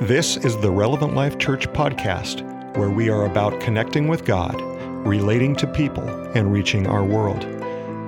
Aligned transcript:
This 0.00 0.38
is 0.38 0.56
the 0.56 0.70
Relevant 0.70 1.14
Life 1.14 1.36
Church 1.36 1.68
podcast, 1.74 2.40
where 2.74 2.88
we 2.88 3.10
are 3.10 3.26
about 3.26 3.60
connecting 3.60 4.08
with 4.08 4.24
God, 4.24 4.58
relating 5.06 5.54
to 5.56 5.66
people, 5.66 6.08
and 6.34 6.50
reaching 6.50 6.86
our 6.86 7.04
world. 7.04 7.42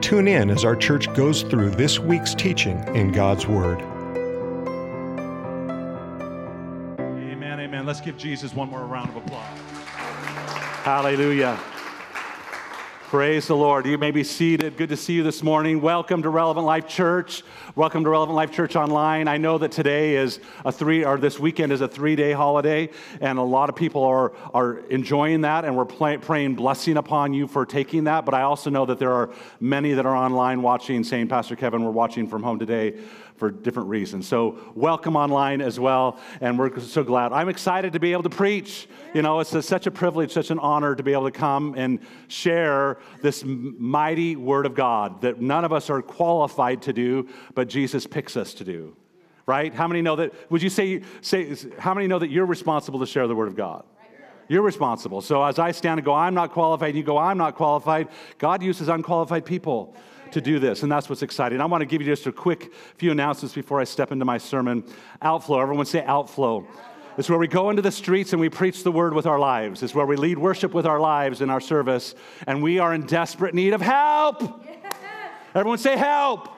Tune 0.02 0.26
in 0.26 0.48
as 0.48 0.64
our 0.64 0.74
church 0.74 1.12
goes 1.12 1.42
through 1.42 1.68
this 1.72 1.98
week's 1.98 2.34
teaching 2.34 2.82
in 2.96 3.12
God's 3.12 3.46
Word. 3.46 3.82
Amen, 6.98 7.60
amen. 7.60 7.84
Let's 7.84 8.00
give 8.00 8.16
Jesus 8.16 8.54
one 8.54 8.70
more 8.70 8.86
round 8.86 9.10
of 9.10 9.16
applause. 9.16 9.60
Hallelujah. 10.84 11.60
Praise 13.12 13.46
the 13.46 13.54
Lord. 13.54 13.84
You 13.84 13.98
may 13.98 14.10
be 14.10 14.24
seated. 14.24 14.78
Good 14.78 14.88
to 14.88 14.96
see 14.96 15.12
you 15.12 15.22
this 15.22 15.42
morning. 15.42 15.82
Welcome 15.82 16.22
to 16.22 16.30
Relevant 16.30 16.64
Life 16.64 16.88
Church. 16.88 17.42
Welcome 17.76 18.04
to 18.04 18.08
Relevant 18.08 18.34
Life 18.34 18.52
Church 18.52 18.74
Online. 18.74 19.28
I 19.28 19.36
know 19.36 19.58
that 19.58 19.70
today 19.70 20.16
is 20.16 20.40
a 20.64 20.72
three, 20.72 21.04
or 21.04 21.18
this 21.18 21.38
weekend 21.38 21.72
is 21.72 21.82
a 21.82 21.88
three 21.88 22.16
day 22.16 22.32
holiday, 22.32 22.88
and 23.20 23.38
a 23.38 23.42
lot 23.42 23.68
of 23.68 23.76
people 23.76 24.02
are, 24.02 24.32
are 24.54 24.78
enjoying 24.88 25.42
that, 25.42 25.66
and 25.66 25.76
we're 25.76 25.84
play, 25.84 26.16
praying 26.16 26.54
blessing 26.54 26.96
upon 26.96 27.34
you 27.34 27.46
for 27.46 27.66
taking 27.66 28.04
that. 28.04 28.24
But 28.24 28.32
I 28.32 28.44
also 28.44 28.70
know 28.70 28.86
that 28.86 28.98
there 28.98 29.12
are 29.12 29.28
many 29.60 29.92
that 29.92 30.06
are 30.06 30.16
online 30.16 30.62
watching, 30.62 31.04
saying, 31.04 31.28
Pastor 31.28 31.54
Kevin, 31.54 31.84
we're 31.84 31.90
watching 31.90 32.26
from 32.26 32.42
home 32.42 32.58
today 32.58 32.94
for 33.36 33.50
different 33.50 33.88
reasons. 33.88 34.28
So, 34.28 34.58
welcome 34.74 35.16
online 35.16 35.60
as 35.60 35.78
well, 35.78 36.18
and 36.40 36.58
we're 36.58 36.78
so 36.80 37.02
glad. 37.02 37.32
I'm 37.32 37.48
excited 37.48 37.92
to 37.94 38.00
be 38.00 38.12
able 38.12 38.22
to 38.24 38.30
preach. 38.30 38.88
You 39.14 39.22
know, 39.22 39.40
it's 39.40 39.52
a, 39.54 39.62
such 39.62 39.86
a 39.86 39.90
privilege, 39.90 40.32
such 40.32 40.50
an 40.50 40.58
honor 40.58 40.94
to 40.94 41.02
be 41.02 41.12
able 41.12 41.24
to 41.24 41.38
come 41.38 41.74
and 41.76 42.00
share 42.28 42.98
this 43.20 43.42
mighty 43.44 44.36
word 44.36 44.66
of 44.66 44.74
God 44.74 45.22
that 45.22 45.40
none 45.40 45.64
of 45.64 45.72
us 45.72 45.90
are 45.90 46.02
qualified 46.02 46.82
to 46.82 46.92
do, 46.92 47.28
but 47.54 47.68
Jesus 47.68 48.06
picks 48.06 48.36
us 48.36 48.54
to 48.54 48.64
do. 48.64 48.96
Right? 49.44 49.74
How 49.74 49.88
many 49.88 50.02
know 50.02 50.16
that? 50.16 50.50
Would 50.50 50.62
you 50.62 50.70
say, 50.70 51.02
say 51.20 51.56
how 51.78 51.94
many 51.94 52.06
know 52.06 52.18
that 52.18 52.30
you're 52.30 52.46
responsible 52.46 53.00
to 53.00 53.06
share 53.06 53.26
the 53.26 53.34
word 53.34 53.48
of 53.48 53.56
God? 53.56 53.84
You're 54.48 54.62
responsible. 54.62 55.20
So 55.20 55.42
as 55.42 55.58
I 55.58 55.72
stand 55.72 55.98
and 55.98 56.04
go, 56.04 56.14
I'm 56.14 56.34
not 56.34 56.52
qualified, 56.52 56.90
and 56.90 56.98
you 56.98 57.04
go, 57.04 57.16
I'm 57.16 57.38
not 57.38 57.54
qualified, 57.54 58.08
God 58.38 58.62
uses 58.62 58.88
unqualified 58.88 59.44
people 59.44 59.96
to 60.32 60.40
do 60.40 60.58
this, 60.58 60.82
and 60.82 60.90
that's 60.90 61.08
what's 61.08 61.22
exciting. 61.22 61.60
I 61.60 61.66
want 61.66 61.82
to 61.82 61.86
give 61.86 62.02
you 62.02 62.06
just 62.06 62.26
a 62.26 62.32
quick 62.32 62.72
few 62.96 63.10
announcements 63.10 63.54
before 63.54 63.80
I 63.80 63.84
step 63.84 64.12
into 64.12 64.24
my 64.24 64.38
sermon. 64.38 64.84
Outflow, 65.20 65.60
everyone 65.60 65.86
say 65.86 66.04
outflow. 66.04 66.66
It's 67.18 67.28
where 67.28 67.38
we 67.38 67.48
go 67.48 67.68
into 67.68 67.82
the 67.82 67.92
streets 67.92 68.32
and 68.32 68.40
we 68.40 68.48
preach 68.48 68.84
the 68.84 68.92
word 68.92 69.12
with 69.12 69.26
our 69.26 69.38
lives. 69.38 69.82
It's 69.82 69.94
where 69.94 70.06
we 70.06 70.16
lead 70.16 70.38
worship 70.38 70.72
with 70.72 70.86
our 70.86 70.98
lives 70.98 71.42
in 71.42 71.50
our 71.50 71.60
service, 71.60 72.14
and 72.46 72.62
we 72.62 72.78
are 72.78 72.94
in 72.94 73.06
desperate 73.06 73.54
need 73.54 73.74
of 73.74 73.80
help. 73.80 74.64
Everyone 75.54 75.78
say 75.78 75.96
help. 75.96 76.48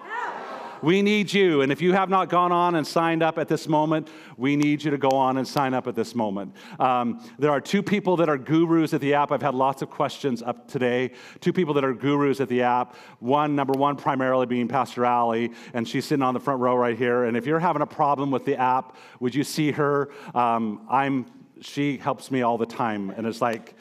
We 0.84 1.00
need 1.00 1.32
you. 1.32 1.62
And 1.62 1.72
if 1.72 1.80
you 1.80 1.94
have 1.94 2.10
not 2.10 2.28
gone 2.28 2.52
on 2.52 2.74
and 2.74 2.86
signed 2.86 3.22
up 3.22 3.38
at 3.38 3.48
this 3.48 3.66
moment, 3.66 4.08
we 4.36 4.54
need 4.54 4.84
you 4.84 4.90
to 4.90 4.98
go 4.98 5.08
on 5.08 5.38
and 5.38 5.48
sign 5.48 5.72
up 5.72 5.86
at 5.86 5.94
this 5.94 6.14
moment. 6.14 6.54
Um, 6.78 7.26
there 7.38 7.50
are 7.50 7.60
two 7.60 7.82
people 7.82 8.18
that 8.18 8.28
are 8.28 8.36
gurus 8.36 8.92
at 8.92 9.00
the 9.00 9.14
app. 9.14 9.32
I've 9.32 9.40
had 9.40 9.54
lots 9.54 9.80
of 9.80 9.88
questions 9.88 10.42
up 10.42 10.68
today. 10.68 11.12
Two 11.40 11.54
people 11.54 11.72
that 11.72 11.84
are 11.84 11.94
gurus 11.94 12.38
at 12.38 12.50
the 12.50 12.60
app. 12.60 12.96
One, 13.20 13.56
number 13.56 13.72
one, 13.72 13.96
primarily 13.96 14.44
being 14.44 14.68
Pastor 14.68 15.06
Allie, 15.06 15.52
and 15.72 15.88
she's 15.88 16.04
sitting 16.04 16.22
on 16.22 16.34
the 16.34 16.40
front 16.40 16.60
row 16.60 16.76
right 16.76 16.98
here. 16.98 17.24
And 17.24 17.34
if 17.34 17.46
you're 17.46 17.60
having 17.60 17.80
a 17.80 17.86
problem 17.86 18.30
with 18.30 18.44
the 18.44 18.56
app, 18.60 18.94
would 19.20 19.34
you 19.34 19.42
see 19.42 19.72
her? 19.72 20.10
Um, 20.34 20.86
I'm. 20.90 21.24
She 21.62 21.96
helps 21.96 22.30
me 22.30 22.42
all 22.42 22.58
the 22.58 22.66
time, 22.66 23.08
and 23.08 23.26
it's 23.26 23.40
like 23.40 23.74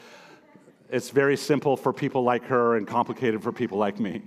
it's 0.88 1.10
very 1.10 1.36
simple 1.36 1.76
for 1.76 1.92
people 1.92 2.22
like 2.22 2.44
her 2.44 2.76
and 2.76 2.86
complicated 2.86 3.42
for 3.42 3.52
people 3.52 3.76
like 3.76 4.00
me. 4.00 4.22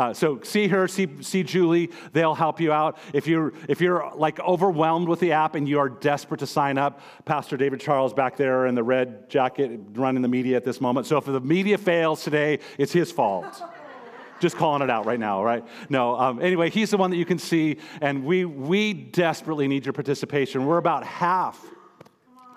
Uh, 0.00 0.14
so 0.14 0.40
see 0.42 0.66
her, 0.66 0.88
see, 0.88 1.06
see 1.20 1.42
Julie. 1.42 1.90
They'll 2.14 2.34
help 2.34 2.58
you 2.58 2.72
out. 2.72 2.96
If 3.12 3.26
you're, 3.26 3.52
if 3.68 3.82
you're 3.82 4.10
like 4.16 4.40
overwhelmed 4.40 5.06
with 5.10 5.20
the 5.20 5.32
app 5.32 5.56
and 5.56 5.68
you 5.68 5.78
are 5.78 5.90
desperate 5.90 6.40
to 6.40 6.46
sign 6.46 6.78
up, 6.78 7.02
Pastor 7.26 7.58
David 7.58 7.80
Charles 7.80 8.14
back 8.14 8.38
there 8.38 8.64
in 8.64 8.74
the 8.74 8.82
red 8.82 9.28
jacket 9.28 9.78
running 9.92 10.22
the 10.22 10.28
media 10.28 10.56
at 10.56 10.64
this 10.64 10.80
moment. 10.80 11.06
So 11.06 11.18
if 11.18 11.26
the 11.26 11.38
media 11.38 11.76
fails 11.76 12.24
today, 12.24 12.60
it's 12.78 12.92
his 12.92 13.12
fault. 13.12 13.62
Just 14.40 14.56
calling 14.56 14.80
it 14.80 14.88
out 14.88 15.04
right 15.04 15.20
now, 15.20 15.44
right? 15.44 15.62
No. 15.90 16.18
Um, 16.18 16.40
anyway, 16.40 16.70
he's 16.70 16.90
the 16.90 16.96
one 16.96 17.10
that 17.10 17.18
you 17.18 17.26
can 17.26 17.38
see, 17.38 17.76
and 18.00 18.24
we 18.24 18.46
we 18.46 18.94
desperately 18.94 19.68
need 19.68 19.84
your 19.84 19.92
participation. 19.92 20.64
We're 20.64 20.78
about 20.78 21.04
half 21.04 21.62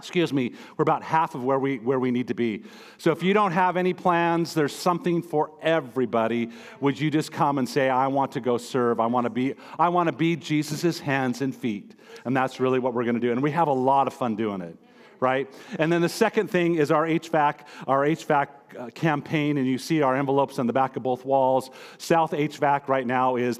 excuse 0.03 0.33
me, 0.33 0.51
we're 0.75 0.83
about 0.83 1.01
half 1.01 1.33
of 1.33 1.45
where 1.45 1.57
we, 1.57 1.77
where 1.77 1.97
we 1.97 2.11
need 2.11 2.27
to 2.27 2.33
be. 2.33 2.63
So 2.97 3.11
if 3.11 3.23
you 3.23 3.33
don't 3.33 3.53
have 3.53 3.77
any 3.77 3.93
plans, 3.93 4.53
there's 4.53 4.75
something 4.75 5.21
for 5.21 5.51
everybody. 5.61 6.49
Would 6.81 6.99
you 6.99 7.09
just 7.09 7.31
come 7.31 7.57
and 7.57 7.67
say, 7.67 7.89
I 7.89 8.07
want 8.07 8.33
to 8.33 8.41
go 8.41 8.57
serve. 8.57 8.99
I 8.99 9.05
want 9.05 9.23
to 9.25 9.29
be, 9.29 9.55
I 9.79 9.87
want 9.87 10.07
to 10.07 10.13
be 10.13 10.35
Jesus' 10.35 10.99
hands 10.99 11.41
and 11.41 11.55
feet. 11.55 11.95
And 12.25 12.35
that's 12.35 12.59
really 12.59 12.79
what 12.79 12.93
we're 12.93 13.05
going 13.05 13.15
to 13.15 13.21
do. 13.21 13.31
And 13.31 13.41
we 13.41 13.51
have 13.51 13.69
a 13.69 13.73
lot 13.73 14.07
of 14.07 14.13
fun 14.13 14.35
doing 14.35 14.59
it. 14.59 14.77
Right? 15.21 15.49
And 15.79 15.89
then 15.89 16.01
the 16.01 16.09
second 16.09 16.49
thing 16.49 16.75
is 16.75 16.91
our 16.91 17.05
HVAC, 17.07 17.59
our 17.87 18.01
HVAC 18.01 18.47
uh, 18.77 18.89
campaign, 18.89 19.57
and 19.57 19.65
you 19.65 19.77
see 19.77 20.01
our 20.01 20.17
envelopes 20.17 20.59
on 20.59 20.67
the 20.67 20.73
back 20.73 20.97
of 20.97 21.03
both 21.03 21.23
walls. 21.23 21.69
South 21.97 22.31
HVAC 22.31 22.89
right 22.89 23.07
now 23.07 23.37
is 23.37 23.57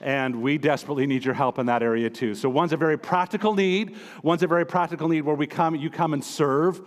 and 0.00 0.42
we 0.42 0.58
desperately 0.58 1.06
need 1.06 1.24
your 1.24 1.34
help 1.34 1.58
in 1.58 1.66
that 1.66 1.82
area 1.82 2.10
too. 2.10 2.34
So 2.34 2.48
one's 2.48 2.72
a 2.72 2.76
very 2.76 2.98
practical 2.98 3.54
need, 3.54 3.96
one's 4.22 4.42
a 4.42 4.46
very 4.46 4.66
practical 4.66 5.08
need 5.08 5.22
where 5.22 5.34
we 5.34 5.46
come, 5.46 5.74
you 5.74 5.90
come 5.90 6.12
and 6.12 6.24
serve. 6.24 6.80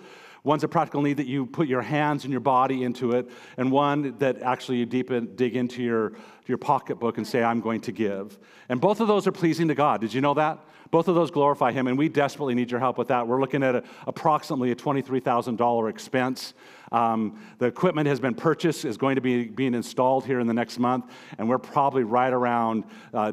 One's 0.43 0.63
a 0.63 0.67
practical 0.67 1.03
need 1.03 1.17
that 1.17 1.27
you 1.27 1.45
put 1.45 1.67
your 1.67 1.83
hands 1.83 2.23
and 2.23 2.31
your 2.31 2.39
body 2.39 2.83
into 2.83 3.11
it, 3.11 3.29
and 3.57 3.71
one 3.71 4.17
that 4.17 4.41
actually 4.41 4.77
you 4.77 4.87
deep 4.87 5.11
in, 5.11 5.35
dig 5.35 5.55
into 5.55 5.83
your, 5.83 6.13
your 6.47 6.57
pocketbook 6.57 7.17
and 7.17 7.27
say, 7.27 7.43
I'm 7.43 7.61
going 7.61 7.81
to 7.81 7.91
give. 7.91 8.39
And 8.67 8.81
both 8.81 9.01
of 9.01 9.07
those 9.07 9.27
are 9.27 9.31
pleasing 9.31 9.67
to 9.67 9.75
God. 9.75 10.01
Did 10.01 10.13
you 10.13 10.21
know 10.21 10.33
that? 10.33 10.57
Both 10.89 11.07
of 11.07 11.15
those 11.15 11.29
glorify 11.29 11.71
Him, 11.71 11.87
and 11.87 11.97
we 11.97 12.09
desperately 12.09 12.55
need 12.55 12.71
your 12.71 12.79
help 12.79 12.97
with 12.97 13.07
that. 13.09 13.27
We're 13.27 13.39
looking 13.39 13.61
at 13.63 13.75
a, 13.75 13.83
approximately 14.07 14.71
a 14.71 14.75
$23,000 14.75 15.89
expense. 15.89 16.53
Um, 16.91 17.41
the 17.57 17.65
equipment 17.65 18.07
has 18.07 18.19
been 18.19 18.35
purchased, 18.35 18.85
is 18.85 18.97
going 18.97 19.15
to 19.15 19.21
be 19.21 19.45
being 19.45 19.73
installed 19.73 20.25
here 20.25 20.39
in 20.39 20.47
the 20.47 20.53
next 20.53 20.79
month, 20.79 21.05
and 21.37 21.47
we're 21.47 21.57
probably 21.57 22.03
right 22.03 22.33
around 22.33 22.83
uh, 23.13 23.31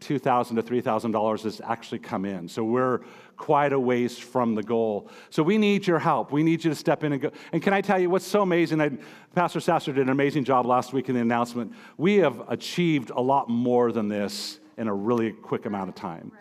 2,000 0.00 0.56
to 0.56 0.62
$3,000 0.62 1.42
has 1.42 1.60
actually 1.64 2.00
come 2.00 2.24
in. 2.24 2.48
So 2.48 2.64
we're 2.64 3.00
quite 3.36 3.72
a 3.72 3.80
ways 3.80 4.18
from 4.18 4.54
the 4.54 4.62
goal. 4.62 5.08
So 5.30 5.42
we 5.42 5.58
need 5.58 5.86
your 5.86 5.98
help. 5.98 6.32
We 6.32 6.42
need 6.42 6.64
you 6.64 6.70
to 6.70 6.76
step 6.76 7.04
in 7.04 7.12
and 7.12 7.22
go. 7.22 7.30
And 7.52 7.62
can 7.62 7.72
I 7.72 7.80
tell 7.80 7.98
you 7.98 8.10
what's 8.10 8.26
so 8.26 8.42
amazing? 8.42 8.80
I, 8.80 8.90
Pastor 9.34 9.60
Sasser 9.60 9.92
did 9.92 10.02
an 10.02 10.10
amazing 10.10 10.44
job 10.44 10.66
last 10.66 10.92
week 10.92 11.08
in 11.08 11.14
the 11.14 11.20
announcement. 11.20 11.72
We 11.96 12.16
have 12.16 12.42
achieved 12.48 13.10
a 13.10 13.20
lot 13.20 13.48
more 13.48 13.92
than 13.92 14.08
this 14.08 14.60
in 14.76 14.88
a 14.88 14.94
really 14.94 15.32
quick 15.32 15.66
amount 15.66 15.88
of 15.88 15.94
time. 15.94 16.32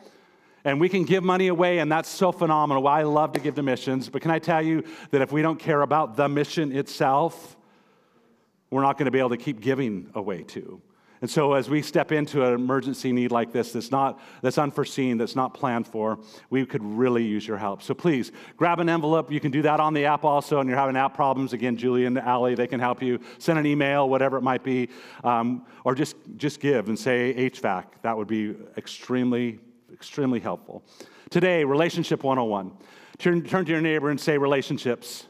And 0.66 0.80
we 0.80 0.90
can 0.90 1.04
give 1.04 1.24
money 1.24 1.48
away, 1.48 1.80
and 1.80 1.92
that's 1.92 2.10
so 2.10 2.32
phenomenal. 2.32 2.88
I 2.88 3.04
love 3.04 3.34
to 3.34 3.40
give 3.40 3.56
to 3.56 3.64
missions, 3.64 4.10
but 4.10 4.22
can 4.22 4.32
I 4.32 4.40
tell 4.40 4.62
you 4.62 4.84
that 5.12 5.22
if 5.22 5.32
we 5.32 5.42
don't 5.42 5.60
care 5.60 5.82
about 5.82 6.16
the 6.16 6.28
mission 6.28 6.76
itself, 6.76 7.56
we're 8.70 8.82
not 8.82 8.98
going 8.98 9.06
to 9.06 9.12
be 9.12 9.20
able 9.20 9.30
to 9.30 9.38
keep 9.38 9.62
giving 9.62 10.10
away 10.16 10.44
to. 10.44 10.82
And 11.22 11.30
so, 11.30 11.54
as 11.54 11.70
we 11.70 11.82
step 11.82 12.14
into 12.14 12.46
an 12.46 12.54
emergency 12.54 13.12
need 13.12 13.32
like 13.32 13.52
this, 13.52 13.74
that's 13.74 13.92
not 13.92 14.22
that's 14.42 14.58
unforeseen, 14.58 15.18
that's 15.18 15.36
not 15.36 15.54
planned 15.54 15.86
for, 15.86 16.20
we 16.50 16.66
could 16.66 16.82
really 16.82 17.26
use 17.26 17.46
your 17.46 17.58
help. 17.58 17.82
So 17.82 17.94
please 17.94 18.32
grab 18.56 18.80
an 18.80 18.88
envelope. 18.88 19.30
You 19.30 19.42
can 19.42 19.52
do 19.52 19.62
that 19.64 19.82
on 19.82 19.94
the 19.94 20.06
app 20.06 20.24
also. 20.24 20.60
And 20.60 20.70
you're 20.70 20.78
having 20.78 20.96
app 20.96 21.14
problems 21.14 21.52
again, 21.52 21.76
Julie 21.76 22.06
and 22.06 22.18
Allie, 22.18 22.56
they 22.56 22.68
can 22.68 22.80
help 22.80 23.04
you. 23.04 23.20
Send 23.38 23.60
an 23.60 23.66
email, 23.66 24.08
whatever 24.08 24.38
it 24.38 24.44
might 24.44 24.64
be, 24.64 24.88
um, 25.26 25.66
or 25.84 25.94
just 25.94 26.16
just 26.38 26.62
give 26.62 26.88
and 26.88 26.98
say 26.98 27.34
HVAC. 27.38 27.86
That 28.02 28.16
would 28.16 28.28
be 28.28 28.56
extremely 28.78 29.60
extremely 30.00 30.40
helpful. 30.40 30.82
Today, 31.30 31.66
relationship 31.66 32.24
101. 32.24 32.72
Turn, 33.18 33.44
turn 33.44 33.66
to 33.66 33.72
your 33.72 33.82
neighbor 33.82 34.10
and 34.10 34.18
say 34.20 34.38
relationships. 34.38 35.26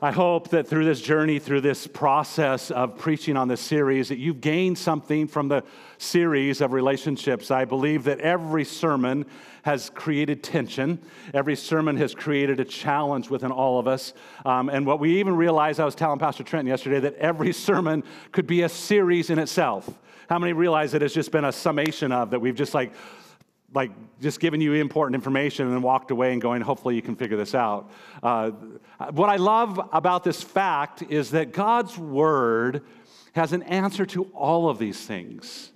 I 0.00 0.12
hope 0.12 0.48
that 0.48 0.66
through 0.66 0.86
this 0.86 1.02
journey, 1.02 1.38
through 1.38 1.60
this 1.60 1.86
process 1.86 2.70
of 2.70 2.96
preaching 2.96 3.36
on 3.36 3.48
this 3.48 3.60
series, 3.60 4.08
that 4.08 4.16
you've 4.16 4.40
gained 4.40 4.78
something 4.78 5.28
from 5.28 5.48
the 5.48 5.62
series 5.98 6.62
of 6.62 6.72
relationships. 6.72 7.50
I 7.50 7.66
believe 7.66 8.04
that 8.04 8.18
every 8.20 8.64
sermon 8.64 9.26
has 9.62 9.90
created 9.90 10.42
tension. 10.42 10.98
Every 11.34 11.54
sermon 11.54 11.98
has 11.98 12.14
created 12.14 12.60
a 12.60 12.64
challenge 12.64 13.28
within 13.28 13.52
all 13.52 13.78
of 13.78 13.86
us. 13.86 14.14
Um, 14.46 14.70
and 14.70 14.86
what 14.86 15.00
we 15.00 15.18
even 15.20 15.36
realized, 15.36 15.80
I 15.80 15.84
was 15.84 15.94
telling 15.94 16.18
Pastor 16.18 16.44
Trent 16.44 16.66
yesterday, 16.66 17.00
that 17.00 17.16
every 17.16 17.52
sermon 17.52 18.04
could 18.32 18.46
be 18.46 18.62
a 18.62 18.70
series 18.70 19.28
in 19.28 19.38
itself. 19.38 19.90
How 20.30 20.38
many 20.38 20.54
realize 20.54 20.92
that 20.92 21.02
it's 21.02 21.12
just 21.12 21.30
been 21.30 21.44
a 21.44 21.52
summation 21.52 22.10
of 22.10 22.30
that 22.30 22.40
we've 22.40 22.54
just 22.54 22.72
like 22.72 22.94
like 23.74 23.90
just 24.20 24.40
giving 24.40 24.60
you 24.60 24.74
important 24.74 25.14
information 25.14 25.66
and 25.66 25.74
then 25.74 25.82
walked 25.82 26.10
away 26.10 26.32
and 26.32 26.40
going, 26.40 26.62
hopefully 26.62 26.94
you 26.94 27.02
can 27.02 27.16
figure 27.16 27.36
this 27.36 27.54
out. 27.54 27.90
Uh, 28.22 28.50
what 29.10 29.28
I 29.28 29.36
love 29.36 29.80
about 29.92 30.24
this 30.24 30.42
fact 30.42 31.02
is 31.02 31.32
that 31.32 31.52
God's 31.52 31.98
word 31.98 32.82
has 33.32 33.52
an 33.52 33.64
answer 33.64 34.06
to 34.06 34.24
all 34.34 34.68
of 34.68 34.78
these 34.78 35.04
things. 35.04 35.72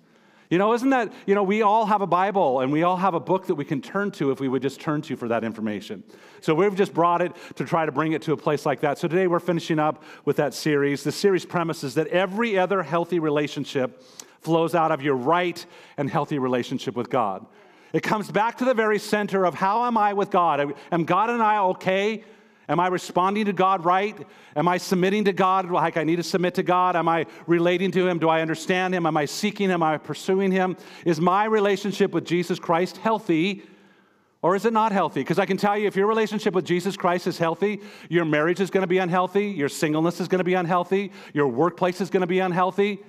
You 0.51 0.57
know, 0.57 0.73
isn't 0.73 0.89
that, 0.91 1.13
you 1.27 1.35
know, 1.35 1.43
we 1.43 1.61
all 1.61 1.85
have 1.85 2.01
a 2.01 2.07
Bible 2.07 2.61
and 2.61 2.73
we 2.73 2.83
all 2.83 2.97
have 2.97 3.13
a 3.13 3.21
book 3.21 3.49
that 3.49 3.57
we 3.57 3.67
can 3.67 3.83
turn 3.83 4.11
to 4.13 4.31
if 4.31 4.41
we 4.41 4.49
would 4.49 4.63
just 4.63 4.81
turn 4.81 5.03
to 5.03 5.17
for 5.17 5.29
that 5.29 5.45
information. 5.45 6.03
So 6.41 6.55
we've 6.55 6.75
just 6.75 6.95
brought 6.95 7.21
it 7.21 7.33
to 7.57 7.65
try 7.67 7.85
to 7.85 7.93
bring 7.93 8.13
it 8.13 8.23
to 8.23 8.33
a 8.33 8.37
place 8.37 8.65
like 8.65 8.81
that. 8.81 8.97
So 8.97 9.09
today 9.09 9.27
we're 9.27 9.41
finishing 9.41 9.79
up 9.79 10.03
with 10.25 10.37
that 10.37 10.55
series. 10.55 11.05
The 11.05 11.13
series 11.13 11.45
premises 11.45 11.95
that 11.97 12.07
every 12.07 12.59
other 12.59 12.83
healthy 12.83 13.19
relationship 13.19 14.03
flows 14.41 14.75
out 14.75 14.91
of 14.91 15.03
your 15.03 15.17
right 15.17 15.67
and 15.99 16.09
healthy 16.09 16.39
relationship 16.39 16.97
with 16.97 17.11
God. 17.11 17.45
It 17.93 18.03
comes 18.03 18.31
back 18.31 18.59
to 18.59 18.65
the 18.65 18.75
very 18.75 18.99
center 18.99 19.45
of 19.45 19.55
how 19.55 19.85
am 19.85 19.97
I 19.97 20.13
with 20.13 20.31
God? 20.31 20.75
Am 20.93 21.05
God 21.05 21.31
and 21.31 21.43
I 21.43 21.59
okay? 21.59 22.25
Am 22.69 22.79
I 22.79 22.89
responding 22.89 23.47
to 23.47 23.55
God 23.55 23.85
right? 23.85 24.17
Am 24.55 24.69
I 24.69 24.77
submitting 24.77 25.25
to 25.25 25.33
God 25.33 25.71
like 25.71 25.97
I 25.97 26.05
need 26.05 26.17
to 26.17 26.23
submit 26.23 26.55
to 26.57 26.63
God? 26.63 26.97
Am 26.97 27.09
I 27.09 27.25
relating 27.47 27.91
to 27.93 28.07
Him? 28.07 28.19
Do 28.19 28.29
I 28.29 28.43
understand 28.43 28.95
Him? 28.95 29.07
Am 29.07 29.17
I 29.17 29.25
seeking 29.25 29.71
Him? 29.71 29.83
Am 29.83 29.83
I 29.83 29.97
pursuing 29.97 30.53
Him? 30.53 30.77
Is 31.07 31.19
my 31.19 31.47
relationship 31.47 32.13
with 32.13 32.27
Jesus 32.27 32.59
Christ 32.59 32.99
healthy 32.99 33.63
or 34.41 34.55
is 34.55 34.65
it 34.65 34.73
not 34.73 34.93
healthy? 34.93 35.21
Because 35.21 35.39
I 35.39 35.47
can 35.47 35.57
tell 35.57 35.77
you, 35.77 35.89
if 35.89 35.97
your 35.97 36.07
relationship 36.07 36.55
with 36.55 36.65
Jesus 36.65 36.97
Christ 36.97 37.27
is 37.27 37.39
healthy, 37.39 37.81
your 38.09 38.25
marriage 38.25 38.61
is 38.61 38.71
going 38.71 38.83
to 38.83 38.89
be 38.89 38.99
unhealthy, 38.99 39.47
your 39.47 39.69
singleness 39.69 40.21
is 40.21 40.29
going 40.29 40.39
to 40.39 40.45
be 40.45 40.55
unhealthy, 40.55 41.11
your 41.35 41.49
workplace 41.49 42.01
is 42.01 42.09
going 42.09 42.21
to 42.21 42.27
be 42.27 42.39
unhealthy. 42.39 43.01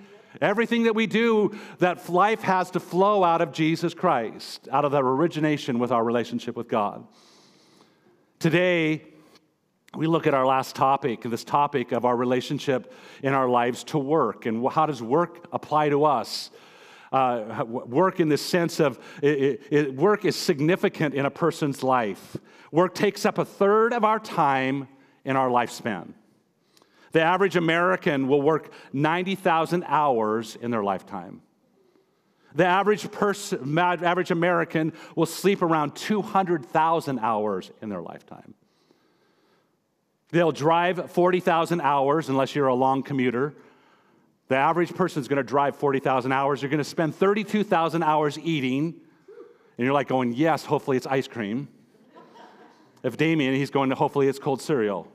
Everything 0.41 0.83
that 0.83 0.95
we 0.95 1.07
do, 1.07 1.57
that 1.79 2.07
life 2.09 2.41
has 2.41 2.71
to 2.71 2.79
flow 2.79 3.23
out 3.23 3.41
of 3.41 3.51
Jesus 3.51 3.93
Christ, 3.93 4.67
out 4.71 4.85
of 4.85 4.91
the 4.91 5.03
origination 5.03 5.79
with 5.79 5.91
our 5.91 6.03
relationship 6.03 6.55
with 6.55 6.67
God. 6.67 7.05
Today, 8.37 9.03
we 9.95 10.05
look 10.07 10.27
at 10.27 10.33
our 10.33 10.45
last 10.45 10.75
topic, 10.75 11.23
this 11.23 11.43
topic 11.43 11.91
of 11.91 12.05
our 12.05 12.15
relationship 12.15 12.93
in 13.23 13.33
our 13.33 13.49
lives 13.49 13.83
to 13.85 13.97
work, 13.97 14.45
and 14.45 14.65
how 14.69 14.85
does 14.85 15.01
work 15.01 15.47
apply 15.51 15.89
to 15.89 16.05
us? 16.05 16.51
Uh, 17.11 17.65
work 17.65 18.19
in 18.19 18.29
the 18.29 18.37
sense 18.37 18.79
of 18.79 18.99
it, 19.23 19.63
it, 19.71 19.95
work 19.95 20.25
is 20.25 20.35
significant 20.35 21.15
in 21.15 21.25
a 21.25 21.31
person's 21.31 21.81
life. 21.81 22.37
Work 22.71 22.93
takes 22.93 23.25
up 23.25 23.39
a 23.39 23.45
third 23.45 23.93
of 23.93 24.03
our 24.03 24.19
time 24.19 24.87
in 25.25 25.35
our 25.35 25.49
lifespan. 25.49 26.13
The 27.11 27.21
average 27.21 27.55
American 27.55 28.27
will 28.27 28.41
work 28.41 28.71
90,000 28.93 29.83
hours 29.87 30.55
in 30.55 30.71
their 30.71 30.83
lifetime. 30.83 31.41
The 32.55 32.65
average 32.65 33.11
person, 33.11 33.77
average 33.77 34.31
American 34.31 34.93
will 35.15 35.25
sleep 35.25 35.61
around 35.61 35.95
200,000 35.95 37.19
hours 37.19 37.71
in 37.81 37.89
their 37.89 38.01
lifetime. 38.01 38.53
They'll 40.31 40.51
drive 40.51 41.11
40,000 41.11 41.81
hours 41.81 42.29
unless 42.29 42.53
you're 42.53 42.67
a 42.67 42.75
long 42.75 43.01
commuter. 43.03 43.55
The 44.47 44.55
average 44.55 44.93
person 44.93 45.21
is 45.21 45.27
going 45.27 45.37
to 45.37 45.43
drive 45.43 45.75
40,000 45.75 46.31
hours. 46.31 46.61
You're 46.61 46.69
going 46.69 46.79
to 46.79 46.83
spend 46.83 47.15
32,000 47.15 48.03
hours 48.03 48.37
eating. 48.39 48.95
And 49.77 49.85
you're 49.85 49.93
like 49.93 50.07
going, 50.07 50.33
yes, 50.33 50.65
hopefully 50.65 50.97
it's 50.97 51.07
ice 51.07 51.27
cream. 51.27 51.67
If 53.01 53.15
Damien, 53.15 53.53
he's 53.53 53.69
going 53.69 53.89
to, 53.91 53.95
hopefully 53.95 54.27
it's 54.27 54.39
cold 54.39 54.61
cereal. 54.61 55.07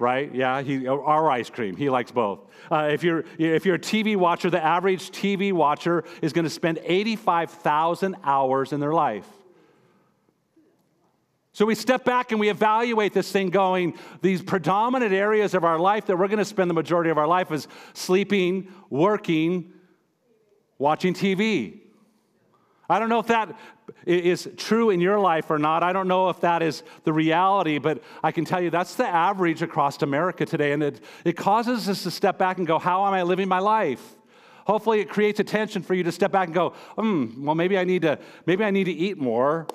Right? 0.00 0.34
Yeah, 0.34 0.62
he, 0.62 0.88
our 0.88 1.30
ice 1.30 1.50
cream. 1.50 1.76
He 1.76 1.90
likes 1.90 2.10
both. 2.10 2.40
Uh, 2.70 2.88
if, 2.90 3.04
you're, 3.04 3.24
if 3.38 3.66
you're 3.66 3.76
a 3.76 3.78
TV 3.78 4.16
watcher, 4.16 4.48
the 4.48 4.62
average 4.62 5.10
TV 5.10 5.52
watcher 5.52 6.04
is 6.22 6.32
going 6.32 6.44
to 6.44 6.50
spend 6.50 6.80
85,000 6.82 8.16
hours 8.24 8.72
in 8.72 8.80
their 8.80 8.94
life. 8.94 9.26
So 11.52 11.66
we 11.66 11.74
step 11.74 12.04
back 12.04 12.30
and 12.30 12.40
we 12.40 12.48
evaluate 12.48 13.12
this 13.12 13.30
thing 13.30 13.50
going, 13.50 13.98
these 14.22 14.40
predominant 14.40 15.12
areas 15.12 15.52
of 15.52 15.64
our 15.64 15.78
life 15.78 16.06
that 16.06 16.16
we're 16.16 16.28
going 16.28 16.38
to 16.38 16.44
spend 16.44 16.70
the 16.70 16.74
majority 16.74 17.10
of 17.10 17.18
our 17.18 17.26
life 17.26 17.50
is 17.50 17.68
sleeping, 17.92 18.72
working, 18.88 19.72
watching 20.78 21.12
TV. 21.12 21.79
I 22.90 22.98
don't 22.98 23.08
know 23.08 23.20
if 23.20 23.28
that 23.28 23.56
is 24.04 24.48
true 24.56 24.90
in 24.90 25.00
your 25.00 25.18
life 25.18 25.50
or 25.50 25.58
not. 25.58 25.82
I 25.82 25.92
don't 25.92 26.08
know 26.08 26.28
if 26.28 26.40
that 26.40 26.62
is 26.62 26.82
the 27.04 27.12
reality, 27.12 27.78
but 27.78 28.02
I 28.22 28.32
can 28.32 28.44
tell 28.44 28.60
you 28.60 28.68
that's 28.68 28.96
the 28.96 29.06
average 29.06 29.62
across 29.62 30.02
America 30.02 30.44
today. 30.44 30.72
And 30.72 30.82
it, 30.82 31.04
it 31.24 31.36
causes 31.36 31.88
us 31.88 32.02
to 32.02 32.10
step 32.10 32.36
back 32.36 32.58
and 32.58 32.66
go, 32.66 32.78
How 32.78 33.06
am 33.06 33.14
I 33.14 33.22
living 33.22 33.48
my 33.48 33.60
life? 33.60 34.16
Hopefully, 34.66 35.00
it 35.00 35.08
creates 35.08 35.40
a 35.40 35.44
tension 35.44 35.82
for 35.82 35.94
you 35.94 36.02
to 36.02 36.12
step 36.12 36.30
back 36.32 36.46
and 36.46 36.54
go, 36.54 36.70
hmm, 36.96 37.44
well, 37.44 37.54
maybe 37.54 37.78
I 37.78 37.84
need 37.84 38.02
to, 38.02 38.18
maybe 38.46 38.62
I 38.62 38.70
need 38.70 38.84
to 38.84 38.92
eat 38.92 39.18
more. 39.18 39.66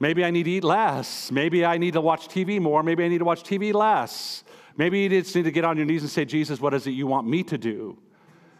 Maybe 0.00 0.24
I 0.24 0.30
need 0.30 0.44
to 0.44 0.50
eat 0.50 0.64
less. 0.64 1.30
Maybe 1.30 1.64
I 1.64 1.78
need 1.78 1.92
to 1.92 2.00
watch 2.00 2.28
TV 2.28 2.60
more. 2.60 2.82
Maybe 2.82 3.04
I 3.04 3.08
need 3.08 3.18
to 3.18 3.24
watch 3.24 3.42
TV 3.42 3.72
less. 3.72 4.44
Maybe 4.76 5.00
you 5.00 5.08
just 5.08 5.34
need 5.36 5.44
to 5.44 5.50
get 5.50 5.64
on 5.64 5.76
your 5.76 5.86
knees 5.86 6.02
and 6.02 6.10
say, 6.10 6.24
Jesus, 6.24 6.60
what 6.60 6.74
is 6.74 6.86
it 6.86 6.90
you 6.90 7.06
want 7.06 7.28
me 7.28 7.42
to 7.44 7.56
do? 7.56 7.98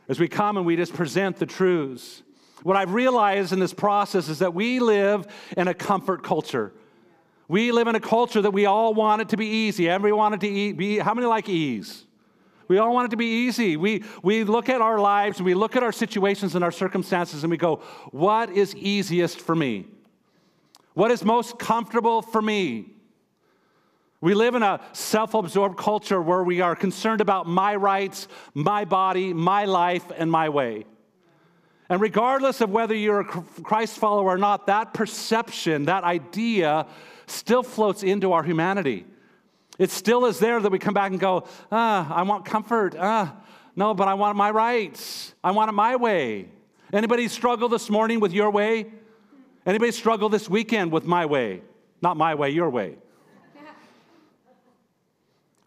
As 0.09 0.21
we 0.21 0.29
come 0.29 0.57
and 0.57 0.65
we 0.65 0.77
just 0.77 0.95
present 0.95 1.39
the 1.39 1.47
truths. 1.47 2.23
What 2.63 2.77
I've 2.77 2.93
realized 2.93 3.53
in 3.53 3.59
this 3.59 3.75
process 3.75 4.29
is 4.29 4.39
that 4.39 4.55
we 4.55 4.81
live 4.81 5.27
in 5.57 5.69
a 5.69 5.75
comfort 5.75 6.23
culture. 6.23 6.73
We 7.49 7.73
live 7.73 7.89
in 7.89 7.95
a 7.95 8.01
culture 8.01 8.41
that 8.41 8.53
we 8.53 8.67
all 8.67 8.95
want 8.95 9.21
it 9.23 9.29
to 9.31 9.37
be 9.37 9.47
easy. 9.47 9.89
Everyone 9.89 10.19
wanted 10.19 10.41
to 10.41 10.49
eat, 10.49 10.73
be, 10.73 10.99
how 10.99 11.13
many 11.13 11.27
like 11.27 11.49
ease? 11.49 12.05
We 12.69 12.79
all 12.79 12.95
want 12.95 13.07
it 13.07 13.11
to 13.11 13.17
be 13.19 13.47
easy. 13.47 13.77
We, 13.77 14.05
we 14.23 14.45
look 14.45 14.71
at 14.71 14.81
our 14.81 14.99
lives, 14.99 15.39
and 15.39 15.45
we 15.45 15.53
look 15.53 15.77
at 15.77 15.83
our 15.83 15.93
situations 15.93 16.55
and 16.55 16.65
our 16.65 16.73
circumstances, 16.73 17.45
and 17.45 17.51
we 17.51 17.59
go, 17.59 17.83
what 18.11 18.51
is 18.51 18.75
easiest 18.77 19.39
for 19.39 19.55
me? 19.55 19.87
What 20.95 21.11
is 21.11 21.25
most 21.25 21.59
comfortable 21.59 22.23
for 22.23 22.41
me? 22.41 22.87
We 24.21 24.33
live 24.33 24.55
in 24.55 24.63
a 24.63 24.81
self 24.93 25.35
absorbed 25.35 25.77
culture 25.77 26.23
where 26.23 26.43
we 26.43 26.63
are 26.63 26.75
concerned 26.75 27.21
about 27.21 27.47
my 27.47 27.77
rights, 27.77 28.27
my 28.55 28.87
body, 28.87 29.35
my 29.35 29.67
life, 29.67 30.11
and 30.17 30.31
my 30.31 30.49
way. 30.49 30.87
And 31.95 32.01
regardless 32.01 32.61
of 32.61 32.71
whether 32.71 32.93
you're 32.93 33.21
a 33.21 33.25
Christ 33.25 33.99
follower 33.99 34.31
or 34.31 34.37
not, 34.37 34.67
that 34.67 34.95
perception, 34.95 35.85
that 35.85 36.03
idea, 36.03 36.89
still 37.29 37.63
floats 37.63 38.03
into 38.03 38.33
our 38.33 38.43
humanity. 38.43 39.07
It 39.79 39.93
still 39.93 40.27
is 40.27 40.41
there 40.41 40.59
that 40.59 40.73
we 40.73 40.81
come 40.81 40.93
back 40.93 41.13
and 41.13 41.21
go, 41.21 41.47
ah, 41.71 42.13
I 42.13 42.23
want 42.23 42.47
comfort. 42.47 42.97
Ah, 42.99 43.37
no, 43.77 43.95
but 43.95 44.09
I 44.09 44.15
want 44.15 44.37
my 44.37 44.51
rights. 44.51 45.37
I 45.45 45.53
want 45.53 45.69
it 45.69 45.75
my 45.75 45.95
way. 45.95 46.49
Anybody 46.93 47.29
struggle 47.29 47.69
this 47.69 47.89
morning 47.89 48.19
with 48.19 48.33
your 48.33 48.51
way? 48.51 48.87
Anybody 49.65 49.93
struggle 49.93 50.29
this 50.29 50.51
weekend 50.51 50.91
with 50.91 51.05
my 51.05 51.27
way? 51.27 51.63
Not 52.03 52.17
my 52.17 52.35
way, 52.35 52.51
your 52.51 52.71
way. 52.71 52.97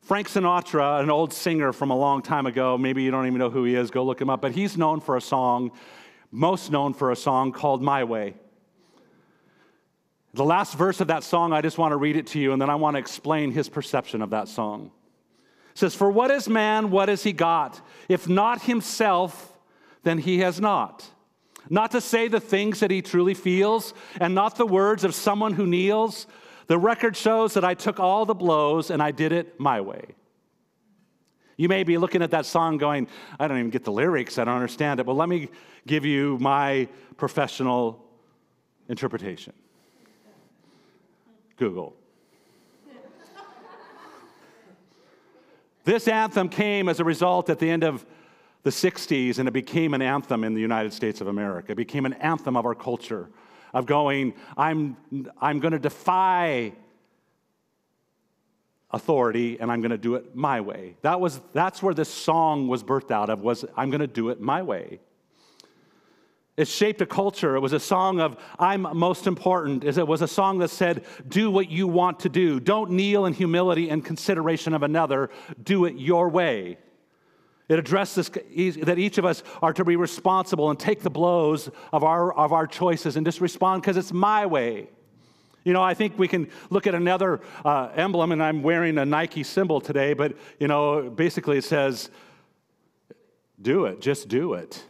Frank 0.02 0.28
Sinatra, 0.28 1.02
an 1.02 1.10
old 1.10 1.32
singer 1.32 1.72
from 1.72 1.90
a 1.90 1.96
long 1.96 2.22
time 2.22 2.46
ago, 2.46 2.78
maybe 2.78 3.04
you 3.04 3.12
don't 3.12 3.28
even 3.28 3.40
know 3.40 3.50
who 3.50 3.64
he 3.64 3.76
is, 3.76 3.92
go 3.92 4.04
look 4.04 4.22
him 4.22 4.30
up, 4.30 4.42
but 4.42 4.54
he's 4.54 4.78
known 4.78 5.00
for 5.02 5.16
a 5.16 5.22
song, 5.22 5.72
most 6.32 6.72
known 6.72 6.94
for 6.94 7.12
a 7.12 7.16
song 7.16 7.52
called 7.52 7.82
My 7.82 8.04
Way. 8.04 8.36
The 10.34 10.46
last 10.46 10.76
verse 10.76 11.02
of 11.02 11.08
that 11.08 11.24
song, 11.24 11.54
I 11.54 11.62
just 11.62 11.78
want 11.78 11.94
to 11.94 11.98
read 11.98 12.16
it 12.16 12.28
to 12.28 12.40
you, 12.40 12.54
and 12.54 12.62
then 12.62 12.70
I 12.70 12.76
want 12.76 12.96
to 12.96 13.00
explain 13.00 13.52
his 13.52 13.70
perception 13.70 14.22
of 14.22 14.30
that 14.32 14.48
song. 14.48 14.92
It 15.72 15.78
says, 15.80 15.96
For 15.96 16.12
what 16.12 16.30
is 16.32 16.48
man, 16.48 16.92
what 16.92 17.10
has 17.10 17.24
he 17.24 17.34
got? 17.34 17.82
If 18.08 18.28
not 18.28 18.64
himself, 18.64 19.58
then 20.04 20.18
he 20.18 20.40
has 20.40 20.60
not 20.60 21.10
not 21.70 21.92
to 21.92 22.02
say 22.02 22.28
the 22.28 22.40
things 22.40 22.80
that 22.80 22.92
he 22.92 23.02
truly 23.02 23.34
feels, 23.34 23.94
and 24.20 24.34
not 24.34 24.56
the 24.56 24.66
words 24.66 25.04
of 25.04 25.16
someone 25.16 25.54
who 25.54 25.66
kneels. 25.66 26.28
The 26.68 26.78
record 26.78 27.16
shows 27.16 27.54
that 27.54 27.64
I 27.64 27.74
took 27.74 28.00
all 28.00 28.26
the 28.26 28.34
blows 28.34 28.90
and 28.90 29.02
I 29.02 29.12
did 29.12 29.32
it 29.32 29.60
my 29.60 29.82
way. 29.82 30.16
You 31.58 31.68
may 31.68 31.84
be 31.84 31.98
looking 31.98 32.22
at 32.22 32.30
that 32.32 32.46
song 32.46 32.78
going, 32.78 33.08
I 33.40 33.48
don't 33.48 33.58
even 33.58 33.72
get 33.72 33.84
the 33.84 33.92
lyrics, 33.92 34.38
I 34.38 34.44
don't 34.44 34.54
understand 34.54 35.00
it. 35.00 35.08
Well, 35.08 35.16
let 35.16 35.28
me 35.28 35.50
give 35.88 36.06
you 36.06 36.38
my 36.40 36.88
professional 37.18 38.06
interpretation 38.88 39.54
Google. 41.58 41.96
this 45.84 46.08
anthem 46.08 46.50
came 46.50 46.88
as 46.88 47.00
a 47.00 47.04
result 47.04 47.50
at 47.50 47.58
the 47.58 47.70
end 47.70 47.84
of 47.84 48.06
the 48.62 48.70
60s 48.70 49.40
and 49.40 49.48
it 49.48 49.54
became 49.54 49.96
an 49.96 50.02
anthem 50.04 50.44
in 50.44 50.54
the 50.54 50.62
United 50.62 50.94
States 50.94 51.22
of 51.22 51.28
America. 51.28 51.72
It 51.72 51.76
became 51.76 52.06
an 52.06 52.14
anthem 52.14 52.56
of 52.56 52.66
our 52.66 52.76
culture 52.76 53.30
of 53.74 53.88
going, 53.88 54.34
I'm, 54.56 54.98
I'm 55.42 55.60
going 55.60 55.72
to 55.72 55.80
defy 55.80 56.74
authority 58.92 59.58
and 59.60 59.72
I'm 59.72 59.82
going 59.82 59.92
to 59.92 59.98
do 59.98 60.16
it 60.16 60.36
my 60.36 60.62
way. 60.62 60.96
That 61.02 61.20
was, 61.20 61.42
that's 61.54 61.84
where 61.84 61.94
this 61.94 62.10
song 62.10 62.68
was 62.68 62.84
birthed 62.84 63.12
out 63.12 63.30
of 63.30 63.42
was 63.42 63.66
I'm 63.76 63.90
going 63.90 64.02
to 64.02 64.08
do 64.08 64.30
it 64.30 64.40
my 64.40 64.62
way. 64.62 65.00
It 66.56 66.68
shaped 66.68 67.02
a 67.02 67.06
culture. 67.06 67.56
It 67.56 67.60
was 67.60 67.74
a 67.74 67.80
song 67.80 68.20
of 68.20 68.36
I'm 68.58 68.82
most 68.98 69.28
important. 69.28 69.84
It 69.84 70.08
was 70.08 70.24
a 70.24 70.28
song 70.28 70.58
that 70.60 70.70
said, 70.70 71.06
do 71.28 71.52
what 71.52 71.70
you 71.70 71.88
want 71.88 72.22
to 72.22 72.30
do. 72.30 72.60
Don't 72.60 72.92
kneel 72.92 73.28
in 73.28 73.34
humility 73.34 73.90
and 73.90 74.04
consideration 74.04 74.74
of 74.74 74.82
another. 74.82 75.30
Do 75.64 75.86
it 75.86 75.96
your 75.98 76.30
way. 76.30 76.80
It 77.70 77.78
addresses 77.78 78.30
that 78.30 78.98
each 78.98 79.18
of 79.18 79.26
us 79.26 79.44
are 79.62 79.74
to 79.74 79.84
be 79.84 79.98
responsible 79.98 80.72
and 80.72 80.80
take 80.80 81.02
the 81.02 81.10
blows 81.10 81.70
of 81.92 82.04
our, 82.04 82.34
of 82.34 82.54
our 82.54 82.66
choices 82.66 83.18
and 83.18 83.26
just 83.26 83.42
respond 83.42 83.82
because 83.82 83.98
it's 83.98 84.14
my 84.14 84.46
way. 84.46 84.90
You 85.68 85.74
know, 85.74 85.84
I 85.84 85.96
think 85.96 86.18
we 86.18 86.30
can 86.30 86.48
look 86.70 86.88
at 86.88 86.96
another 86.96 87.42
uh, 87.66 87.90
emblem, 87.94 88.32
and 88.32 88.42
I'm 88.42 88.64
wearing 88.64 88.98
a 88.98 89.06
Nike 89.06 89.44
symbol 89.44 89.82
today, 89.82 90.14
but, 90.14 90.38
you 90.62 90.70
know, 90.70 91.10
basically 91.10 91.58
it 91.58 91.66
says, 91.66 92.10
do 93.62 93.84
it, 93.84 94.00
just 94.00 94.30
do 94.30 94.54
it. 94.54 94.82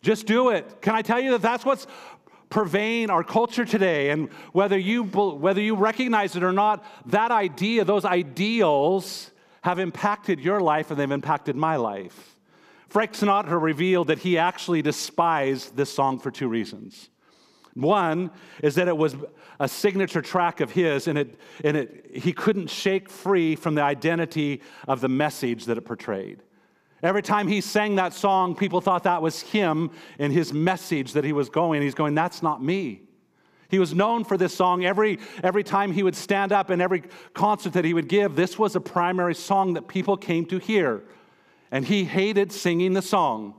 Just 0.00 0.26
do 0.26 0.50
it. 0.50 0.80
Can 0.80 0.94
I 0.94 1.02
tell 1.02 1.18
you 1.18 1.32
that 1.32 1.42
that's 1.42 1.64
what's 1.64 1.88
pervading 2.50 3.10
our 3.10 3.24
culture 3.24 3.64
today? 3.64 4.10
And 4.10 4.28
whether 4.52 4.78
you, 4.78 5.02
whether 5.02 5.60
you 5.60 5.74
recognize 5.74 6.36
it 6.36 6.44
or 6.44 6.52
not, 6.52 6.84
that 7.06 7.32
idea, 7.32 7.84
those 7.84 8.04
ideals, 8.04 9.32
have 9.62 9.80
impacted 9.80 10.38
your 10.38 10.60
life 10.60 10.92
and 10.92 11.00
they've 11.00 11.10
impacted 11.10 11.56
my 11.56 11.74
life. 11.74 12.36
Frank 12.88 13.14
Sinatra 13.14 13.60
revealed 13.60 14.06
that 14.06 14.20
he 14.20 14.38
actually 14.38 14.82
despised 14.82 15.74
this 15.74 15.92
song 15.92 16.20
for 16.20 16.30
two 16.30 16.46
reasons. 16.46 17.10
One 17.74 18.30
is 18.62 18.74
that 18.74 18.88
it 18.88 18.96
was 18.96 19.16
a 19.58 19.68
signature 19.68 20.22
track 20.22 20.60
of 20.60 20.70
his, 20.70 21.06
and, 21.06 21.18
it, 21.18 21.38
and 21.62 21.76
it, 21.76 22.10
he 22.14 22.32
couldn't 22.32 22.68
shake 22.68 23.08
free 23.08 23.54
from 23.54 23.74
the 23.74 23.82
identity 23.82 24.62
of 24.88 25.00
the 25.00 25.08
message 25.08 25.66
that 25.66 25.78
it 25.78 25.82
portrayed. 25.82 26.42
Every 27.02 27.22
time 27.22 27.48
he 27.48 27.60
sang 27.60 27.96
that 27.96 28.12
song, 28.12 28.54
people 28.54 28.80
thought 28.80 29.04
that 29.04 29.22
was 29.22 29.40
him 29.40 29.90
and 30.18 30.32
his 30.32 30.52
message 30.52 31.12
that 31.12 31.24
he 31.24 31.32
was 31.32 31.48
going. 31.48 31.80
He's 31.80 31.94
going, 31.94 32.14
That's 32.14 32.42
not 32.42 32.62
me. 32.62 33.02
He 33.70 33.78
was 33.78 33.94
known 33.94 34.24
for 34.24 34.36
this 34.36 34.54
song. 34.54 34.84
Every, 34.84 35.20
every 35.44 35.62
time 35.62 35.92
he 35.92 36.02
would 36.02 36.16
stand 36.16 36.52
up 36.52 36.70
and 36.70 36.82
every 36.82 37.04
concert 37.34 37.74
that 37.74 37.84
he 37.84 37.94
would 37.94 38.08
give, 38.08 38.34
this 38.34 38.58
was 38.58 38.74
a 38.74 38.80
primary 38.80 39.34
song 39.34 39.74
that 39.74 39.86
people 39.86 40.16
came 40.16 40.44
to 40.46 40.58
hear. 40.58 41.04
And 41.70 41.84
he 41.84 42.04
hated 42.04 42.50
singing 42.50 42.94
the 42.94 43.02
song. 43.02 43.54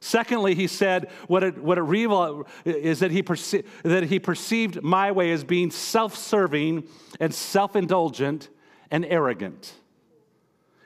Secondly, 0.00 0.54
he 0.54 0.66
said 0.66 1.10
what 1.26 1.42
it, 1.42 1.58
what 1.58 1.78
it 1.78 1.82
revealed 1.82 2.46
is 2.64 3.00
that 3.00 3.10
he, 3.10 3.22
perce- 3.22 3.62
that 3.82 4.04
he 4.04 4.18
perceived 4.18 4.82
my 4.82 5.10
way 5.10 5.32
as 5.32 5.42
being 5.42 5.70
self 5.70 6.16
serving 6.16 6.84
and 7.18 7.34
self 7.34 7.74
indulgent 7.74 8.48
and 8.90 9.04
arrogant. 9.04 9.74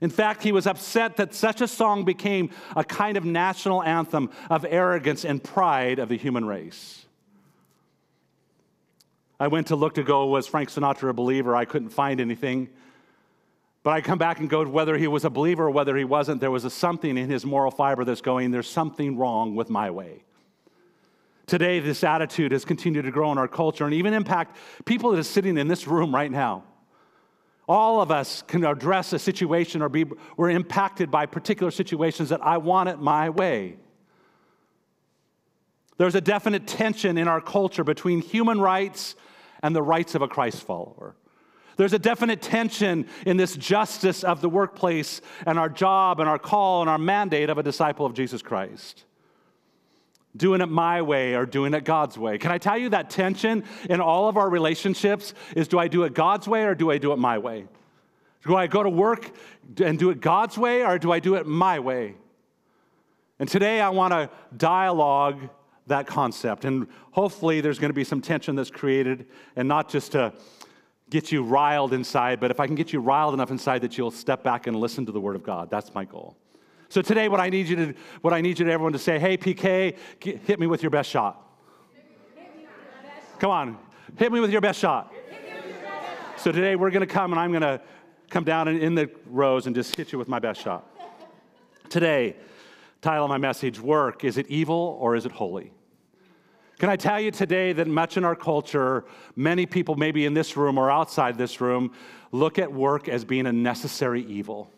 In 0.00 0.10
fact, 0.10 0.42
he 0.42 0.50
was 0.50 0.66
upset 0.66 1.16
that 1.18 1.32
such 1.32 1.60
a 1.60 1.68
song 1.68 2.04
became 2.04 2.50
a 2.74 2.82
kind 2.82 3.16
of 3.16 3.24
national 3.24 3.82
anthem 3.84 4.30
of 4.50 4.66
arrogance 4.68 5.24
and 5.24 5.42
pride 5.42 6.00
of 6.00 6.08
the 6.08 6.16
human 6.16 6.44
race. 6.44 7.06
I 9.38 9.46
went 9.48 9.68
to 9.68 9.76
look 9.76 9.94
to 9.94 10.02
go, 10.02 10.26
was 10.26 10.46
Frank 10.46 10.70
Sinatra 10.70 11.10
a 11.10 11.12
believer? 11.12 11.54
I 11.54 11.66
couldn't 11.66 11.90
find 11.90 12.20
anything. 12.20 12.70
But 13.82 13.90
I 13.90 14.00
come 14.00 14.18
back 14.18 14.38
and 14.38 14.48
go, 14.48 14.64
whether 14.64 14.96
he 14.96 15.08
was 15.08 15.24
a 15.24 15.30
believer 15.30 15.66
or 15.66 15.70
whether 15.70 15.96
he 15.96 16.04
wasn't, 16.04 16.40
there 16.40 16.50
was 16.50 16.64
a 16.64 16.70
something 16.70 17.18
in 17.18 17.28
his 17.28 17.44
moral 17.44 17.70
fiber 17.70 18.04
that's 18.04 18.20
going, 18.20 18.50
there's 18.52 18.68
something 18.68 19.16
wrong 19.16 19.56
with 19.56 19.70
my 19.70 19.90
way. 19.90 20.22
Today, 21.46 21.80
this 21.80 22.04
attitude 22.04 22.52
has 22.52 22.64
continued 22.64 23.02
to 23.02 23.10
grow 23.10 23.32
in 23.32 23.38
our 23.38 23.48
culture 23.48 23.84
and 23.84 23.92
even 23.92 24.14
impact 24.14 24.56
people 24.84 25.10
that 25.10 25.18
are 25.18 25.24
sitting 25.24 25.58
in 25.58 25.66
this 25.66 25.88
room 25.88 26.14
right 26.14 26.30
now. 26.30 26.64
All 27.68 28.00
of 28.00 28.10
us 28.10 28.42
can 28.42 28.64
address 28.64 29.12
a 29.12 29.18
situation 29.18 29.82
or 29.82 29.88
be 29.88 30.04
we're 30.36 30.50
impacted 30.50 31.10
by 31.10 31.26
particular 31.26 31.70
situations 31.70 32.28
that 32.28 32.44
I 32.44 32.58
want 32.58 32.88
it 32.88 33.00
my 33.00 33.30
way. 33.30 33.76
There's 35.96 36.14
a 36.14 36.20
definite 36.20 36.66
tension 36.66 37.18
in 37.18 37.28
our 37.28 37.40
culture 37.40 37.84
between 37.84 38.20
human 38.20 38.60
rights 38.60 39.14
and 39.62 39.74
the 39.74 39.82
rights 39.82 40.14
of 40.14 40.22
a 40.22 40.28
Christ 40.28 40.62
follower. 40.62 41.14
There's 41.76 41.92
a 41.92 41.98
definite 41.98 42.42
tension 42.42 43.06
in 43.26 43.36
this 43.36 43.56
justice 43.56 44.24
of 44.24 44.40
the 44.40 44.48
workplace 44.48 45.20
and 45.46 45.58
our 45.58 45.68
job 45.68 46.20
and 46.20 46.28
our 46.28 46.38
call 46.38 46.82
and 46.82 46.90
our 46.90 46.98
mandate 46.98 47.50
of 47.50 47.58
a 47.58 47.62
disciple 47.62 48.06
of 48.06 48.14
Jesus 48.14 48.42
Christ 48.42 49.04
doing 50.36 50.60
it 50.60 50.66
my 50.66 51.02
way 51.02 51.34
or 51.34 51.44
doing 51.44 51.74
it 51.74 51.84
God's 51.84 52.16
way. 52.16 52.38
Can 52.38 52.50
I 52.50 52.58
tell 52.58 52.78
you 52.78 52.88
that 52.90 53.10
tension 53.10 53.64
in 53.88 54.00
all 54.00 54.28
of 54.28 54.36
our 54.36 54.48
relationships 54.48 55.34
is 55.54 55.68
do 55.68 55.78
I 55.78 55.88
do 55.88 56.04
it 56.04 56.14
God's 56.14 56.48
way 56.48 56.64
or 56.64 56.74
do 56.74 56.90
I 56.90 56.98
do 56.98 57.12
it 57.12 57.18
my 57.18 57.38
way? 57.38 57.66
Do 58.44 58.56
I 58.56 58.66
go 58.66 58.82
to 58.82 58.90
work 58.90 59.30
and 59.82 59.98
do 59.98 60.10
it 60.10 60.20
God's 60.20 60.58
way 60.58 60.84
or 60.84 60.98
do 60.98 61.12
I 61.12 61.20
do 61.20 61.34
it 61.34 61.46
my 61.46 61.78
way? 61.78 62.16
And 63.38 63.48
today 63.48 63.80
I 63.80 63.90
want 63.90 64.12
to 64.12 64.30
dialogue 64.56 65.48
that 65.86 66.06
concept. 66.06 66.64
And 66.64 66.86
hopefully 67.10 67.60
there's 67.60 67.78
going 67.78 67.90
to 67.90 67.94
be 67.94 68.04
some 68.04 68.20
tension 68.20 68.56
that's 68.56 68.70
created 68.70 69.26
and 69.56 69.68
not 69.68 69.88
just 69.88 70.12
to 70.12 70.32
get 71.12 71.30
you 71.30 71.42
riled 71.42 71.92
inside, 71.92 72.40
but 72.40 72.50
if 72.50 72.58
I 72.58 72.66
can 72.66 72.74
get 72.74 72.90
you 72.90 72.98
riled 72.98 73.34
enough 73.34 73.50
inside 73.50 73.82
that 73.82 73.98
you'll 73.98 74.10
step 74.10 74.42
back 74.42 74.66
and 74.66 74.74
listen 74.74 75.04
to 75.04 75.12
the 75.12 75.20
Word 75.20 75.36
of 75.36 75.42
God. 75.42 75.68
That's 75.68 75.94
my 75.94 76.06
goal. 76.06 76.38
So 76.88 77.02
today, 77.02 77.28
what 77.28 77.38
I 77.38 77.50
need 77.50 77.68
you 77.68 77.76
to, 77.76 77.94
what 78.22 78.32
I 78.32 78.40
need 78.40 78.58
you 78.58 78.64
to 78.64 78.72
everyone 78.72 78.94
to 78.94 78.98
say, 78.98 79.18
hey, 79.18 79.36
PK, 79.36 79.94
get, 80.20 80.38
hit 80.38 80.58
me 80.58 80.66
with 80.66 80.82
your 80.82 80.88
best 80.88 81.10
shot. 81.10 81.38
Come 83.38 83.50
on, 83.50 83.78
hit 84.16 84.32
me 84.32 84.40
with 84.40 84.50
your 84.50 84.62
best 84.62 84.80
shot. 84.80 85.12
So 86.38 86.50
today, 86.50 86.76
we're 86.76 86.90
going 86.90 87.06
to 87.06 87.14
come 87.14 87.30
and 87.32 87.38
I'm 87.38 87.50
going 87.50 87.60
to 87.60 87.82
come 88.30 88.44
down 88.44 88.68
in, 88.68 88.80
in 88.80 88.94
the 88.94 89.10
rows 89.26 89.66
and 89.66 89.76
just 89.76 89.94
hit 89.94 90.12
you 90.12 90.18
with 90.18 90.28
my 90.28 90.38
best 90.38 90.62
shot. 90.62 90.88
Today, 91.90 92.36
title 93.02 93.26
of 93.26 93.28
my 93.28 93.36
message 93.36 93.78
Work, 93.78 94.24
is 94.24 94.38
it 94.38 94.46
evil 94.46 94.96
or 94.98 95.14
is 95.14 95.26
it 95.26 95.32
holy? 95.32 95.74
Can 96.82 96.90
I 96.90 96.96
tell 96.96 97.20
you 97.20 97.30
today 97.30 97.72
that 97.74 97.86
much 97.86 98.16
in 98.16 98.24
our 98.24 98.34
culture, 98.34 99.04
many 99.36 99.66
people, 99.66 99.94
maybe 99.94 100.26
in 100.26 100.34
this 100.34 100.56
room 100.56 100.78
or 100.78 100.90
outside 100.90 101.38
this 101.38 101.60
room, 101.60 101.92
look 102.32 102.58
at 102.58 102.72
work 102.72 103.08
as 103.08 103.24
being 103.24 103.46
a 103.46 103.52
necessary 103.52 104.24
evil 104.24 104.68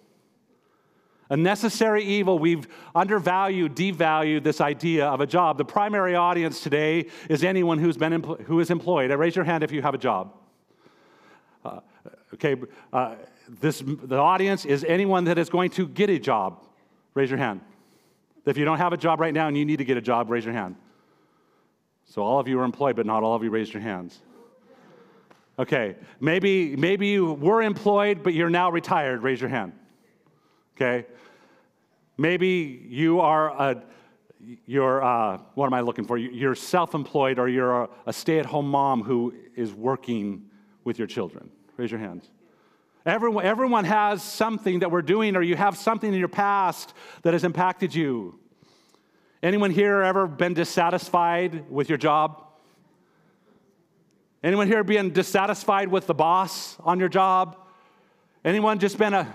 a 1.31 1.37
necessary 1.39 2.05
evil. 2.05 2.39
We've 2.39 2.69
undervalued, 2.95 3.75
devalued 3.75 4.43
this 4.43 4.61
idea 4.61 5.07
of 5.07 5.23
a 5.23 5.27
job. 5.27 5.57
The 5.57 5.65
primary 5.65 6.15
audience 6.15 6.61
today 6.61 7.07
is 7.31 7.43
anyone 7.43 7.79
who's 7.79 7.97
been 7.97 8.13
empl- 8.13 8.43
who 8.43 8.61
is 8.61 8.71
employed. 8.71 9.11
raise 9.11 9.35
your 9.35 9.47
hand 9.47 9.65
if 9.65 9.73
you 9.73 9.81
have 9.81 9.95
a 9.95 9.99
job. 9.99 10.35
Uh, 11.65 11.81
okay, 12.35 12.57
uh, 12.93 13.15
this 13.63 13.83
the 13.87 14.19
audience 14.19 14.67
is 14.67 14.85
anyone 14.85 15.25
that 15.25 15.39
is 15.39 15.49
going 15.49 15.71
to 15.71 15.89
get 15.89 16.11
a 16.11 16.19
job. 16.19 16.63
Raise 17.15 17.31
your 17.31 17.39
hand. 17.39 17.63
If 18.45 18.59
you 18.59 18.67
don't 18.67 18.77
have 18.77 18.93
a 18.93 18.99
job 18.99 19.19
right 19.21 19.33
now 19.33 19.49
and 19.49 19.57
you 19.57 19.65
need 19.65 19.79
to 19.79 19.85
get 19.87 19.97
a 19.97 20.03
job, 20.03 20.29
raise 20.29 20.45
your 20.45 20.53
hand. 20.53 20.77
So 22.07 22.23
all 22.23 22.39
of 22.39 22.49
you 22.49 22.61
are 22.61 22.65
employed, 22.65 22.97
but 22.97 23.07
not 23.07 23.23
all 23.23 23.35
of 23.35 23.43
you 23.43 23.51
raised 23.51 23.73
your 23.73 23.83
hands. 23.83 24.21
Okay, 25.59 25.97
maybe 26.21 26.75
maybe 26.75 27.09
you 27.09 27.35
were 27.35 27.63
employed, 27.63 28.23
but 28.23 28.35
you're 28.35 28.51
now 28.51 28.71
retired. 28.71 29.23
Raise 29.23 29.41
your 29.41 29.51
hand 29.51 29.73
okay? 30.77 31.07
Maybe 32.17 32.87
you 32.89 33.21
are 33.21 33.51
a, 33.51 33.83
you're, 34.67 35.03
uh, 35.03 35.39
what 35.55 35.67
am 35.67 35.75
I 35.75 35.81
looking 35.81 36.05
for? 36.05 36.17
You're 36.17 36.55
self 36.55 36.95
employed 36.95 37.39
or 37.39 37.49
you're 37.49 37.85
a, 37.85 37.89
a 38.07 38.13
stay 38.13 38.39
at 38.39 38.47
home 38.47 38.69
mom 38.69 39.03
who 39.03 39.35
is 39.57 39.73
working 39.73 40.45
with 40.85 40.99
your 40.99 41.07
children. 41.07 41.51
Raise 41.77 41.91
your 41.91 42.01
hands. 42.01 42.31
Everyone, 43.07 43.45
everyone 43.45 43.85
has 43.85 44.23
something 44.23 44.79
that 44.79 44.91
we're 44.91 45.03
doing, 45.03 45.37
or 45.37 45.43
you 45.43 45.57
have 45.57 45.77
something 45.77 46.11
in 46.11 46.19
your 46.19 46.29
past 46.29 46.95
that 47.23 47.35
has 47.35 47.45
impacted 47.45 47.95
you. 47.95 48.39
Anyone 49.45 49.73
here 49.73 50.01
ever 50.01 50.27
been 50.27 50.55
dissatisfied 50.55 51.71
with 51.71 51.91
your 51.91 51.99
job? 51.99 52.43
Anyone 54.43 54.69
here 54.69 54.83
being 54.83 55.11
dissatisfied 55.11 55.89
with 55.89 56.07
the 56.07 56.15
boss 56.15 56.79
on 56.81 56.99
your 56.99 57.11
job? 57.11 57.59
Anyone 58.43 58.79
just 58.79 58.97
been 58.97 59.13
a 59.13 59.31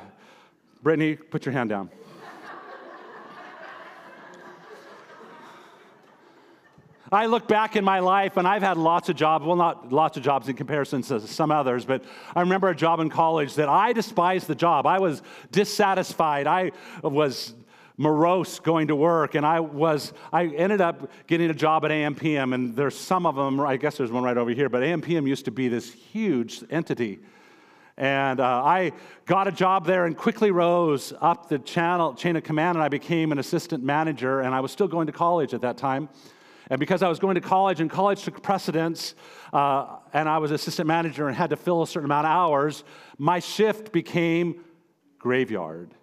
Brittany, 0.82 1.16
put 1.16 1.46
your 1.46 1.54
hand 1.54 1.70
down. 1.70 1.92
I 7.12 7.28
look 7.28 7.48
back 7.48 7.76
in 7.76 7.86
my 7.86 8.00
life 8.00 8.38
and 8.38 8.48
I've 8.48 8.64
had 8.64 8.78
lots 8.78 9.10
of 9.10 9.16
jobs, 9.16 9.46
well, 9.46 9.56
not 9.56 9.92
lots 9.92 10.18
of 10.18 10.24
jobs 10.24 10.50
in 10.50 10.56
comparison 10.56 11.04
to 11.04 11.20
some 11.20 11.52
others, 11.52 11.86
but 11.86 12.04
I 12.36 12.40
remember 12.40 12.70
a 12.70 12.76
job 12.76 13.00
in 13.00 13.12
college 13.12 13.54
that 13.56 13.70
I 13.70 13.94
despised 13.94 14.48
the 14.48 14.56
job. 14.56 14.88
I 14.88 14.98
was 14.98 15.22
dissatisfied. 15.52 16.48
I 16.48 16.72
was 17.04 17.54
morose 18.00 18.60
going 18.60 18.88
to 18.88 18.96
work 18.96 19.36
and 19.36 19.46
i 19.46 19.60
was 19.60 20.14
i 20.34 20.46
ended 20.48 20.82
up 20.82 21.12
getting 21.28 21.52
a 21.52 21.54
job 21.54 21.86
at 21.86 21.92
ampm 21.92 22.56
and 22.56 22.76
there's 22.76 22.98
some 22.98 23.28
of 23.28 23.36
them 23.36 23.60
i 23.60 23.78
guess 23.78 23.98
there's 23.98 24.12
one 24.12 24.24
right 24.24 24.38
over 24.38 24.50
here 24.50 24.70
but 24.70 24.82
ampm 24.82 25.28
used 25.28 25.46
to 25.46 25.52
be 25.52 25.68
this 25.68 25.94
huge 25.94 26.64
entity 26.72 27.20
and 28.00 28.40
uh, 28.40 28.64
I 28.64 28.94
got 29.26 29.50
a 29.50 29.52
job 29.52 29.86
there 29.86 30.06
and 30.06 30.16
quickly 30.16 30.52
rose 30.52 31.12
up 31.20 31.50
the 31.50 31.60
channel, 31.60 32.14
chain 32.14 32.38
of 32.38 32.44
command, 32.44 32.78
and 32.78 32.84
I 32.84 32.88
became 32.88 33.34
an 33.34 33.40
assistant 33.40 33.84
manager. 33.84 34.40
And 34.40 34.56
I 34.56 34.62
was 34.62 34.72
still 34.72 34.88
going 34.88 35.08
to 35.08 35.12
college 35.12 35.54
at 35.54 35.60
that 35.62 35.76
time. 35.76 36.08
And 36.70 36.80
because 36.80 37.04
I 37.04 37.10
was 37.10 37.20
going 37.20 37.36
to 37.36 37.42
college 37.42 37.82
and 37.82 37.90
college 37.90 38.24
took 38.24 38.42
precedence, 38.42 39.16
uh, 39.52 39.98
and 40.14 40.30
I 40.30 40.38
was 40.38 40.52
assistant 40.52 40.88
manager 40.88 41.28
and 41.28 41.36
had 41.36 41.50
to 41.50 41.58
fill 41.58 41.82
a 41.82 41.88
certain 41.88 42.06
amount 42.06 42.26
of 42.26 42.32
hours, 42.32 42.86
my 43.18 43.40
shift 43.40 43.92
became 43.92 44.64
graveyard. 45.18 45.94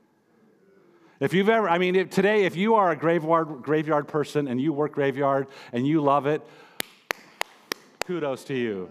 If 1.18 1.32
you've 1.32 1.48
ever, 1.48 1.68
I 1.68 1.78
mean, 1.78 1.96
if, 1.96 2.10
today, 2.10 2.44
if 2.44 2.56
you 2.56 2.74
are 2.74 2.90
a 2.90 2.96
graveyard, 2.96 3.62
graveyard 3.62 4.06
person 4.06 4.48
and 4.48 4.60
you 4.60 4.72
work 4.72 4.92
graveyard 4.92 5.46
and 5.72 5.86
you 5.86 6.02
love 6.02 6.26
it, 6.26 6.42
kudos 8.06 8.44
to 8.44 8.54
you. 8.54 8.90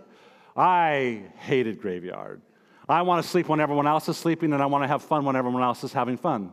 I 0.58 1.24
hated 1.38 1.80
graveyard. 1.82 2.42
I 2.90 3.04
want 3.04 3.24
to 3.24 3.30
sleep 3.30 3.48
when 3.48 3.60
everyone 3.60 3.88
else 3.88 4.08
is 4.10 4.18
sleeping, 4.18 4.54
and 4.54 4.62
I 4.62 4.68
want 4.68 4.84
to 4.84 4.88
have 4.88 5.02
fun 5.02 5.26
when 5.26 5.36
everyone 5.36 5.64
else 5.64 5.84
is 5.84 5.92
having 5.92 6.18
fun. 6.18 6.52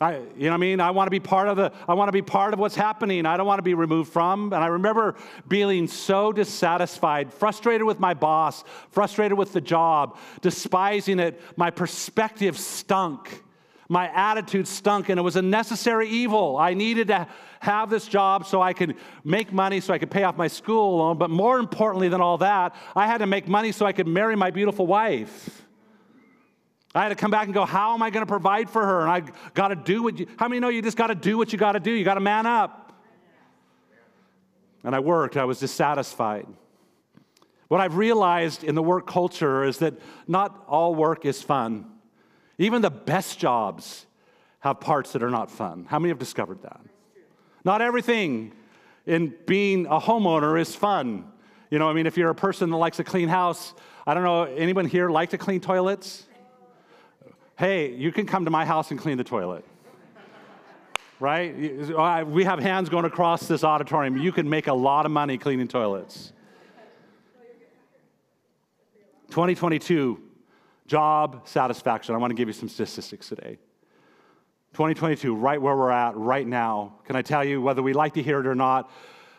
I, 0.00 0.14
you 0.16 0.44
know 0.44 0.50
what 0.50 0.54
I 0.54 0.56
mean? 0.56 0.80
I 0.80 0.90
want 0.92 1.08
to 1.08 1.10
be 1.10 1.20
part 1.20 1.48
of 1.48 1.58
the, 1.58 1.72
I 1.86 1.92
want 1.92 2.08
to 2.08 2.12
be 2.12 2.22
part 2.22 2.54
of 2.54 2.58
what's 2.58 2.74
happening. 2.74 3.26
I 3.26 3.36
don't 3.36 3.46
want 3.46 3.58
to 3.58 3.62
be 3.62 3.74
removed 3.74 4.10
from. 4.10 4.52
And 4.54 4.64
I 4.64 4.68
remember 4.68 5.14
being 5.46 5.86
so 5.88 6.32
dissatisfied, 6.32 7.32
frustrated 7.34 7.86
with 7.86 8.00
my 8.00 8.14
boss, 8.14 8.64
frustrated 8.90 9.36
with 9.36 9.52
the 9.52 9.60
job, 9.60 10.16
despising 10.40 11.18
it. 11.18 11.38
My 11.56 11.70
perspective 11.70 12.58
stunk. 12.58 13.44
My 13.90 14.08
attitude 14.14 14.68
stunk, 14.68 15.08
and 15.08 15.18
it 15.18 15.22
was 15.22 15.34
a 15.34 15.42
necessary 15.42 16.08
evil. 16.08 16.56
I 16.56 16.74
needed 16.74 17.08
to 17.08 17.26
have 17.58 17.90
this 17.90 18.06
job 18.06 18.46
so 18.46 18.62
I 18.62 18.72
could 18.72 18.94
make 19.24 19.52
money 19.52 19.80
so 19.80 19.92
I 19.92 19.98
could 19.98 20.12
pay 20.12 20.22
off 20.22 20.36
my 20.36 20.46
school 20.46 20.98
loan. 20.98 21.18
But 21.18 21.28
more 21.28 21.58
importantly 21.58 22.08
than 22.08 22.20
all 22.20 22.38
that, 22.38 22.76
I 22.94 23.08
had 23.08 23.18
to 23.18 23.26
make 23.26 23.48
money 23.48 23.72
so 23.72 23.84
I 23.86 23.90
could 23.90 24.06
marry 24.06 24.36
my 24.36 24.52
beautiful 24.52 24.86
wife. 24.86 25.66
I 26.94 27.02
had 27.02 27.08
to 27.08 27.16
come 27.16 27.32
back 27.32 27.46
and 27.46 27.52
go, 27.52 27.64
how 27.64 27.92
am 27.92 28.00
I 28.00 28.10
going 28.10 28.22
to 28.24 28.30
provide 28.30 28.70
for 28.70 28.86
her? 28.86 29.00
And 29.00 29.10
I 29.10 29.22
got 29.54 29.68
to 29.68 29.76
do 29.76 30.04
what 30.04 30.20
you, 30.20 30.28
how 30.36 30.46
many 30.46 30.60
know 30.60 30.68
you 30.68 30.82
just 30.82 30.96
got 30.96 31.08
to 31.08 31.16
do 31.16 31.36
what 31.36 31.52
you 31.52 31.58
got 31.58 31.72
to 31.72 31.80
do? 31.80 31.90
You 31.90 32.04
got 32.04 32.14
to 32.14 32.20
man 32.20 32.46
up. 32.46 32.92
and 34.84 34.94
I 34.94 35.00
worked, 35.00 35.36
I 35.36 35.46
was 35.46 35.58
dissatisfied. 35.58 36.46
What 37.66 37.80
I've 37.80 37.96
realized 37.96 38.62
in 38.62 38.76
the 38.76 38.84
work 38.84 39.08
culture 39.08 39.64
is 39.64 39.78
that 39.78 39.94
not 40.28 40.64
all 40.68 40.94
work 40.94 41.24
is 41.24 41.42
fun. 41.42 41.86
Even 42.60 42.82
the 42.82 42.90
best 42.90 43.38
jobs 43.38 44.04
have 44.58 44.80
parts 44.80 45.12
that 45.12 45.22
are 45.22 45.30
not 45.30 45.50
fun. 45.50 45.86
How 45.88 45.98
many 45.98 46.10
have 46.10 46.18
discovered 46.18 46.60
that? 46.60 46.82
Not 47.64 47.80
everything 47.80 48.52
in 49.06 49.34
being 49.46 49.86
a 49.86 49.98
homeowner 49.98 50.60
is 50.60 50.76
fun. 50.76 51.24
You 51.70 51.78
know, 51.78 51.88
I 51.88 51.94
mean, 51.94 52.04
if 52.04 52.18
you're 52.18 52.28
a 52.28 52.34
person 52.34 52.68
that 52.68 52.76
likes 52.76 52.98
a 52.98 53.04
clean 53.04 53.30
house, 53.30 53.72
I 54.06 54.12
don't 54.12 54.24
know, 54.24 54.42
anyone 54.42 54.84
here 54.84 55.08
like 55.08 55.30
to 55.30 55.38
clean 55.38 55.62
toilets? 55.62 56.26
Hey, 57.58 57.94
you 57.94 58.12
can 58.12 58.26
come 58.26 58.44
to 58.44 58.50
my 58.50 58.66
house 58.66 58.90
and 58.90 59.00
clean 59.00 59.16
the 59.16 59.24
toilet. 59.24 59.64
right? 61.18 62.26
We 62.26 62.44
have 62.44 62.58
hands 62.58 62.90
going 62.90 63.06
across 63.06 63.48
this 63.48 63.64
auditorium. 63.64 64.18
You 64.18 64.32
can 64.32 64.50
make 64.50 64.66
a 64.66 64.74
lot 64.74 65.06
of 65.06 65.12
money 65.12 65.38
cleaning 65.38 65.68
toilets. 65.68 66.34
2022, 69.30 70.29
job 70.90 71.42
satisfaction. 71.44 72.16
I 72.16 72.18
want 72.18 72.32
to 72.32 72.34
give 72.34 72.48
you 72.48 72.52
some 72.52 72.68
statistics 72.68 73.28
today. 73.28 73.58
2022, 74.72 75.36
right 75.36 75.62
where 75.62 75.76
we're 75.76 75.92
at 75.92 76.16
right 76.16 76.44
now. 76.44 76.94
Can 77.04 77.14
I 77.14 77.22
tell 77.22 77.44
you, 77.44 77.62
whether 77.62 77.80
we 77.80 77.92
like 77.92 78.14
to 78.14 78.22
hear 78.24 78.40
it 78.40 78.46
or 78.46 78.56
not, 78.56 78.90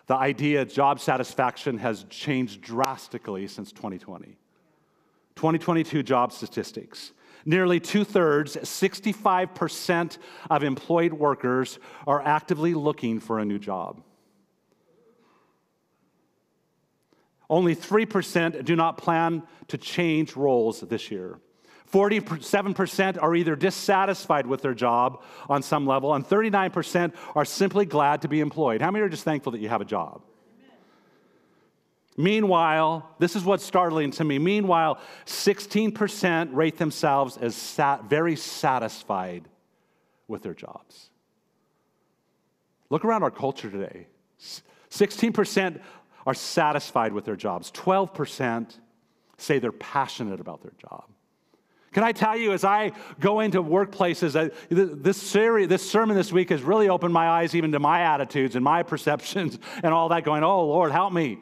the 0.08 0.16
idea 0.16 0.64
job 0.64 1.02
satisfaction 1.02 1.78
has 1.80 2.06
changed 2.06 2.62
drastically 2.62 3.48
since 3.48 3.74
2020. 3.74 4.38
2022 5.36 6.04
job 6.04 6.32
statistics. 6.32 7.12
Nearly 7.44 7.82
two 7.82 8.06
thirds, 8.06 8.56
65% 8.56 10.20
of 10.50 10.64
employed 10.64 11.12
workers 11.12 11.80
are 12.08 12.22
actively 12.22 12.74
looking 12.74 13.20
for 13.20 13.40
a 13.40 13.46
new 13.46 13.60
job. 13.60 14.02
Only 17.52 17.76
3% 17.76 18.64
do 18.64 18.78
not 18.78 18.98
plan 18.98 19.44
to 19.68 19.78
change 19.78 20.38
roles 20.38 20.80
this 20.80 21.12
year. 21.12 21.38
47% 21.92 23.22
are 23.22 23.36
either 23.36 23.58
dissatisfied 23.58 24.48
with 24.48 24.62
their 24.62 24.74
job 24.74 25.22
on 25.50 25.62
some 25.62 25.86
level, 25.86 26.14
and 26.14 26.26
39% 26.26 27.14
are 27.36 27.44
simply 27.44 27.86
glad 27.86 28.22
to 28.22 28.30
be 28.30 28.40
employed. 28.40 28.82
How 28.82 28.90
many 28.90 29.04
are 29.04 29.10
just 29.10 29.26
thankful 29.26 29.52
that 29.52 29.60
you 29.60 29.68
have 29.68 29.82
a 29.82 29.86
job? 29.86 30.24
Meanwhile, 32.16 33.10
this 33.20 33.36
is 33.36 33.44
what's 33.44 33.66
startling 33.66 34.12
to 34.12 34.24
me. 34.24 34.40
Meanwhile, 34.40 35.00
16% 35.26 36.50
rate 36.54 36.78
themselves 36.78 37.36
as 37.36 37.54
sat, 37.54 38.06
very 38.06 38.38
satisfied 38.38 39.50
with 40.30 40.44
their 40.44 40.54
jobs. 40.54 41.10
Look 42.90 43.04
around 43.04 43.24
our 43.24 43.32
culture 43.32 43.70
today. 43.70 44.08
16% 44.90 45.82
are 46.26 46.34
satisfied 46.34 47.14
with 47.14 47.26
their 47.26 47.36
jobs. 47.36 47.72
12% 47.72 48.78
say 49.38 49.60
they're 49.60 49.72
passionate 49.72 50.40
about 50.40 50.62
their 50.62 50.74
job. 50.78 51.06
Can 51.94 52.04
I 52.04 52.14
tell 52.14 52.38
you, 52.38 52.54
as 52.54 52.64
I 52.64 52.94
go 53.20 53.42
into 53.42 53.62
workplaces, 53.62 54.52
this, 54.70 55.22
series, 55.22 55.68
this 55.68 55.90
sermon 55.90 56.16
this 56.16 56.32
week 56.32 56.50
has 56.50 56.62
really 56.62 56.88
opened 56.88 57.14
my 57.14 57.28
eyes 57.28 57.54
even 57.54 57.74
to 57.74 57.80
my 57.80 58.02
attitudes 58.02 58.56
and 58.56 58.64
my 58.64 58.82
perceptions 58.92 59.60
and 59.84 59.94
all 59.94 60.10
that, 60.10 60.24
going, 60.24 60.44
oh, 60.44 60.66
Lord, 60.66 60.92
help 60.92 61.12
me. 61.12 61.40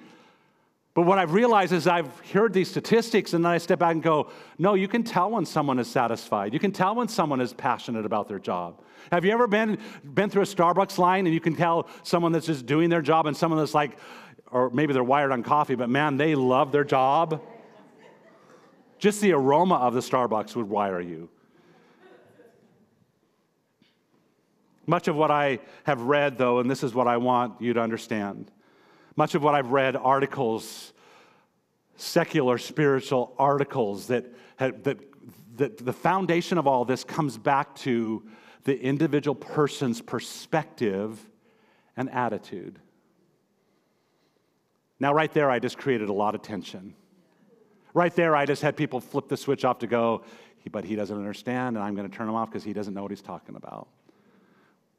But 0.96 1.04
what 1.04 1.20
I've 1.20 1.34
realized 1.34 1.72
is 1.72 1.88
I've 1.88 2.20
heard 2.32 2.52
these 2.52 2.70
statistics 2.70 3.34
and 3.34 3.46
then 3.46 3.52
I 3.52 3.60
step 3.60 3.80
back 3.80 3.94
and 3.94 4.02
go, 4.02 4.32
no, 4.58 4.74
you 4.74 4.88
can 4.88 5.04
tell 5.04 5.30
when 5.30 5.46
someone 5.46 5.78
is 5.78 5.88
satisfied. 5.88 6.52
You 6.52 6.60
can 6.60 6.72
tell 6.72 6.96
when 6.96 7.08
someone 7.08 7.40
is 7.42 7.54
passionate 7.54 8.06
about 8.06 8.28
their 8.28 8.40
job. 8.40 8.82
Have 9.12 9.24
you 9.24 9.32
ever 9.32 9.48
been, 9.48 9.78
been 10.04 10.30
through 10.30 10.42
a 10.42 10.46
Starbucks 10.46 10.98
line 10.98 11.26
and 11.28 11.34
you 11.34 11.40
can 11.40 11.56
tell 11.56 11.88
someone 12.04 12.32
that's 12.32 12.48
just 12.48 12.66
doing 12.66 12.90
their 12.90 13.04
job 13.04 13.28
and 13.28 13.38
someone 13.38 13.60
that's 13.60 13.76
like, 13.76 13.98
or 14.51 14.70
maybe 14.70 14.94
they're 14.94 15.03
wired 15.03 15.32
on 15.32 15.44
coffee, 15.44 15.75
but 15.75 15.89
man, 15.89 16.18
they 16.18 16.36
love 16.36 16.72
their 16.72 16.84
job? 16.84 17.41
Just 18.98 19.22
the 19.22 19.34
aroma 19.34 19.76
of 19.76 19.93
the 19.93 20.02
Starbucks 20.02 20.56
would 20.56 20.69
wire 20.69 21.00
you. 21.00 21.30
Much 24.86 25.08
of 25.08 25.15
what 25.15 25.32
I 25.32 25.60
have 25.84 26.02
read, 26.02 26.38
though, 26.38 26.60
and 26.60 26.69
this 26.69 26.84
is 26.84 26.93
what 26.93 27.08
I 27.08 27.17
want 27.17 27.62
you 27.62 27.74
to 27.74 27.82
understand 27.82 28.52
much 29.19 29.36
of 29.36 29.43
what 29.43 29.54
I've 29.54 29.71
read, 29.71 29.97
articles, 29.97 30.93
secular 31.97 32.58
spiritual 32.58 33.36
articles, 33.38 34.08
that, 34.08 34.26
that, 34.60 34.86
that 35.58 35.78
the 35.78 35.91
foundation 35.91 36.58
of 36.58 36.67
all 36.67 36.86
this 36.86 37.04
comes 37.04 37.38
back 37.38 37.76
to 37.80 38.24
the 38.63 38.82
individual 38.82 39.36
person's 39.36 40.00
perspective 40.00 41.19
and 41.97 42.10
attitude. 42.12 42.80
Now, 45.00 45.14
right 45.14 45.34
there, 45.34 45.50
I 45.50 45.60
just 45.60 45.78
created 45.78 46.10
a 46.10 46.14
lot 46.14 46.36
of 46.36 46.42
tension. 46.42 46.94
Right 47.94 48.14
there, 48.16 48.36
I 48.36 48.46
just 48.46 48.62
had 48.62 48.76
people 48.76 49.00
flip 49.00 49.28
the 49.28 49.38
switch 49.38 49.66
off 49.66 49.80
to 49.80 49.88
go, 49.88 50.24
but 50.72 50.84
he 50.84 50.96
doesn't 50.96 51.16
understand, 51.16 51.78
and 51.78 51.84
I'm 51.84 51.96
going 51.96 52.10
to 52.10 52.16
turn 52.16 52.28
him 52.28 52.36
off 52.36 52.50
because 52.50 52.64
he 52.64 52.74
doesn't 52.74 52.94
know 52.94 53.02
what 53.02 53.12
he's 53.12 53.22
talking 53.22 53.56
about. 53.56 53.88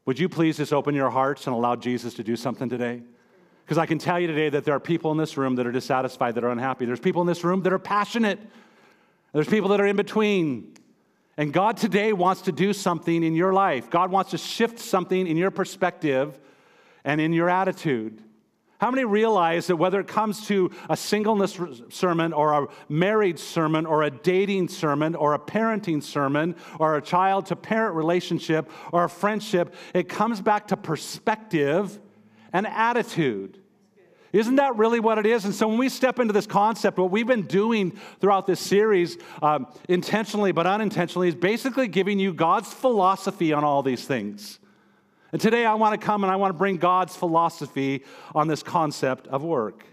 Would 0.06 0.18
you 0.18 0.28
please 0.28 0.56
just 0.56 0.72
open 0.72 0.94
your 0.94 1.10
hearts 1.10 1.46
and 1.46 1.54
allow 1.54 1.76
Jesus 1.76 2.14
to 2.14 2.24
do 2.24 2.34
something 2.34 2.68
today? 2.68 3.02
Because 3.64 3.78
I 3.78 3.86
can 3.86 3.98
tell 3.98 4.18
you 4.18 4.26
today 4.26 4.48
that 4.48 4.64
there 4.64 4.74
are 4.74 4.80
people 4.80 5.12
in 5.12 5.18
this 5.18 5.36
room 5.36 5.54
that 5.56 5.66
are 5.66 5.72
dissatisfied, 5.72 6.34
that 6.34 6.42
are 6.42 6.50
unhappy. 6.50 6.86
There's 6.86 6.98
people 6.98 7.20
in 7.20 7.28
this 7.28 7.44
room 7.44 7.62
that 7.62 7.72
are 7.72 7.78
passionate. 7.78 8.40
There's 9.32 9.46
people 9.46 9.68
that 9.68 9.80
are 9.80 9.86
in 9.86 9.96
between. 9.96 10.74
And 11.36 11.52
God 11.52 11.76
today 11.76 12.12
wants 12.12 12.42
to 12.42 12.52
do 12.52 12.72
something 12.72 13.22
in 13.22 13.34
your 13.34 13.52
life. 13.52 13.88
God 13.88 14.10
wants 14.10 14.32
to 14.32 14.38
shift 14.38 14.80
something 14.80 15.26
in 15.26 15.36
your 15.36 15.52
perspective 15.52 16.40
and 17.04 17.20
in 17.20 17.32
your 17.32 17.48
attitude. 17.48 18.20
How 18.80 18.90
many 18.90 19.04
realize 19.04 19.66
that 19.66 19.76
whether 19.76 20.00
it 20.00 20.08
comes 20.08 20.46
to 20.46 20.70
a 20.88 20.96
singleness 20.96 21.60
sermon 21.90 22.32
or 22.32 22.64
a 22.64 22.66
married 22.88 23.38
sermon 23.38 23.84
or 23.84 24.04
a 24.04 24.10
dating 24.10 24.68
sermon 24.68 25.14
or 25.14 25.34
a 25.34 25.38
parenting 25.38 26.02
sermon 26.02 26.56
or 26.78 26.96
a 26.96 27.02
child 27.02 27.44
to 27.46 27.56
parent 27.56 27.94
relationship 27.94 28.70
or 28.90 29.04
a 29.04 29.08
friendship, 29.08 29.74
it 29.92 30.08
comes 30.08 30.40
back 30.40 30.68
to 30.68 30.78
perspective 30.78 32.00
and 32.54 32.66
attitude? 32.66 33.60
Isn't 34.32 34.56
that 34.56 34.76
really 34.76 35.00
what 35.00 35.18
it 35.18 35.26
is? 35.26 35.44
And 35.44 35.54
so 35.54 35.68
when 35.68 35.76
we 35.76 35.90
step 35.90 36.18
into 36.18 36.32
this 36.32 36.46
concept, 36.46 36.96
what 36.96 37.10
we've 37.10 37.26
been 37.26 37.46
doing 37.46 37.98
throughout 38.18 38.46
this 38.46 38.60
series, 38.60 39.18
um, 39.42 39.66
intentionally 39.90 40.52
but 40.52 40.66
unintentionally, 40.66 41.28
is 41.28 41.34
basically 41.34 41.86
giving 41.86 42.18
you 42.18 42.32
God's 42.32 42.72
philosophy 42.72 43.52
on 43.52 43.62
all 43.62 43.82
these 43.82 44.06
things. 44.06 44.58
And 45.32 45.40
today 45.40 45.64
I 45.64 45.74
want 45.74 45.98
to 45.98 46.04
come 46.04 46.24
and 46.24 46.32
I 46.32 46.36
want 46.36 46.50
to 46.52 46.58
bring 46.58 46.76
God's 46.76 47.14
philosophy 47.14 48.04
on 48.34 48.48
this 48.48 48.62
concept 48.62 49.28
of 49.28 49.42
work. 49.42 49.84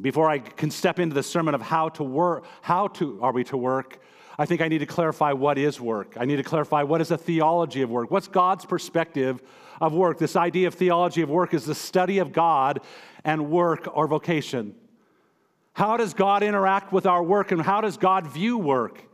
Before 0.00 0.30
I 0.30 0.38
can 0.38 0.70
step 0.70 1.00
into 1.00 1.14
the 1.14 1.24
sermon 1.24 1.54
of 1.54 1.62
how 1.62 1.88
to 1.90 2.04
work, 2.04 2.44
how 2.62 2.86
to 2.88 3.18
are 3.20 3.32
we 3.32 3.42
to 3.44 3.56
work, 3.56 4.00
I 4.38 4.46
think 4.46 4.60
I 4.60 4.68
need 4.68 4.78
to 4.78 4.86
clarify 4.86 5.32
what 5.32 5.58
is 5.58 5.80
work. 5.80 6.14
I 6.16 6.24
need 6.24 6.36
to 6.36 6.44
clarify 6.44 6.84
what 6.84 7.00
is 7.00 7.10
a 7.10 7.18
theology 7.18 7.82
of 7.82 7.90
work. 7.90 8.12
What's 8.12 8.28
God's 8.28 8.64
perspective 8.64 9.42
of 9.80 9.94
work? 9.94 10.18
This 10.18 10.36
idea 10.36 10.68
of 10.68 10.74
theology 10.74 11.22
of 11.22 11.28
work 11.28 11.52
is 11.52 11.64
the 11.64 11.74
study 11.74 12.18
of 12.18 12.32
God 12.32 12.80
and 13.24 13.50
work 13.50 13.88
or 13.92 14.06
vocation. 14.06 14.76
How 15.72 15.96
does 15.96 16.14
God 16.14 16.44
interact 16.44 16.92
with 16.92 17.04
our 17.04 17.22
work 17.22 17.50
and 17.50 17.60
how 17.60 17.80
does 17.80 17.96
God 17.96 18.28
view 18.28 18.58
work? 18.58 19.07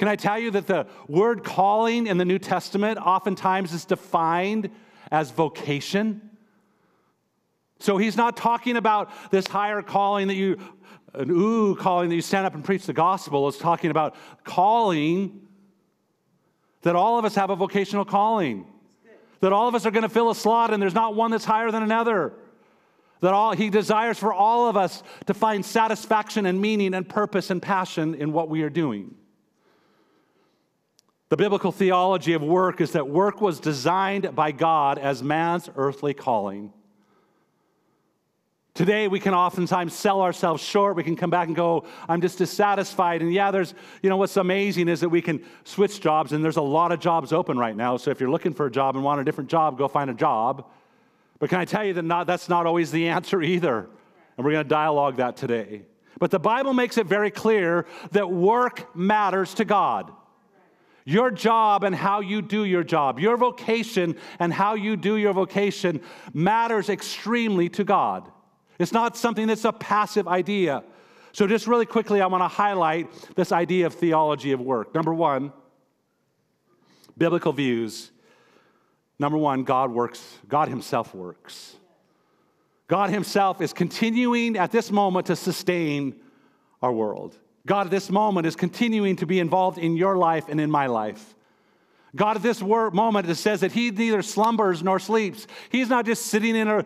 Can 0.00 0.08
I 0.08 0.16
tell 0.16 0.38
you 0.38 0.50
that 0.52 0.66
the 0.66 0.86
word 1.08 1.44
calling 1.44 2.06
in 2.06 2.16
the 2.16 2.24
New 2.24 2.38
Testament 2.38 2.98
oftentimes 2.98 3.74
is 3.74 3.84
defined 3.84 4.70
as 5.10 5.30
vocation? 5.30 6.30
So 7.80 7.98
he's 7.98 8.16
not 8.16 8.34
talking 8.34 8.78
about 8.78 9.10
this 9.30 9.46
higher 9.46 9.82
calling 9.82 10.28
that 10.28 10.36
you, 10.36 10.56
an 11.12 11.30
ooh 11.30 11.76
calling 11.76 12.08
that 12.08 12.14
you 12.14 12.22
stand 12.22 12.46
up 12.46 12.54
and 12.54 12.64
preach 12.64 12.86
the 12.86 12.94
gospel. 12.94 13.46
It's 13.46 13.58
talking 13.58 13.90
about 13.90 14.16
calling 14.42 15.46
that 16.80 16.96
all 16.96 17.18
of 17.18 17.26
us 17.26 17.34
have 17.34 17.50
a 17.50 17.56
vocational 17.56 18.06
calling. 18.06 18.64
That 19.40 19.52
all 19.52 19.68
of 19.68 19.74
us 19.74 19.84
are 19.84 19.90
going 19.90 20.04
to 20.04 20.08
fill 20.08 20.30
a 20.30 20.34
slot 20.34 20.72
and 20.72 20.82
there's 20.82 20.94
not 20.94 21.14
one 21.14 21.30
that's 21.30 21.44
higher 21.44 21.70
than 21.70 21.82
another. 21.82 22.32
That 23.20 23.34
all, 23.34 23.52
he 23.52 23.68
desires 23.68 24.18
for 24.18 24.32
all 24.32 24.66
of 24.66 24.78
us 24.78 25.02
to 25.26 25.34
find 25.34 25.62
satisfaction 25.62 26.46
and 26.46 26.58
meaning 26.58 26.94
and 26.94 27.06
purpose 27.06 27.50
and 27.50 27.60
passion 27.60 28.14
in 28.14 28.32
what 28.32 28.48
we 28.48 28.62
are 28.62 28.70
doing. 28.70 29.16
The 31.30 31.36
biblical 31.36 31.70
theology 31.70 32.32
of 32.32 32.42
work 32.42 32.80
is 32.80 32.92
that 32.92 33.08
work 33.08 33.40
was 33.40 33.60
designed 33.60 34.34
by 34.34 34.50
God 34.50 34.98
as 34.98 35.22
man's 35.22 35.70
earthly 35.76 36.12
calling. 36.12 36.72
Today, 38.74 39.06
we 39.06 39.20
can 39.20 39.32
oftentimes 39.32 39.94
sell 39.94 40.22
ourselves 40.22 40.60
short. 40.60 40.96
We 40.96 41.04
can 41.04 41.14
come 41.14 41.30
back 41.30 41.46
and 41.46 41.54
go, 41.54 41.84
I'm 42.08 42.20
just 42.20 42.38
dissatisfied. 42.38 43.22
And 43.22 43.32
yeah, 43.32 43.52
there's, 43.52 43.74
you 44.02 44.10
know, 44.10 44.16
what's 44.16 44.36
amazing 44.36 44.88
is 44.88 45.00
that 45.00 45.08
we 45.08 45.22
can 45.22 45.44
switch 45.62 46.00
jobs, 46.00 46.32
and 46.32 46.44
there's 46.44 46.56
a 46.56 46.62
lot 46.62 46.90
of 46.90 46.98
jobs 46.98 47.32
open 47.32 47.56
right 47.56 47.76
now. 47.76 47.96
So 47.96 48.10
if 48.10 48.18
you're 48.18 48.30
looking 48.30 48.52
for 48.52 48.66
a 48.66 48.70
job 48.70 48.96
and 48.96 49.04
want 49.04 49.20
a 49.20 49.24
different 49.24 49.50
job, 49.50 49.78
go 49.78 49.86
find 49.86 50.10
a 50.10 50.14
job. 50.14 50.66
But 51.38 51.48
can 51.48 51.60
I 51.60 51.64
tell 51.64 51.84
you 51.84 51.92
that 51.92 52.02
not, 52.02 52.26
that's 52.26 52.48
not 52.48 52.66
always 52.66 52.90
the 52.90 53.06
answer 53.06 53.40
either? 53.54 53.88
And 54.36 54.44
we're 54.44 54.52
going 54.52 54.64
to 54.64 54.68
dialogue 54.68 55.18
that 55.18 55.36
today. 55.36 55.82
But 56.18 56.32
the 56.32 56.40
Bible 56.40 56.72
makes 56.72 56.98
it 56.98 57.06
very 57.06 57.30
clear 57.30 57.86
that 58.10 58.28
work 58.32 58.96
matters 58.96 59.54
to 59.54 59.64
God. 59.64 60.10
Your 61.10 61.32
job 61.32 61.82
and 61.82 61.92
how 61.92 62.20
you 62.20 62.40
do 62.40 62.64
your 62.64 62.84
job, 62.84 63.18
your 63.18 63.36
vocation 63.36 64.16
and 64.38 64.54
how 64.54 64.74
you 64.74 64.96
do 64.96 65.16
your 65.16 65.32
vocation 65.32 66.02
matters 66.32 66.88
extremely 66.88 67.68
to 67.70 67.82
God. 67.82 68.30
It's 68.78 68.92
not 68.92 69.16
something 69.16 69.48
that's 69.48 69.64
a 69.64 69.72
passive 69.72 70.28
idea. 70.28 70.84
So, 71.32 71.48
just 71.48 71.66
really 71.66 71.84
quickly, 71.84 72.20
I 72.20 72.28
want 72.28 72.44
to 72.44 72.48
highlight 72.48 73.08
this 73.34 73.50
idea 73.50 73.86
of 73.86 73.94
theology 73.94 74.52
of 74.52 74.60
work. 74.60 74.94
Number 74.94 75.12
one, 75.12 75.52
biblical 77.18 77.52
views. 77.52 78.12
Number 79.18 79.36
one, 79.36 79.64
God 79.64 79.90
works, 79.90 80.38
God 80.46 80.68
Himself 80.68 81.12
works. 81.12 81.74
God 82.86 83.10
Himself 83.10 83.60
is 83.60 83.72
continuing 83.72 84.56
at 84.56 84.70
this 84.70 84.92
moment 84.92 85.26
to 85.26 85.34
sustain 85.34 86.20
our 86.80 86.92
world. 86.92 87.36
God 87.66 87.86
at 87.86 87.90
this 87.90 88.10
moment 88.10 88.46
is 88.46 88.56
continuing 88.56 89.16
to 89.16 89.26
be 89.26 89.38
involved 89.38 89.78
in 89.78 89.96
your 89.96 90.16
life 90.16 90.46
and 90.48 90.60
in 90.60 90.70
my 90.70 90.86
life. 90.86 91.34
God 92.16 92.36
at 92.36 92.42
this 92.42 92.60
moment 92.60 93.28
it 93.28 93.34
says 93.36 93.60
that 93.60 93.72
He 93.72 93.90
neither 93.90 94.22
slumbers 94.22 94.82
nor 94.82 94.98
sleeps. 94.98 95.46
He's 95.70 95.88
not 95.88 96.06
just 96.06 96.26
sitting 96.26 96.56
in 96.56 96.68
a, 96.68 96.78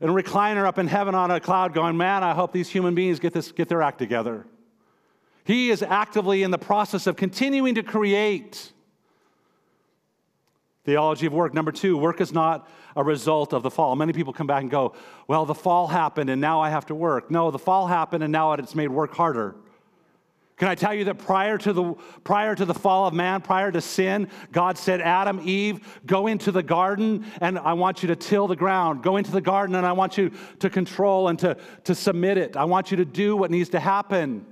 in 0.00 0.10
a 0.10 0.12
recliner 0.12 0.66
up 0.66 0.78
in 0.78 0.86
heaven 0.86 1.14
on 1.14 1.30
a 1.30 1.40
cloud 1.40 1.74
going, 1.74 1.96
man, 1.96 2.22
I 2.22 2.34
hope 2.34 2.52
these 2.52 2.68
human 2.68 2.94
beings 2.94 3.18
get, 3.18 3.32
this, 3.32 3.50
get 3.52 3.68
their 3.68 3.82
act 3.82 3.98
together. 3.98 4.46
He 5.44 5.70
is 5.70 5.82
actively 5.82 6.42
in 6.42 6.50
the 6.50 6.58
process 6.58 7.06
of 7.06 7.16
continuing 7.16 7.74
to 7.76 7.82
create. 7.82 8.72
Theology 10.84 11.26
of 11.26 11.32
work. 11.32 11.54
Number 11.54 11.72
two, 11.72 11.96
work 11.96 12.20
is 12.20 12.32
not 12.32 12.68
a 12.94 13.02
result 13.02 13.52
of 13.52 13.62
the 13.62 13.70
fall. 13.70 13.96
Many 13.96 14.12
people 14.12 14.32
come 14.32 14.46
back 14.46 14.62
and 14.62 14.70
go, 14.70 14.94
well, 15.26 15.46
the 15.46 15.54
fall 15.54 15.86
happened 15.86 16.30
and 16.30 16.40
now 16.40 16.60
I 16.60 16.70
have 16.70 16.86
to 16.86 16.94
work. 16.94 17.30
No, 17.30 17.50
the 17.50 17.58
fall 17.58 17.86
happened 17.86 18.22
and 18.22 18.32
now 18.32 18.52
it's 18.52 18.74
made 18.74 18.88
work 18.88 19.14
harder. 19.14 19.54
Can 20.58 20.66
I 20.66 20.74
tell 20.74 20.92
you 20.92 21.04
that 21.04 21.18
prior 21.18 21.56
to 21.58 21.72
the 21.72 21.94
prior 22.24 22.56
to 22.56 22.64
the 22.64 22.74
fall 22.74 23.06
of 23.06 23.14
man, 23.14 23.40
prior 23.40 23.70
to 23.70 23.80
sin, 23.80 24.28
God 24.50 24.76
said, 24.76 25.00
Adam, 25.00 25.40
Eve, 25.44 26.00
go 26.04 26.26
into 26.26 26.50
the 26.50 26.64
garden 26.64 27.24
and 27.40 27.58
I 27.60 27.74
want 27.74 28.02
you 28.02 28.08
to 28.08 28.16
till 28.16 28.48
the 28.48 28.56
ground. 28.56 29.04
Go 29.04 29.16
into 29.16 29.30
the 29.30 29.40
garden 29.40 29.76
and 29.76 29.86
I 29.86 29.92
want 29.92 30.18
you 30.18 30.32
to 30.58 30.68
control 30.68 31.28
and 31.28 31.38
to, 31.38 31.56
to 31.84 31.94
submit 31.94 32.38
it. 32.38 32.56
I 32.56 32.64
want 32.64 32.90
you 32.90 32.96
to 32.96 33.04
do 33.04 33.36
what 33.36 33.52
needs 33.52 33.70
to 33.70 33.80
happen. 33.80 34.46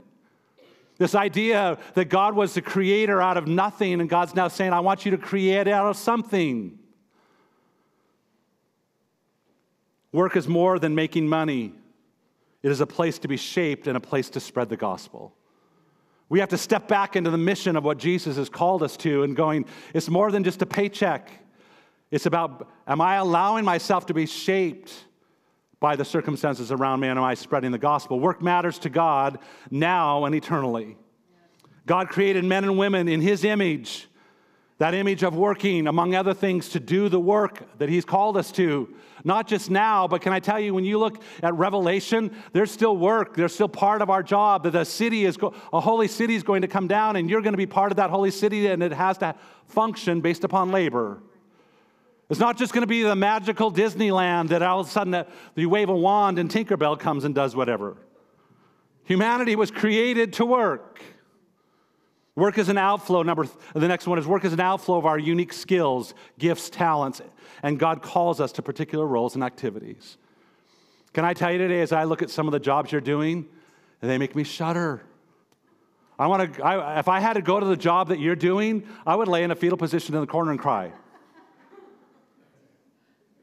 This 0.99 1.15
idea 1.15 1.77
that 1.95 2.07
God 2.07 2.35
was 2.35 2.55
the 2.55 2.63
creator 2.63 3.21
out 3.21 3.37
of 3.37 3.47
nothing, 3.47 4.01
and 4.01 4.09
God's 4.09 4.35
now 4.35 4.49
saying, 4.49 4.73
I 4.73 4.81
want 4.81 5.05
you 5.05 5.11
to 5.11 5.19
create 5.19 5.69
out 5.69 5.87
of 5.87 5.97
something. 5.97 6.79
Work 10.11 10.37
is 10.37 10.49
more 10.49 10.79
than 10.79 10.95
making 10.95 11.29
money, 11.29 11.75
it 12.63 12.71
is 12.71 12.81
a 12.81 12.87
place 12.87 13.19
to 13.19 13.29
be 13.29 13.37
shaped 13.37 13.87
and 13.87 13.97
a 13.97 14.01
place 14.01 14.31
to 14.31 14.41
spread 14.41 14.71
the 14.71 14.77
gospel. 14.77 15.35
We 16.29 16.41
have 16.41 16.49
to 16.49 16.59
step 16.59 16.89
back 16.89 17.15
into 17.15 17.31
the 17.31 17.39
mission 17.39 17.77
of 17.77 17.85
what 17.85 17.99
Jesus 17.99 18.37
has 18.37 18.49
called 18.49 18.83
us 18.83 18.97
to 18.99 19.23
and 19.23 19.37
going, 19.37 19.65
it's 19.95 20.09
more 20.09 20.31
than 20.31 20.43
just 20.43 20.61
a 20.63 20.67
paycheck. 20.67 21.31
It's 22.11 22.27
about, 22.27 22.69
am 22.87 23.01
I 23.01 23.17
allowing 23.17 23.65
myself 23.65 24.07
to 24.07 24.15
be 24.15 24.27
shaped 24.27 24.93
by 25.79 25.95
the 25.95 26.05
circumstances 26.05 26.73
around 26.73 27.01
me 27.01 27.09
and 27.09 27.19
am 27.19 27.25
I 27.25 27.35
spreading 27.35 27.71
the 27.71 27.79
gospel? 27.79 28.19
Work 28.19 28.43
matters 28.43 28.79
to 28.81 28.89
God 28.89 29.39
now 29.71 30.25
and 30.25 30.35
eternally. 30.35 30.97
God 31.87 32.09
created 32.09 32.45
men 32.45 32.65
and 32.65 32.77
women 32.77 33.07
in 33.07 33.21
His 33.21 33.45
image, 33.45 34.09
that 34.79 34.95
image 34.95 35.23
of 35.23 35.35
working, 35.35 35.87
among 35.87 36.15
other 36.15 36.35
things, 36.35 36.69
to 36.71 36.81
do 36.81 37.09
the 37.09 37.21
work 37.21 37.79
that 37.79 37.89
He's 37.89 38.05
called 38.05 38.37
us 38.37 38.53
to 38.53 38.95
not 39.25 39.49
just 39.49 39.71
now, 39.71 40.07
but 40.07 40.21
can 40.21 40.33
I 40.33 40.39
tell 40.39 40.61
you, 40.61 40.73
when 40.73 40.85
you 40.85 40.99
look 40.99 41.21
at 41.43 41.53
Revelation, 41.55 42.31
there's 42.53 42.71
still 42.71 42.97
work. 42.97 43.35
There's 43.35 43.53
still 43.53 43.69
part 43.69 44.01
of 44.01 44.09
our 44.09 44.23
job 44.23 44.63
that 44.63 44.75
a 44.77 44.85
city 44.85 45.25
is, 45.25 45.37
go- 45.37 45.53
a 45.73 45.81
holy 45.81 46.07
city 46.07 46.37
is 46.37 46.45
going 46.45 46.63
to 46.63 46.69
come 46.69 46.87
down, 46.87 47.17
and 47.17 47.29
you're 47.29 47.41
going 47.41 47.55
to 47.55 47.59
be 47.59 47.67
part 47.67 47.91
of 47.91 47.97
that 47.97 48.11
holy 48.11 48.31
city, 48.31 48.69
and 48.69 48.85
it 48.85 48.93
has 48.93 49.19
to 49.19 49.35
function 49.67 50.21
based 50.21 50.45
upon 50.45 50.71
labor. 50.71 51.21
It's 52.29 52.39
not 52.39 52.57
just 52.57 52.73
going 52.73 52.83
to 52.83 52.89
be 52.89 53.03
the 53.03 53.17
magical 53.17 53.73
Disneyland 53.73 54.49
that 54.49 54.63
all 54.63 54.81
of 54.81 54.87
a 54.87 54.91
sudden 54.91 55.25
you 55.55 55.69
wave 55.69 55.89
a 55.89 55.97
wand 55.97 56.39
and 56.39 56.51
Tinkerbell 56.51 56.99
comes 56.99 57.25
and 57.25 57.35
does 57.35 57.57
whatever. 57.57 57.97
Humanity 59.05 59.57
was 59.57 59.71
created 59.71 60.35
to 60.35 60.47
work. 60.47 61.01
Work 62.37 62.59
is 62.59 62.69
an 62.69 62.77
outflow. 62.77 63.23
Number 63.23 63.49
the 63.75 63.89
next 63.89 64.07
one 64.07 64.19
is 64.19 64.27
work 64.27 64.45
is 64.45 64.53
an 64.53 64.61
outflow 64.61 64.99
of 64.99 65.07
our 65.07 65.19
unique 65.19 65.55
skills, 65.55 66.15
gifts, 66.39 66.69
talents, 66.69 67.23
and 67.63 67.79
God 67.79 68.03
calls 68.03 68.41
us 68.41 68.53
to 68.53 68.63
particular 68.63 69.07
roles 69.07 69.35
and 69.35 69.43
activities. 69.43 70.19
Can 71.15 71.25
I 71.25 71.33
tell 71.33 71.51
you 71.51 71.57
today, 71.57 71.81
as 71.81 71.93
I 71.93 72.05
look 72.05 72.21
at 72.21 72.29
some 72.29 72.47
of 72.47 72.53
the 72.53 72.61
jobs 72.61 72.93
you're 72.93 73.01
doing, 73.01 73.47
they 74.03 74.19
make 74.19 74.37
me 74.37 74.45
shudder. 74.45 75.01
I 76.19 76.27
want 76.27 76.55
to. 76.55 76.63
I, 76.63 76.99
if 76.99 77.09
I 77.09 77.21
had 77.21 77.33
to 77.33 77.43
go 77.43 77.59
to 77.59 77.65
the 77.65 77.77
job 77.77 78.09
that 78.09 78.21
you're 78.21 78.37
doing, 78.37 78.87
I 79.07 79.17
would 79.17 79.29
lay 79.29 79.43
in 79.43 79.51
a 79.51 79.57
fetal 79.57 79.79
position 79.79 80.15
in 80.15 80.21
the 80.21 80.27
corner 80.27 80.51
and 80.51 80.61
cry. 80.61 80.93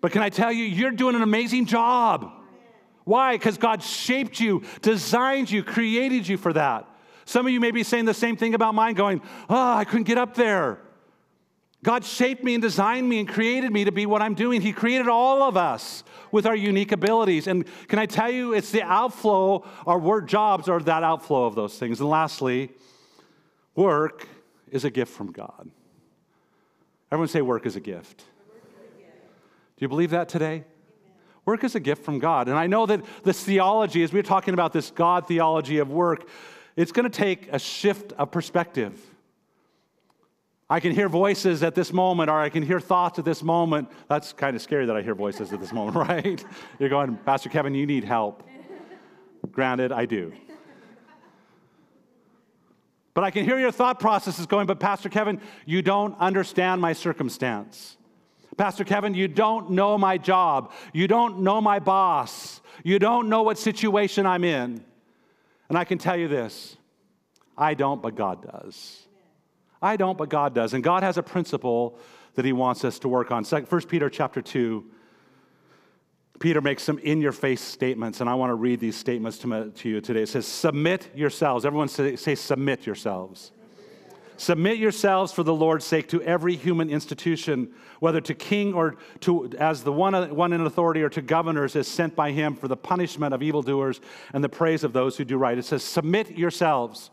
But 0.02 0.12
can 0.12 0.22
I 0.22 0.30
tell 0.30 0.52
you, 0.52 0.66
you're 0.66 0.92
doing 0.92 1.16
an 1.16 1.24
amazing 1.24 1.66
job. 1.66 2.32
Why? 3.06 3.38
Because 3.38 3.58
God 3.58 3.82
shaped 3.82 4.40
you, 4.40 4.64
designed 4.82 5.50
you, 5.50 5.64
created 5.64 6.28
you 6.28 6.38
for 6.38 6.54
that. 6.54 6.88
Some 7.26 7.46
of 7.46 7.52
you 7.52 7.60
may 7.60 7.72
be 7.72 7.84
saying 7.84 8.06
the 8.06 8.14
same 8.14 8.36
thing 8.36 8.54
about 8.54 8.76
mine, 8.76 8.96
going, 8.96 9.22
Oh, 9.50 9.74
I 9.74 9.86
couldn't 9.86 10.04
get 10.04 10.18
up 10.18 10.36
there. 10.36 10.80
God 11.84 12.06
shaped 12.06 12.44
me 12.44 12.54
and 12.54 12.62
designed 12.62 13.10
me 13.10 13.20
and 13.20 13.28
created 13.28 13.72
me 13.72 13.84
to 13.84 13.92
be 13.92 14.06
what 14.06 14.22
I'm 14.22 14.36
doing. 14.36 14.62
He 14.62 14.72
created 14.72 15.10
all 15.10 15.44
of 15.44 15.58
us 15.58 16.06
with 16.32 16.46
our 16.46 16.56
unique 16.56 16.94
abilities. 16.94 17.46
And 17.46 17.66
can 17.90 18.00
I 18.00 18.06
tell 18.06 18.32
you, 18.32 18.54
it's 18.54 18.72
the 18.72 18.84
outflow, 18.84 19.66
our 19.86 20.00
work 20.00 20.28
jobs 20.28 20.70
are 20.70 20.80
that 20.80 21.04
outflow 21.04 21.44
of 21.44 21.56
those 21.56 21.78
things. 21.78 22.00
And 22.00 22.10
lastly, 22.10 22.72
work 23.76 24.30
is 24.72 24.86
a 24.86 24.90
gift 24.90 25.12
from 25.12 25.34
God. 25.34 25.70
Everyone 27.12 27.28
say, 27.28 27.42
work 27.42 27.66
is 27.66 27.76
a 27.76 27.82
gift. 27.82 28.24
Do 29.76 29.80
you 29.80 29.90
believe 29.90 30.12
that 30.12 30.30
today? 30.30 30.64
Work 31.46 31.66
is 31.66 31.76
a 31.76 31.80
gift 31.82 32.06
from 32.06 32.20
God. 32.20 32.48
And 32.48 32.58
I 32.58 32.68
know 32.68 32.86
that 32.86 33.04
this 33.24 33.44
theology, 33.44 34.04
as 34.04 34.14
we're 34.14 34.24
talking 34.24 34.54
about 34.54 34.72
this 34.72 34.90
God 34.90 35.28
theology 35.28 35.80
of 35.80 35.92
work, 35.92 36.28
it's 36.76 36.92
going 36.92 37.10
to 37.10 37.16
take 37.16 37.52
a 37.52 37.60
shift 37.60 38.14
of 38.14 38.32
perspective. 38.32 39.00
I 40.70 40.80
can 40.80 40.92
hear 40.92 41.08
voices 41.10 41.62
at 41.62 41.76
this 41.76 41.94
moment, 41.94 42.30
or 42.30 42.40
I 42.40 42.50
can 42.50 42.64
hear 42.64 42.80
thoughts 42.80 43.20
at 43.20 43.26
this 43.26 43.44
moment. 43.44 43.90
That's 44.08 44.34
kind 44.34 44.56
of 44.56 44.62
scary 44.62 44.86
that 44.88 44.96
I 44.96 45.02
hear 45.02 45.14
voices 45.14 45.54
at 45.54 45.60
this 45.60 45.72
moment, 45.72 45.96
right? 46.10 46.44
You're 46.80 46.90
going, 46.90 47.16
Pastor 47.18 47.50
Kevin, 47.50 47.76
you 47.76 47.86
need 47.86 48.04
help. 48.04 48.44
Granted, 49.52 49.92
I 49.92 50.06
do. 50.06 50.34
But 53.14 53.24
I 53.24 53.30
can 53.30 53.46
hear 53.46 53.60
your 53.60 53.72
thought 53.72 54.00
processes 54.00 54.48
going, 54.48 54.66
but 54.66 54.80
Pastor 54.80 55.10
Kevin, 55.10 55.40
you 55.66 55.82
don't 55.82 56.18
understand 56.20 56.82
my 56.82 56.94
circumstance. 56.94 57.98
Pastor 58.58 58.84
Kevin, 58.84 59.14
you 59.14 59.28
don't 59.28 59.72
know 59.72 59.98
my 59.98 60.18
job. 60.18 60.72
You 60.94 61.08
don't 61.08 61.40
know 61.40 61.62
my 61.62 61.80
boss. 61.80 62.62
You 62.84 63.00
don't 63.00 63.30
know 63.30 63.44
what 63.44 63.58
situation 63.58 64.26
I'm 64.26 64.44
in. 64.44 64.84
And 65.74 65.80
I 65.80 65.86
can 65.86 65.98
tell 65.98 66.16
you 66.16 66.28
this 66.28 66.78
I 67.58 67.74
don't, 67.74 68.00
but 68.00 68.14
God 68.14 68.44
does. 68.44 69.08
I 69.82 69.98
don't, 69.98 70.20
but 70.20 70.30
God 70.30 70.54
does. 70.54 70.76
And 70.76 70.84
God 70.84 71.02
has 71.02 71.18
a 71.18 71.24
principle 71.24 71.98
that 72.36 72.46
He 72.46 72.54
wants 72.54 72.86
us 72.86 73.00
to 73.00 73.08
work 73.08 73.32
on. 73.32 73.44
1 73.44 73.66
Peter 73.88 74.08
chapter 74.08 74.40
2. 74.40 74.86
Peter 76.40 76.62
makes 76.62 76.84
some 76.84 77.00
in 77.00 77.22
your 77.22 77.32
face 77.32 77.60
statements, 77.60 78.22
and 78.22 78.30
I 78.30 78.36
want 78.36 78.52
to 78.52 78.56
read 78.56 78.82
these 78.82 78.96
statements 78.96 79.40
to, 79.40 79.72
to 79.72 79.90
you 79.90 80.00
today. 80.00 80.22
It 80.22 80.30
says, 80.30 80.46
Submit 80.46 81.10
yourselves. 81.16 81.66
Everyone 81.66 81.88
say, 81.88 82.18
say 82.18 82.36
submit 82.36 82.86
yourselves. 82.86 83.52
Submit 84.38 84.78
yourselves 84.78 85.32
for 85.32 85.44
the 85.44 85.54
Lord's 85.54 85.86
sake 85.86 86.08
to 86.10 86.22
every 86.24 86.56
human 86.56 86.90
institution, 86.90 87.74
whether 88.00 88.22
to 88.22 88.34
king 88.34 88.74
or 88.74 88.96
to 89.22 89.52
as 89.60 89.84
the 89.84 89.92
one, 89.92 90.36
one 90.36 90.54
in 90.54 90.62
authority 90.62 91.02
or 91.02 91.10
to 91.10 91.22
governors 91.22 91.76
is 91.76 91.88
sent 91.88 92.16
by 92.16 92.32
him 92.32 92.56
for 92.56 92.68
the 92.68 92.78
punishment 92.78 93.34
of 93.34 93.44
evildoers 93.44 94.02
and 94.34 94.44
the 94.44 94.50
praise 94.50 94.84
of 94.84 94.94
those 94.94 95.18
who 95.18 95.26
do 95.26 95.38
right. 95.38 95.58
It 95.58 95.66
says, 95.66 95.84
Submit 95.84 96.38
yourselves. 96.38 97.12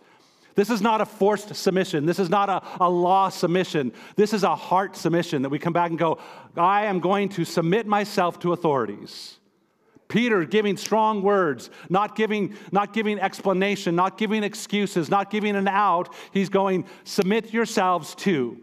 This 0.55 0.71
is 0.71 0.83
not 0.83 1.01
a 1.01 1.07
forced 1.07 1.55
submission. 1.55 2.07
This 2.07 2.19
is 2.19 2.29
not 2.29 2.49
a, 2.49 2.63
a 2.81 2.91
law 2.91 3.29
submission. 3.29 3.93
This 4.17 4.33
is 4.33 4.43
a 4.43 4.55
heart 4.55 4.97
submission 4.97 5.43
that 5.43 5.49
we 5.49 5.59
come 5.59 5.73
back 5.73 5.91
and 5.91 5.99
go, 5.99 6.19
I 6.57 6.87
am 6.87 7.01
going 7.01 7.29
to 7.31 7.45
submit 7.45 7.87
myself 7.87 8.39
to 8.41 8.53
authorities. 8.53 9.40
Peter 10.11 10.45
giving 10.45 10.77
strong 10.77 11.23
words, 11.23 11.71
not 11.89 12.15
giving, 12.17 12.55
not 12.73 12.93
giving 12.93 13.19
explanation, 13.19 13.97
not 13.97 14.19
giving 14.19 14.45
excuses, 14.45 15.09
not 15.09 15.31
giving 15.31 15.57
an 15.57 15.69
out. 15.69 16.13
He's 16.33 16.51
going, 16.51 16.85
submit 17.05 17.55
yourselves 17.55 18.15
to. 18.17 18.59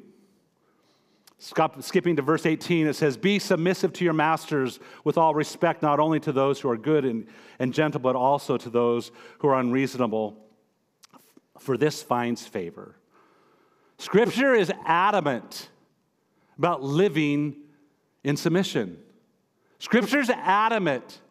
Skipping 1.39 2.15
to 2.15 2.21
verse 2.21 2.45
18, 2.45 2.87
it 2.87 2.93
says, 2.95 3.15
Be 3.15 3.39
submissive 3.39 3.93
to 3.93 4.03
your 4.03 4.13
masters 4.13 4.79
with 5.03 5.17
all 5.17 5.33
respect, 5.33 5.81
not 5.81 5.99
only 5.99 6.19
to 6.21 6.31
those 6.31 6.59
who 6.59 6.69
are 6.69 6.77
good 6.77 7.05
and, 7.05 7.27
and 7.59 7.73
gentle, 7.73 8.01
but 8.01 8.15
also 8.15 8.57
to 8.57 8.69
those 8.69 9.11
who 9.39 9.47
are 9.47 9.59
unreasonable, 9.59 10.37
for 11.59 11.77
this 11.77 12.03
finds 12.03 12.45
favor. 12.45 12.95
Scripture 13.99 14.53
is 14.53 14.71
adamant 14.85 15.69
about 16.57 16.83
living 16.83 17.55
in 18.23 18.35
submission. 18.35 18.97
Scripture 19.79 20.19
is 20.19 20.31
adamant 20.31 21.21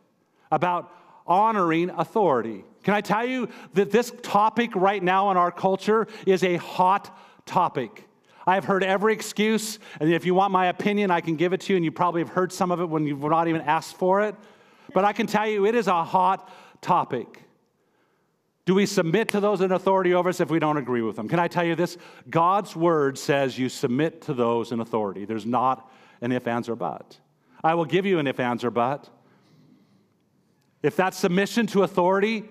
about 0.51 0.93
honoring 1.27 1.91
authority. 1.91 2.65
Can 2.85 2.95
I 2.95 3.01
tell 3.01 3.27
you 3.27 3.49
that 3.75 3.91
this 3.91 4.13
topic 4.23 4.75
right 4.77 5.03
now 5.03 5.31
in 5.31 5.37
our 5.37 5.51
culture 5.51 6.07
is 6.25 6.45
a 6.45 6.57
hot 6.57 7.17
topic? 7.45 8.07
I've 8.47 8.65
heard 8.65 8.85
every 8.85 9.13
excuse, 9.13 9.81
and 9.99 10.13
if 10.13 10.25
you 10.25 10.35
want 10.35 10.53
my 10.53 10.67
opinion, 10.67 11.11
I 11.11 11.21
can 11.21 11.35
give 11.35 11.53
it 11.53 11.63
to 11.63 11.73
you, 11.73 11.77
and 11.77 11.85
you 11.85 11.91
probably 11.91 12.21
have 12.21 12.29
heard 12.29 12.53
some 12.53 12.71
of 12.71 12.81
it 12.81 12.89
when 12.89 13.05
you've 13.05 13.21
not 13.21 13.49
even 13.49 13.61
asked 13.63 13.97
for 13.97 14.23
it. 14.23 14.37
But 14.95 15.05
I 15.05 15.13
can 15.13 15.27
tell 15.27 15.49
you, 15.49 15.67
it 15.67 15.75
is 15.75 15.89
a 15.89 16.05
hot 16.05 16.49
topic. 16.81 17.43
Do 18.67 18.75
we 18.75 18.87
submit 18.87 19.31
to 19.31 19.41
those 19.41 19.61
in 19.61 19.73
authority 19.73 20.15
over 20.15 20.29
us 20.29 20.41
if 20.41 20.49
we 20.49 20.61
don't 20.61 20.77
agree 20.77 21.03
with 21.03 21.17
them? 21.17 21.29
Can 21.29 21.41
I 21.41 21.49
tell 21.49 21.65
you 21.65 21.75
this? 21.75 21.97
God's 22.31 22.77
word 22.77 23.19
says 23.19 23.59
you 23.59 23.69
submit 23.69 24.23
to 24.23 24.35
those 24.35 24.71
in 24.71 24.79
authority. 24.79 25.25
There's 25.25 25.47
not 25.47 25.91
an 26.21 26.31
if, 26.31 26.47
ands, 26.47 26.69
or 26.69 26.77
but. 26.77 27.19
I 27.65 27.75
will 27.75 27.85
give 27.85 28.07
you 28.07 28.21
an 28.21 28.29
if, 28.29 28.39
ands, 28.39 28.63
or 28.63 28.71
but. 28.71 29.09
If 30.87 30.95
that 30.97 31.15
submission 31.15 31.67
to 31.69 31.83
authority 31.83 32.45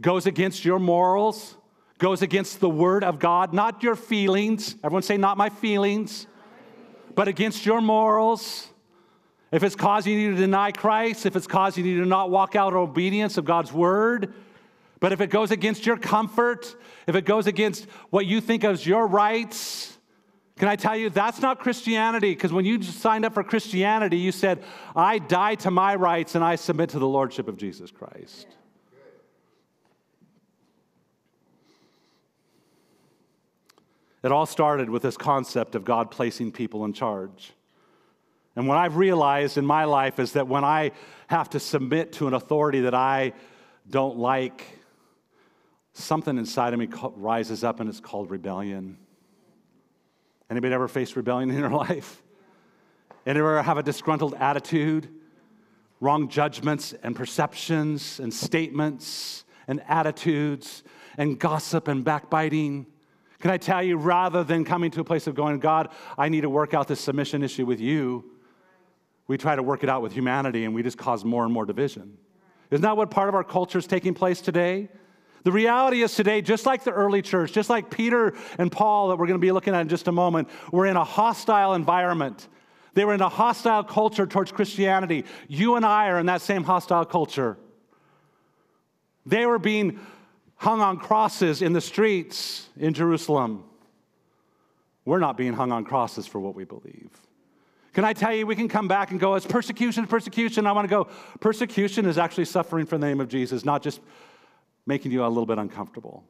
goes 0.00 0.24
against 0.24 0.64
your 0.64 0.78
morals, 0.78 1.58
goes 1.98 2.22
against 2.22 2.60
the 2.60 2.70
word 2.70 3.04
of 3.04 3.18
God, 3.18 3.52
not 3.52 3.82
your 3.82 3.96
feelings. 3.96 4.76
Everyone 4.82 5.02
say, 5.02 5.18
not 5.18 5.36
my 5.36 5.50
feelings, 5.50 6.26
but 7.14 7.28
against 7.28 7.66
your 7.66 7.82
morals. 7.82 8.68
If 9.52 9.62
it's 9.62 9.76
causing 9.76 10.18
you 10.18 10.30
to 10.30 10.36
deny 10.38 10.72
Christ, 10.72 11.26
if 11.26 11.36
it's 11.36 11.46
causing 11.46 11.84
you 11.84 12.00
to 12.00 12.06
not 12.06 12.30
walk 12.30 12.56
out 12.56 12.72
obedience 12.72 13.36
of 13.36 13.44
God's 13.44 13.74
word, 13.74 14.32
but 14.98 15.12
if 15.12 15.20
it 15.20 15.28
goes 15.28 15.50
against 15.50 15.84
your 15.84 15.98
comfort, 15.98 16.74
if 17.06 17.14
it 17.14 17.26
goes 17.26 17.46
against 17.46 17.84
what 18.08 18.24
you 18.24 18.40
think 18.40 18.64
as 18.64 18.86
your 18.86 19.06
rights, 19.06 19.95
can 20.58 20.68
I 20.68 20.76
tell 20.76 20.96
you 20.96 21.10
that's 21.10 21.40
not 21.40 21.58
Christianity? 21.60 22.30
Because 22.32 22.52
when 22.52 22.64
you 22.64 22.82
signed 22.82 23.26
up 23.26 23.34
for 23.34 23.44
Christianity, 23.44 24.16
you 24.16 24.32
said, 24.32 24.64
I 24.94 25.18
die 25.18 25.54
to 25.56 25.70
my 25.70 25.94
rights 25.94 26.34
and 26.34 26.42
I 26.42 26.56
submit 26.56 26.90
to 26.90 26.98
the 26.98 27.06
Lordship 27.06 27.46
of 27.46 27.58
Jesus 27.58 27.90
Christ. 27.90 28.46
It 34.22 34.32
all 34.32 34.46
started 34.46 34.88
with 34.88 35.02
this 35.02 35.16
concept 35.16 35.74
of 35.74 35.84
God 35.84 36.10
placing 36.10 36.52
people 36.52 36.84
in 36.86 36.94
charge. 36.94 37.52
And 38.56 38.66
what 38.66 38.78
I've 38.78 38.96
realized 38.96 39.58
in 39.58 39.66
my 39.66 39.84
life 39.84 40.18
is 40.18 40.32
that 40.32 40.48
when 40.48 40.64
I 40.64 40.92
have 41.26 41.50
to 41.50 41.60
submit 41.60 42.14
to 42.14 42.26
an 42.26 42.34
authority 42.34 42.80
that 42.80 42.94
I 42.94 43.34
don't 43.88 44.16
like, 44.16 44.64
something 45.92 46.38
inside 46.38 46.72
of 46.72 46.78
me 46.78 46.88
rises 47.14 47.62
up 47.62 47.78
and 47.80 47.88
it's 47.88 48.00
called 48.00 48.30
rebellion. 48.30 48.96
Anybody 50.50 50.74
ever 50.74 50.88
faced 50.88 51.16
rebellion 51.16 51.50
in 51.50 51.60
their 51.60 51.70
life? 51.86 52.22
Anybody 53.26 53.40
ever 53.40 53.62
have 53.62 53.78
a 53.78 53.82
disgruntled 53.82 54.34
attitude, 54.34 55.08
wrong 56.00 56.28
judgments 56.28 56.94
and 57.02 57.16
perceptions 57.16 58.20
and 58.20 58.32
statements 58.32 59.44
and 59.66 59.82
attitudes 59.88 60.84
and 61.18 61.38
gossip 61.38 61.88
and 61.88 62.04
backbiting? 62.04 62.86
Can 63.40 63.50
I 63.50 63.58
tell 63.58 63.82
you, 63.82 63.96
rather 63.96 64.44
than 64.44 64.64
coming 64.64 64.90
to 64.92 65.00
a 65.00 65.04
place 65.04 65.26
of 65.26 65.34
going, 65.34 65.58
God, 65.58 65.90
I 66.16 66.28
need 66.28 66.42
to 66.42 66.50
work 66.50 66.72
out 66.72 66.88
this 66.88 67.00
submission 67.00 67.42
issue 67.42 67.66
with 67.66 67.80
you, 67.80 68.24
we 69.28 69.36
try 69.36 69.56
to 69.56 69.62
work 69.62 69.82
it 69.82 69.88
out 69.88 70.02
with 70.02 70.12
humanity 70.12 70.64
and 70.64 70.74
we 70.74 70.82
just 70.82 70.96
cause 70.96 71.24
more 71.24 71.44
and 71.44 71.52
more 71.52 71.66
division. 71.66 72.16
Isn't 72.70 72.82
that 72.82 72.96
what 72.96 73.10
part 73.10 73.28
of 73.28 73.34
our 73.34 73.44
culture 73.44 73.78
is 73.78 73.86
taking 73.86 74.14
place 74.14 74.40
today? 74.40 74.88
The 75.46 75.52
reality 75.52 76.02
is 76.02 76.12
today, 76.12 76.42
just 76.42 76.66
like 76.66 76.82
the 76.82 76.90
early 76.90 77.22
church, 77.22 77.52
just 77.52 77.70
like 77.70 77.88
Peter 77.88 78.34
and 78.58 78.72
Paul 78.72 79.10
that 79.10 79.16
we're 79.16 79.28
going 79.28 79.38
to 79.38 79.46
be 79.46 79.52
looking 79.52 79.76
at 79.76 79.80
in 79.80 79.88
just 79.88 80.08
a 80.08 80.12
moment, 80.12 80.48
we're 80.72 80.86
in 80.86 80.96
a 80.96 81.04
hostile 81.04 81.74
environment. 81.74 82.48
They 82.94 83.04
were 83.04 83.14
in 83.14 83.20
a 83.20 83.28
hostile 83.28 83.84
culture 83.84 84.26
towards 84.26 84.50
Christianity. 84.50 85.24
You 85.46 85.76
and 85.76 85.86
I 85.86 86.08
are 86.08 86.18
in 86.18 86.26
that 86.26 86.40
same 86.40 86.64
hostile 86.64 87.04
culture. 87.04 87.56
They 89.24 89.46
were 89.46 89.60
being 89.60 90.00
hung 90.56 90.80
on 90.80 90.96
crosses 90.96 91.62
in 91.62 91.72
the 91.72 91.80
streets 91.80 92.68
in 92.76 92.92
Jerusalem. 92.92 93.62
We're 95.04 95.20
not 95.20 95.36
being 95.36 95.52
hung 95.52 95.70
on 95.70 95.84
crosses 95.84 96.26
for 96.26 96.40
what 96.40 96.56
we 96.56 96.64
believe. 96.64 97.10
Can 97.92 98.04
I 98.04 98.14
tell 98.14 98.34
you, 98.34 98.48
we 98.48 98.56
can 98.56 98.66
come 98.66 98.88
back 98.88 99.12
and 99.12 99.20
go, 99.20 99.36
it's 99.36 99.46
persecution, 99.46 100.08
persecution. 100.08 100.66
I 100.66 100.72
want 100.72 100.86
to 100.86 100.90
go, 100.90 101.04
persecution 101.38 102.04
is 102.06 102.18
actually 102.18 102.46
suffering 102.46 102.84
for 102.84 102.98
the 102.98 103.06
name 103.06 103.20
of 103.20 103.28
Jesus, 103.28 103.64
not 103.64 103.84
just 103.84 104.00
making 104.86 105.12
you 105.12 105.24
a 105.24 105.28
little 105.28 105.46
bit 105.46 105.58
uncomfortable. 105.58 106.24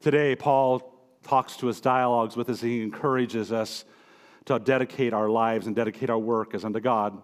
Today, 0.00 0.34
Paul 0.34 0.94
talks 1.22 1.56
to 1.58 1.68
us, 1.68 1.80
dialogues 1.80 2.36
with 2.36 2.48
us, 2.48 2.60
he 2.60 2.82
encourages 2.82 3.52
us 3.52 3.84
to 4.46 4.58
dedicate 4.58 5.12
our 5.12 5.28
lives 5.28 5.66
and 5.66 5.76
dedicate 5.76 6.08
our 6.08 6.18
work 6.18 6.54
as 6.54 6.64
unto 6.64 6.80
God. 6.80 7.20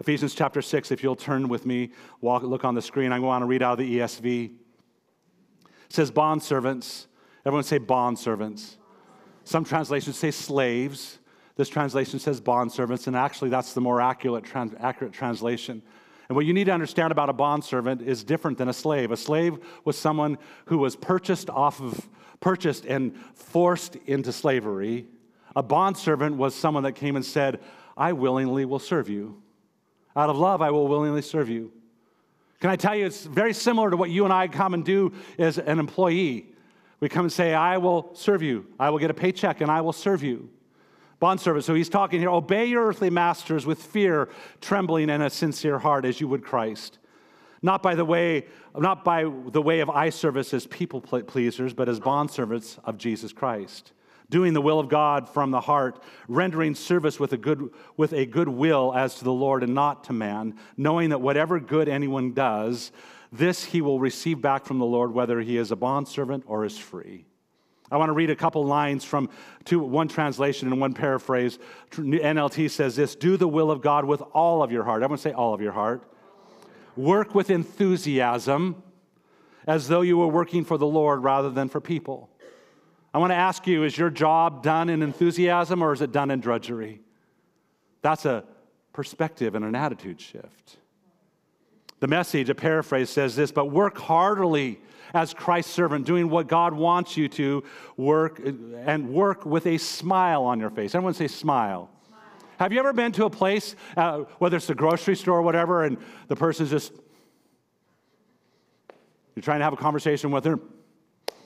Ephesians 0.00 0.34
chapter 0.34 0.62
6, 0.62 0.92
if 0.92 1.02
you'll 1.02 1.16
turn 1.16 1.48
with 1.48 1.66
me, 1.66 1.90
walk, 2.20 2.42
look 2.42 2.64
on 2.64 2.74
the 2.74 2.82
screen. 2.82 3.12
I 3.12 3.18
want 3.18 3.42
to 3.42 3.46
read 3.46 3.62
out 3.62 3.72
of 3.72 3.78
the 3.78 3.98
ESV. 3.98 4.44
It 4.46 4.52
says, 5.88 6.10
Bond 6.10 6.42
servants. 6.42 7.08
Everyone 7.44 7.64
say 7.64 7.78
bond 7.78 8.18
servants. 8.18 8.78
Some 9.44 9.64
translations 9.64 10.16
say 10.16 10.30
slaves. 10.30 11.18
This 11.56 11.68
translation 11.68 12.18
says 12.18 12.40
bond 12.40 12.72
servants, 12.72 13.06
and 13.06 13.14
actually, 13.14 13.50
that's 13.50 13.74
the 13.74 13.80
more 13.80 14.00
accurate, 14.00 14.44
trans- 14.44 14.74
accurate 14.80 15.12
translation. 15.12 15.82
And 16.28 16.36
what 16.36 16.46
you 16.46 16.54
need 16.54 16.64
to 16.64 16.72
understand 16.72 17.12
about 17.12 17.28
a 17.28 17.34
bond 17.34 17.64
servant 17.64 18.02
is 18.02 18.24
different 18.24 18.58
than 18.58 18.68
a 18.68 18.72
slave. 18.72 19.10
A 19.10 19.16
slave 19.16 19.58
was 19.84 19.98
someone 19.98 20.38
who 20.66 20.78
was 20.78 20.96
purchased 20.96 21.50
off 21.50 21.80
of, 21.80 22.08
purchased 22.40 22.86
and 22.86 23.14
forced 23.34 23.96
into 24.06 24.32
slavery. 24.32 25.06
A 25.54 25.62
bond 25.62 25.96
servant 25.96 26.36
was 26.36 26.54
someone 26.54 26.82
that 26.84 26.92
came 26.92 27.16
and 27.16 27.24
said, 27.24 27.60
I 27.96 28.12
willingly 28.12 28.64
will 28.64 28.78
serve 28.78 29.08
you. 29.08 29.42
Out 30.16 30.30
of 30.30 30.38
love, 30.38 30.62
I 30.62 30.70
will 30.70 30.88
willingly 30.88 31.22
serve 31.22 31.48
you. 31.48 31.72
Can 32.60 32.70
I 32.70 32.76
tell 32.76 32.94
you, 32.94 33.04
it's 33.04 33.24
very 33.24 33.52
similar 33.52 33.90
to 33.90 33.96
what 33.96 34.10
you 34.10 34.24
and 34.24 34.32
I 34.32 34.48
come 34.48 34.74
and 34.74 34.84
do 34.84 35.12
as 35.38 35.58
an 35.58 35.78
employee. 35.78 36.46
We 37.00 37.08
come 37.08 37.26
and 37.26 37.32
say, 37.32 37.52
I 37.52 37.76
will 37.76 38.14
serve 38.14 38.42
you. 38.42 38.66
I 38.80 38.90
will 38.90 38.98
get 38.98 39.10
a 39.10 39.14
paycheck 39.14 39.60
and 39.60 39.70
I 39.70 39.82
will 39.82 39.92
serve 39.92 40.22
you. 40.22 40.48
Bond 41.20 41.40
service. 41.40 41.66
So 41.66 41.74
he's 41.74 41.88
talking 41.88 42.20
here 42.20 42.30
obey 42.30 42.66
your 42.66 42.86
earthly 42.86 43.10
masters 43.10 43.66
with 43.66 43.82
fear, 43.82 44.28
trembling, 44.60 45.10
and 45.10 45.22
a 45.22 45.30
sincere 45.30 45.78
heart 45.78 46.04
as 46.04 46.20
you 46.20 46.28
would 46.28 46.44
Christ. 46.44 46.98
Not 47.62 47.82
by 47.82 47.94
the 47.94 48.04
way, 48.04 48.46
not 48.76 49.04
by 49.04 49.24
the 49.24 49.62
way 49.62 49.80
of 49.80 49.88
eye 49.88 50.10
service 50.10 50.52
as 50.52 50.66
people 50.66 51.00
pleasers, 51.00 51.72
but 51.72 51.88
as 51.88 51.98
bond 51.98 52.30
servants 52.30 52.78
of 52.84 52.98
Jesus 52.98 53.32
Christ 53.32 53.92
doing 54.30 54.54
the 54.54 54.60
will 54.60 54.80
of 54.80 54.88
God 54.88 55.28
from 55.28 55.50
the 55.50 55.60
heart, 55.60 56.02
rendering 56.28 56.74
service 56.74 57.20
with 57.20 57.32
a 57.32 57.36
good 57.36 57.70
with 57.96 58.12
a 58.12 58.26
good 58.26 58.48
will 58.48 58.92
as 58.94 59.16
to 59.16 59.24
the 59.24 59.32
Lord 59.32 59.62
and 59.62 59.74
not 59.74 60.04
to 60.04 60.12
man, 60.12 60.56
knowing 60.76 61.10
that 61.10 61.20
whatever 61.20 61.60
good 61.60 61.88
anyone 61.88 62.32
does, 62.32 62.90
this 63.30 63.64
he 63.64 63.80
will 63.80 64.00
receive 64.00 64.40
back 64.40 64.64
from 64.64 64.78
the 64.78 64.86
Lord, 64.86 65.12
whether 65.12 65.40
he 65.40 65.56
is 65.56 65.70
a 65.70 65.76
bondservant 65.76 66.44
or 66.46 66.64
is 66.64 66.78
free. 66.78 67.26
I 67.90 67.96
want 67.96 68.08
to 68.08 68.14
read 68.14 68.30
a 68.30 68.36
couple 68.36 68.64
lines 68.64 69.04
from 69.04 69.28
two, 69.64 69.78
one 69.80 70.08
translation 70.08 70.72
and 70.72 70.80
one 70.80 70.94
paraphrase. 70.94 71.58
NLT 71.92 72.70
says 72.70 72.96
this 72.96 73.14
Do 73.14 73.36
the 73.36 73.48
will 73.48 73.70
of 73.70 73.82
God 73.82 74.04
with 74.04 74.22
all 74.32 74.62
of 74.62 74.72
your 74.72 74.84
heart. 74.84 75.02
Everyone 75.02 75.18
say 75.18 75.32
all 75.32 75.54
of 75.54 75.60
your 75.60 75.72
heart. 75.72 76.02
Work 76.96 77.34
with 77.34 77.50
enthusiasm 77.50 78.82
as 79.66 79.88
though 79.88 80.00
you 80.00 80.16
were 80.16 80.28
working 80.28 80.64
for 80.64 80.78
the 80.78 80.86
Lord 80.86 81.22
rather 81.22 81.50
than 81.50 81.68
for 81.68 81.80
people. 81.80 82.30
I 83.12 83.18
want 83.18 83.30
to 83.30 83.36
ask 83.36 83.66
you 83.66 83.84
is 83.84 83.96
your 83.96 84.10
job 84.10 84.62
done 84.62 84.88
in 84.88 85.02
enthusiasm 85.02 85.82
or 85.82 85.92
is 85.92 86.00
it 86.00 86.10
done 86.10 86.30
in 86.30 86.40
drudgery? 86.40 87.00
That's 88.02 88.24
a 88.24 88.44
perspective 88.92 89.54
and 89.54 89.64
an 89.64 89.74
attitude 89.74 90.20
shift. 90.20 90.78
The 92.04 92.08
message, 92.08 92.50
a 92.50 92.54
paraphrase, 92.54 93.08
says 93.08 93.34
this 93.34 93.50
but 93.50 93.70
work 93.70 93.96
heartily 93.96 94.78
as 95.14 95.32
Christ's 95.32 95.72
servant, 95.72 96.04
doing 96.04 96.28
what 96.28 96.48
God 96.48 96.74
wants 96.74 97.16
you 97.16 97.30
to 97.30 97.64
work 97.96 98.42
and 98.44 99.08
work 99.08 99.46
with 99.46 99.66
a 99.66 99.78
smile 99.78 100.44
on 100.44 100.60
your 100.60 100.68
face. 100.68 100.94
Everyone 100.94 101.14
say 101.14 101.28
smile. 101.28 101.88
smile. 102.06 102.20
Have 102.58 102.74
you 102.74 102.78
ever 102.78 102.92
been 102.92 103.12
to 103.12 103.24
a 103.24 103.30
place, 103.30 103.74
uh, 103.96 104.24
whether 104.38 104.58
it's 104.58 104.68
a 104.68 104.74
grocery 104.74 105.16
store 105.16 105.38
or 105.38 105.42
whatever, 105.42 105.84
and 105.84 105.96
the 106.28 106.36
person's 106.36 106.68
just, 106.68 106.92
you're 109.34 109.42
trying 109.42 109.60
to 109.60 109.64
have 109.64 109.72
a 109.72 109.78
conversation 109.78 110.30
with 110.30 110.44
her? 110.44 110.58
You're 110.58 111.36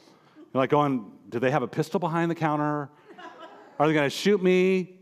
like 0.54 0.70
going, 0.70 1.12
do 1.28 1.38
they 1.38 1.52
have 1.52 1.62
a 1.62 1.68
pistol 1.68 2.00
behind 2.00 2.32
the 2.32 2.34
counter? 2.34 2.90
Are 3.78 3.86
they 3.86 3.94
going 3.94 4.06
to 4.06 4.10
shoot 4.10 4.42
me? 4.42 4.97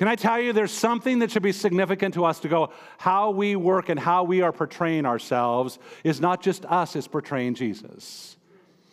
Can 0.00 0.08
I 0.08 0.16
tell 0.16 0.40
you, 0.40 0.54
there's 0.54 0.72
something 0.72 1.18
that 1.18 1.30
should 1.30 1.42
be 1.42 1.52
significant 1.52 2.14
to 2.14 2.24
us 2.24 2.40
to 2.40 2.48
go, 2.48 2.70
how 2.96 3.32
we 3.32 3.54
work 3.54 3.90
and 3.90 4.00
how 4.00 4.24
we 4.24 4.40
are 4.40 4.50
portraying 4.50 5.04
ourselves 5.04 5.78
is 6.04 6.22
not 6.22 6.42
just 6.42 6.64
us, 6.64 6.96
it's 6.96 7.06
portraying 7.06 7.52
Jesus. 7.52 8.38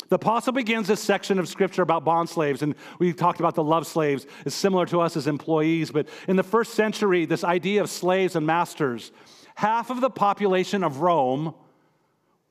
The 0.09 0.15
apostle 0.15 0.51
begins 0.51 0.89
this 0.89 1.01
section 1.01 1.39
of 1.39 1.47
scripture 1.47 1.81
about 1.81 2.03
bond 2.03 2.27
slaves, 2.27 2.61
and 2.61 2.75
we 2.99 3.13
talked 3.13 3.39
about 3.39 3.55
the 3.55 3.63
love 3.63 3.87
slaves. 3.87 4.27
It's 4.45 4.53
similar 4.53 4.85
to 4.87 4.99
us 4.99 5.15
as 5.15 5.27
employees, 5.27 5.91
but 5.91 6.09
in 6.27 6.35
the 6.35 6.43
first 6.43 6.73
century, 6.73 7.23
this 7.25 7.45
idea 7.45 7.79
of 7.79 7.89
slaves 7.89 8.35
and 8.35 8.45
masters, 8.45 9.13
half 9.55 9.89
of 9.89 10.01
the 10.01 10.09
population 10.09 10.83
of 10.83 10.97
Rome 10.97 11.55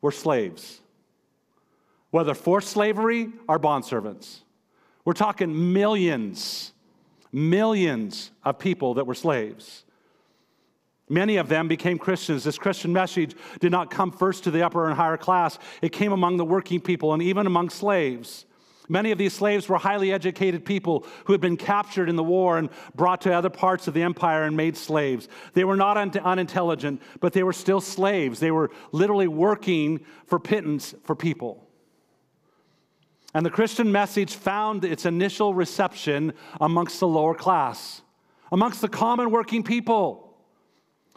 were 0.00 0.12
slaves 0.12 0.80
whether 2.10 2.32
forced 2.32 2.68
slavery 2.68 3.28
or 3.50 3.58
bondservants. 3.58 4.38
We're 5.04 5.12
talking 5.12 5.74
millions, 5.74 6.72
millions 7.32 8.30
of 8.44 8.58
people 8.58 8.94
that 8.94 9.06
were 9.06 9.14
slaves. 9.14 9.84
Many 11.08 11.36
of 11.36 11.48
them 11.48 11.68
became 11.68 11.98
Christians. 11.98 12.42
This 12.42 12.58
Christian 12.58 12.92
message 12.92 13.36
did 13.60 13.70
not 13.70 13.90
come 13.90 14.10
first 14.10 14.44
to 14.44 14.50
the 14.50 14.64
upper 14.64 14.86
and 14.88 14.96
higher 14.96 15.16
class, 15.16 15.58
it 15.82 15.92
came 15.92 16.12
among 16.12 16.36
the 16.36 16.44
working 16.44 16.80
people 16.80 17.12
and 17.12 17.22
even 17.22 17.46
among 17.46 17.70
slaves. 17.70 18.46
Many 18.88 19.10
of 19.10 19.18
these 19.18 19.32
slaves 19.32 19.68
were 19.68 19.78
highly 19.78 20.12
educated 20.12 20.64
people 20.64 21.06
who 21.24 21.32
had 21.32 21.40
been 21.40 21.56
captured 21.56 22.08
in 22.08 22.14
the 22.14 22.22
war 22.22 22.56
and 22.56 22.70
brought 22.94 23.20
to 23.22 23.32
other 23.32 23.50
parts 23.50 23.88
of 23.88 23.94
the 23.94 24.02
empire 24.02 24.44
and 24.44 24.56
made 24.56 24.76
slaves. 24.76 25.28
They 25.54 25.64
were 25.64 25.76
not 25.76 25.96
un- 25.96 26.12
unintelligent, 26.16 27.02
but 27.20 27.32
they 27.32 27.42
were 27.42 27.52
still 27.52 27.80
slaves. 27.80 28.38
They 28.38 28.52
were 28.52 28.70
literally 28.92 29.26
working 29.26 30.04
for 30.26 30.38
pittance 30.38 30.94
for 31.02 31.16
people. 31.16 31.65
And 33.36 33.44
the 33.44 33.50
Christian 33.50 33.92
message 33.92 34.34
found 34.34 34.82
its 34.82 35.04
initial 35.04 35.52
reception 35.52 36.32
amongst 36.58 37.00
the 37.00 37.06
lower 37.06 37.34
class, 37.34 38.00
amongst 38.50 38.80
the 38.80 38.88
common 38.88 39.30
working 39.30 39.62
people. 39.62 40.38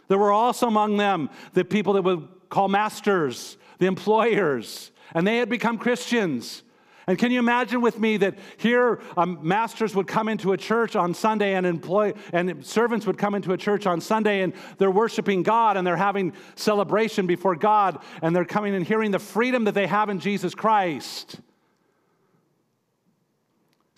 There 0.08 0.18
were 0.18 0.30
also 0.30 0.66
among 0.66 0.98
them 0.98 1.30
the 1.54 1.64
people 1.64 1.94
that 1.94 2.02
would 2.02 2.28
call 2.50 2.68
masters, 2.68 3.56
the 3.78 3.86
employers, 3.86 4.90
and 5.14 5.26
they 5.26 5.38
had 5.38 5.48
become 5.48 5.78
Christians. 5.78 6.62
And 7.06 7.18
can 7.18 7.32
you 7.32 7.38
imagine 7.38 7.80
with 7.80 7.98
me 7.98 8.18
that 8.18 8.36
here 8.58 9.00
um, 9.16 9.38
masters 9.40 9.94
would 9.94 10.06
come 10.06 10.28
into 10.28 10.52
a 10.52 10.58
church 10.58 10.96
on 10.96 11.14
Sunday 11.14 11.54
and 11.54 11.64
employ 11.64 12.12
and 12.34 12.66
servants 12.66 13.06
would 13.06 13.16
come 13.16 13.34
into 13.34 13.54
a 13.54 13.56
church 13.56 13.86
on 13.86 13.98
Sunday 13.98 14.42
and 14.42 14.52
they're 14.76 14.90
worshiping 14.90 15.42
God 15.42 15.78
and 15.78 15.86
they're 15.86 15.96
having 15.96 16.34
celebration 16.54 17.26
before 17.26 17.56
God 17.56 17.98
and 18.20 18.36
they're 18.36 18.44
coming 18.44 18.74
and 18.74 18.86
hearing 18.86 19.10
the 19.10 19.18
freedom 19.18 19.64
that 19.64 19.72
they 19.72 19.86
have 19.86 20.10
in 20.10 20.20
Jesus 20.20 20.54
Christ 20.54 21.40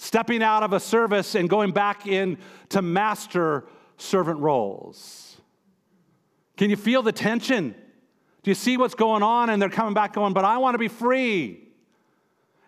stepping 0.02 0.42
out 0.42 0.64
of 0.64 0.72
a 0.72 0.80
service 0.80 1.36
and 1.36 1.48
going 1.48 1.70
back 1.70 2.08
in 2.08 2.36
to 2.68 2.82
master 2.82 3.64
servant 3.98 4.40
roles. 4.40 5.36
Can 6.56 6.70
you 6.70 6.76
feel 6.76 7.02
the 7.02 7.12
tension? 7.12 7.72
Do 8.42 8.50
you 8.50 8.56
see 8.56 8.76
what's 8.76 8.96
going 8.96 9.22
on? 9.22 9.48
And 9.48 9.62
they're 9.62 9.68
coming 9.68 9.94
back 9.94 10.14
going, 10.14 10.32
but 10.32 10.44
I 10.44 10.58
want 10.58 10.74
to 10.74 10.78
be 10.78 10.88
free. 10.88 11.68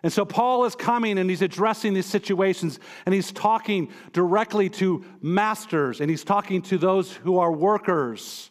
And 0.01 0.13
so 0.13 0.23
Paul 0.23 0.63
is 0.63 0.75
coming 0.75 1.17
and 1.17 1.29
he's 1.29 1.41
addressing 1.41 1.93
these 1.93 2.05
situations 2.05 2.79
and 3.05 3.13
he's 3.13 3.33
talking 3.33 3.91
directly 4.13 4.69
to 4.69 5.03
masters 5.21 5.99
and 5.99 6.09
he's 6.09 6.23
talking 6.23 6.61
to 6.63 6.77
those 6.77 7.11
who 7.11 7.39
are 7.39 7.51
workers 7.51 8.49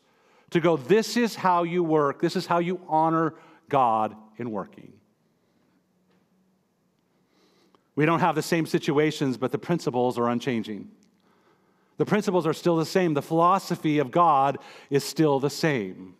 to 0.51 0.61
go, 0.61 0.77
this 0.77 1.17
is 1.17 1.35
how 1.35 1.63
you 1.63 1.83
work, 1.83 2.21
this 2.21 2.37
is 2.37 2.45
how 2.45 2.59
you 2.59 2.81
honor 2.87 3.35
God 3.71 4.15
in 4.37 4.51
working. 4.51 4.94
We 7.97 8.07
don't 8.07 8.21
have 8.21 8.35
the 8.35 8.43
same 8.43 8.67
situations, 8.67 9.37
but 9.37 9.53
the 9.53 9.59
principles 9.59 10.19
are 10.19 10.29
unchanging. 10.29 10.91
The 11.97 12.05
principles 12.05 12.47
are 12.47 12.53
still 12.53 12.77
the 12.77 12.87
same. 12.87 13.15
The 13.15 13.23
philosophy 13.23 13.99
of 13.99 14.11
God 14.11 14.59
is 14.91 15.05
still 15.05 15.39
the 15.39 15.51
same. 15.51 16.15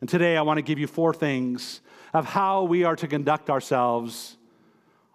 And 0.00 0.08
today 0.08 0.36
I 0.36 0.42
want 0.42 0.58
to 0.58 0.62
give 0.62 0.78
you 0.78 0.86
four 0.86 1.14
things 1.14 1.80
of 2.12 2.26
how 2.26 2.64
we 2.64 2.84
are 2.84 2.96
to 2.96 3.08
conduct 3.08 3.48
ourselves 3.48 4.36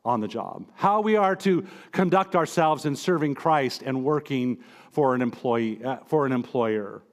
on 0.03 0.21
the 0.21 0.27
job, 0.27 0.65
how 0.73 1.01
we 1.01 1.15
are 1.15 1.35
to 1.35 1.67
conduct 1.91 2.35
ourselves 2.35 2.85
in 2.85 2.95
serving 2.95 3.35
Christ 3.35 3.83
and 3.83 4.03
working 4.03 4.57
for 4.91 5.13
an 5.13 5.21
employee 5.21 5.83
uh, 5.83 5.97
for 6.07 6.25
an 6.25 6.31
employer. 6.31 7.03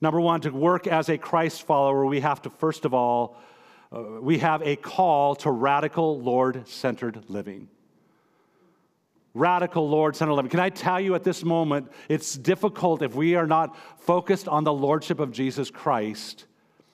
Number 0.00 0.20
1 0.20 0.42
to 0.42 0.50
work 0.50 0.86
as 0.86 1.08
a 1.08 1.18
Christ 1.18 1.64
follower 1.64 2.06
we 2.06 2.20
have 2.20 2.40
to 2.42 2.50
first 2.50 2.84
of 2.84 2.94
all 2.94 3.36
uh, 3.92 4.20
we 4.20 4.38
have 4.38 4.62
a 4.62 4.76
call 4.76 5.34
to 5.36 5.50
radical 5.50 6.20
Lord-centered 6.20 7.24
living 7.28 7.68
radical 9.34 9.88
Lord 9.88 10.14
centered 10.14 10.32
living. 10.34 10.50
Can 10.50 10.60
I 10.60 10.70
tell 10.70 11.00
you 11.00 11.14
at 11.16 11.24
this 11.24 11.44
moment, 11.44 11.90
it's 12.08 12.36
difficult 12.36 13.02
if 13.02 13.14
we 13.14 13.34
are 13.34 13.46
not 13.46 13.76
focused 14.00 14.48
on 14.48 14.64
the 14.64 14.72
Lordship 14.72 15.18
of 15.18 15.32
Jesus 15.32 15.70
Christ 15.70 16.46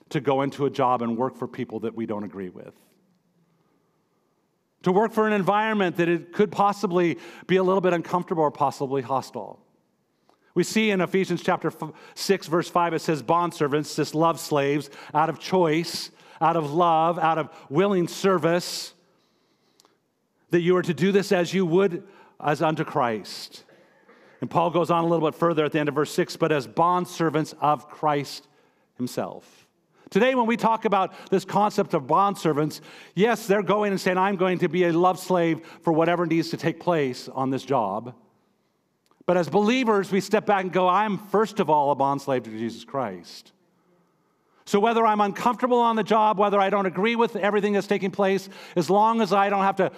to 0.09 0.21
go 0.21 0.43
into 0.43 0.67
a 0.67 0.71
job 0.71 1.03
and 1.03 1.17
work 1.17 1.37
for 1.37 1.47
people 1.47 1.81
that 1.81 1.95
we 1.95 2.07
don't 2.07 2.25
agree 2.25 2.49
with. 2.49 2.75
To 4.85 4.93
work 4.93 5.13
for 5.13 5.27
an 5.27 5.35
environment 5.35 5.97
that 5.97 6.09
it 6.09 6.33
could 6.33 6.51
possibly 6.51 7.19
be 7.47 7.57
a 7.57 7.63
little 7.63 7.83
bit 7.83 7.93
uncomfortable 7.93 8.43
or 8.43 8.51
possibly 8.51 9.03
hostile. 9.03 9.61
We 10.55 10.65
see 10.65 10.91
in 10.91 11.01
Ephesians 11.01 11.43
chapter 11.43 11.71
6, 12.15 12.47
verse 12.47 12.69
5, 12.69 12.95
it 12.95 12.99
says, 13.01 13.23
Bondservants, 13.23 13.95
just 13.95 14.15
love 14.15 14.41
slaves 14.41 14.91
out 15.15 15.29
of 15.29 15.39
choice, 15.39 16.11
out 16.41 16.57
of 16.57 16.73
love, 16.73 17.19
out 17.19 17.39
of 17.39 17.51
willing 17.69 18.09
service, 18.09 18.95
that 20.51 20.61
you 20.61 20.77
are 20.77 20.83
to 20.83 20.95
do 20.95 21.13
this 21.13 21.31
as 21.31 21.55
you 21.55 21.65
would 21.65 22.03
as 22.45 22.63
unto 22.63 22.85
Christ. 22.85 23.65
And 24.41 24.51
Paul 24.51 24.71
goes 24.71 24.91
on 24.91 25.05
a 25.05 25.07
little 25.07 25.29
bit 25.29 25.39
further 25.39 25.65
at 25.65 25.73
the 25.73 25.81
end 25.81 25.89
of 25.89 25.95
verse 25.95 26.13
6 26.13 26.37
but 26.37 26.53
as 26.53 26.67
bondservants 26.67 27.55
of 27.61 27.89
Christ 27.89 28.49
himself. 28.97 29.67
Today, 30.11 30.35
when 30.35 30.47
we 30.47 30.57
talk 30.57 30.87
about 30.87 31.15
this 31.31 31.45
concept 31.45 31.95
of 31.95 32.03
bondservants, 32.03 32.81
yes, 33.15 33.47
they're 33.47 33.63
going 33.63 33.93
and 33.93 34.01
saying, 34.01 34.19
I'm 34.19 34.35
going 34.35 34.59
to 34.59 34.69
be 34.69 34.85
a 34.85 34.93
love 34.93 35.21
slave 35.21 35.61
for 35.83 35.93
whatever 35.93 36.27
needs 36.27 36.51
to 36.51 36.57
take 36.57 36.81
place 36.81 37.29
on 37.29 37.51
this 37.51 37.63
job. 37.63 38.15
But 39.25 39.37
as 39.37 39.49
believers, 39.49 40.11
we 40.11 40.21
step 40.21 40.47
back 40.47 40.65
and 40.65 40.73
go, 40.73 40.89
I'm 40.89 41.17
first 41.17 41.61
of 41.61 41.71
all 41.71 41.93
a 41.93 41.97
bondslave 41.97 42.43
to 42.43 42.51
Jesus 42.51 42.85
Christ. 42.85 43.53
So 44.65 44.81
whether 44.81 45.07
I'm 45.07 45.21
uncomfortable 45.21 45.79
on 45.79 45.95
the 45.95 46.03
job, 46.03 46.39
whether 46.39 46.59
I 46.59 46.71
don't 46.71 46.87
agree 46.87 47.15
with 47.15 47.37
everything 47.37 47.75
that's 47.75 47.87
taking 47.87 48.11
place, 48.11 48.49
as 48.75 48.91
long 48.91 49.21
as 49.21 49.33
I 49.33 49.49
don't 49.49 49.63
have 49.63 49.77
to 49.77 49.93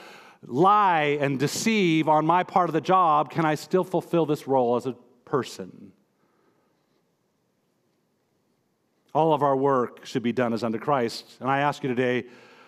lie 0.47 1.19
and 1.21 1.39
deceive 1.39 2.09
on 2.09 2.27
my 2.27 2.43
part 2.43 2.69
of 2.69 2.73
the 2.73 2.81
job, 2.81 3.31
can 3.31 3.45
I 3.45 3.55
still 3.55 3.85
fulfill 3.85 4.27
this 4.27 4.47
role 4.47 4.77
as 4.77 4.87
a 4.87 4.95
person? 5.25 5.93
All 9.15 9.35
of 9.35 9.43
our 9.43 9.57
work 9.57 10.07
should 10.07 10.23
be 10.23 10.33
done 10.33 10.53
as 10.53 10.65
unto 10.65 10.79
Christ. 10.79 11.37
And 11.41 11.51
I 11.51 11.61
ask 11.61 11.83
you 11.83 11.89
today, 11.89 12.25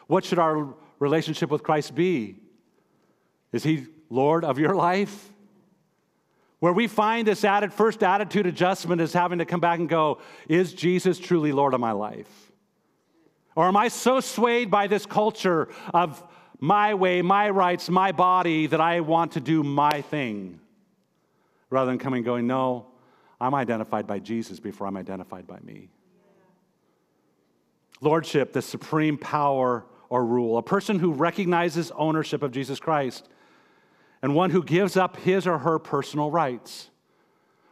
what 0.06 0.24
should 0.24 0.38
our 0.38 0.74
relationship 0.98 1.50
with 1.50 1.62
Christ 1.62 1.94
be? 1.94 2.36
Is 3.52 3.64
he 3.64 3.86
Lord 4.10 4.44
of 4.44 4.58
your 4.58 4.74
life? 4.74 5.30
Where 6.60 6.72
we 6.72 6.86
find 6.86 7.26
this 7.26 7.44
added 7.44 7.72
first 7.72 8.02
attitude 8.02 8.46
adjustment 8.46 9.00
is 9.00 9.12
having 9.12 9.38
to 9.38 9.44
come 9.44 9.60
back 9.60 9.78
and 9.78 9.88
go, 9.88 10.20
is 10.48 10.72
Jesus 10.72 11.18
truly 11.18 11.52
Lord 11.52 11.74
of 11.74 11.80
my 11.80 11.92
life? 11.92 12.52
Or 13.56 13.66
am 13.66 13.76
I 13.76 13.88
so 13.88 14.20
swayed 14.20 14.70
by 14.70 14.86
this 14.86 15.06
culture 15.06 15.68
of 15.92 16.22
my 16.64 16.94
way, 16.94 17.20
my 17.20 17.50
rights, 17.50 17.90
my 17.90 18.10
body, 18.10 18.66
that 18.66 18.80
I 18.80 19.00
want 19.00 19.32
to 19.32 19.40
do 19.40 19.62
my 19.62 20.00
thing. 20.00 20.60
Rather 21.68 21.90
than 21.90 21.98
coming 21.98 22.22
going, 22.22 22.46
no, 22.46 22.86
I'm 23.38 23.54
identified 23.54 24.06
by 24.06 24.18
Jesus 24.18 24.60
before 24.60 24.86
I'm 24.86 24.96
identified 24.96 25.46
by 25.46 25.58
me. 25.60 25.90
Lordship, 28.00 28.54
the 28.54 28.62
supreme 28.62 29.18
power 29.18 29.84
or 30.08 30.24
rule, 30.24 30.56
a 30.56 30.62
person 30.62 30.98
who 30.98 31.12
recognizes 31.12 31.90
ownership 31.96 32.42
of 32.42 32.50
Jesus 32.50 32.80
Christ 32.80 33.28
and 34.22 34.34
one 34.34 34.48
who 34.48 34.62
gives 34.62 34.96
up 34.96 35.18
his 35.18 35.46
or 35.46 35.58
her 35.58 35.78
personal 35.78 36.30
rights. 36.30 36.88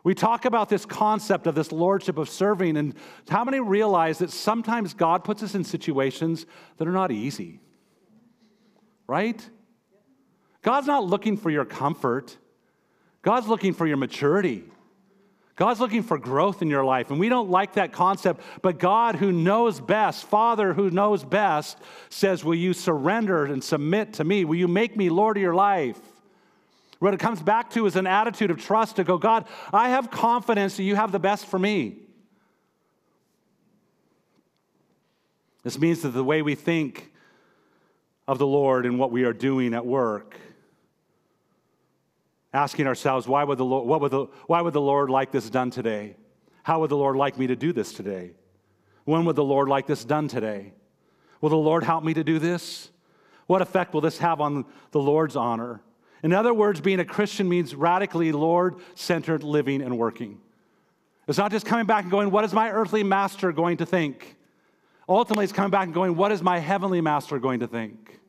We 0.05 0.15
talk 0.15 0.45
about 0.45 0.69
this 0.69 0.85
concept 0.85 1.47
of 1.47 1.55
this 1.55 1.73
lordship 1.73 2.19
of 2.19 2.29
serving, 2.29 2.77
and 2.77 2.95
how 3.31 3.45
many 3.45 3.61
realize 3.61 4.19
that 4.19 4.31
sometimes 4.31 4.93
God 4.93 5.25
puts 5.25 5.43
us 5.43 5.55
in 5.55 5.65
situations 5.65 6.45
that 6.77 6.87
are 6.87 6.93
not 6.93 7.11
easy? 7.11 7.61
Right? 9.13 9.47
God's 10.63 10.87
not 10.87 11.05
looking 11.05 11.37
for 11.37 11.51
your 11.51 11.67
comfort, 11.67 12.35
God's 13.21 13.47
looking 13.47 13.75
for 13.75 13.87
your 13.87 13.99
maturity. 13.99 14.65
God's 15.55 15.81
looking 15.81 16.03
for 16.03 16.17
growth 16.17 16.63
in 16.63 16.71
your 16.71 16.83
life, 16.83 17.11
and 17.11 17.21
we 17.21 17.29
don't 17.29 17.51
like 17.51 17.75
that 17.75 17.93
concept. 17.93 18.41
But 18.63 18.79
God, 18.79 19.17
who 19.17 19.31
knows 19.31 19.81
best, 19.81 20.25
Father, 20.25 20.73
who 20.73 20.89
knows 20.89 21.25
best, 21.25 21.79
says, 22.09 22.43
Will 22.43 22.55
you 22.55 22.73
surrender 22.73 23.45
and 23.45 23.63
submit 23.63 24.15
to 24.15 24.25
me? 24.25 24.47
Will 24.47 24.57
you 24.57 24.67
make 24.67 24.97
me 24.97 25.11
Lord 25.11 25.37
of 25.37 25.43
your 25.43 25.55
life? 25.55 26.01
What 27.01 27.13
it 27.13 27.21
comes 27.21 27.43
back 27.43 27.69
to 27.73 27.85
is 27.85 27.97
an 27.97 28.07
attitude 28.07 28.51
of 28.51 28.65
trust 28.65 28.97
to 28.97 29.05
go, 29.05 29.19
God, 29.19 29.47
I 29.75 29.91
have 29.91 30.11
confidence 30.11 30.79
that 30.79 30.85
you 30.85 30.97
have 30.97 31.13
the 31.13 31.19
best 31.19 31.45
for 31.45 31.59
me. 31.59 31.99
This 35.65 35.79
means 35.79 36.01
that 36.01 36.09
the 36.09 36.25
way 36.25 36.41
we 36.41 36.55
think 36.55 37.12
of 38.27 38.39
the 38.39 38.47
Lord 38.47 38.87
and 38.87 38.99
what 38.99 39.11
we 39.11 39.25
are 39.25 39.33
doing 39.33 39.75
at 39.75 39.85
work. 39.85 40.37
Asking 42.53 42.87
ourselves, 42.87 43.27
why 43.27 43.45
would, 43.45 43.59
the 43.59 43.65
Lord, 43.65 43.87
what 43.87 44.01
would 44.01 44.11
the, 44.11 44.27
why 44.47 44.61
would 44.61 44.75
the 44.75 44.81
Lord 44.81 45.11
like 45.11 45.33
this 45.33 45.49
done 45.49 45.71
today? 45.71 46.17
How 46.63 46.81
would 46.81 46.91
the 46.91 46.97
Lord 46.97 47.17
like 47.17 47.39
me 47.39 47.47
to 47.49 47.57
do 47.57 47.73
this 47.73 47.93
today? 47.93 48.33
When 49.05 49.25
would 49.25 49.37
the 49.37 49.45
Lord 49.45 49.69
like 49.69 49.87
this 49.87 50.05
done 50.05 50.29
today? 50.29 50.73
Will 51.41 51.51
the 51.51 51.57
Lord 51.57 51.83
help 51.83 52.05
me 52.05 52.15
to 52.15 52.23
do 52.23 52.39
this? 52.39 52.91
What 53.47 53.63
effect 53.63 53.95
will 53.95 54.01
this 54.01 54.19
have 54.19 54.41
on 54.41 54.65
the 54.93 55.01
Lord's 55.01 55.35
honor? 55.35 55.83
In 56.23 56.33
other 56.33 56.55
words, 56.55 56.81
being 56.81 57.01
a 57.01 57.05
Christian 57.05 57.49
means 57.49 57.75
radically 57.75 58.31
Lord 58.31 58.77
centered 58.95 59.43
living 59.43 59.83
and 59.83 59.99
working. 59.99 60.39
It's 61.27 61.39
not 61.39 61.51
just 61.51 61.67
coming 61.67 61.87
back 61.87 62.03
and 62.03 62.11
going, 62.11 62.31
What 62.31 62.45
is 62.45 62.53
my 62.53 62.71
earthly 62.71 63.03
master 63.03 63.51
going 63.53 63.79
to 63.79 63.87
think? 63.87 64.37
Ultimately, 65.09 65.45
it's 65.45 65.53
coming 65.53 65.71
back 65.71 65.85
and 65.85 65.95
going, 65.95 66.17
What 66.17 66.33
is 66.33 66.43
my 66.43 66.59
heavenly 66.59 67.01
master 67.01 67.39
going 67.39 67.61
to 67.61 67.67
think? 67.67 68.21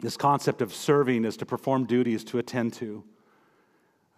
This 0.00 0.16
concept 0.16 0.60
of 0.62 0.74
serving 0.74 1.24
is 1.24 1.36
to 1.38 1.46
perform 1.46 1.84
duties 1.84 2.22
to 2.24 2.38
attend 2.38 2.74
to. 2.74 3.02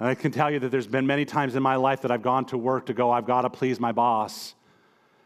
I 0.00 0.14
can 0.14 0.30
tell 0.30 0.50
you 0.50 0.60
that 0.60 0.70
there's 0.70 0.86
been 0.86 1.06
many 1.06 1.24
times 1.24 1.56
in 1.56 1.62
my 1.62 1.76
life 1.76 2.02
that 2.02 2.10
I've 2.10 2.22
gone 2.22 2.44
to 2.46 2.58
work 2.58 2.86
to 2.86 2.94
go, 2.94 3.10
I've 3.10 3.26
got 3.26 3.42
to 3.42 3.50
please 3.50 3.80
my 3.80 3.90
boss. 3.90 4.54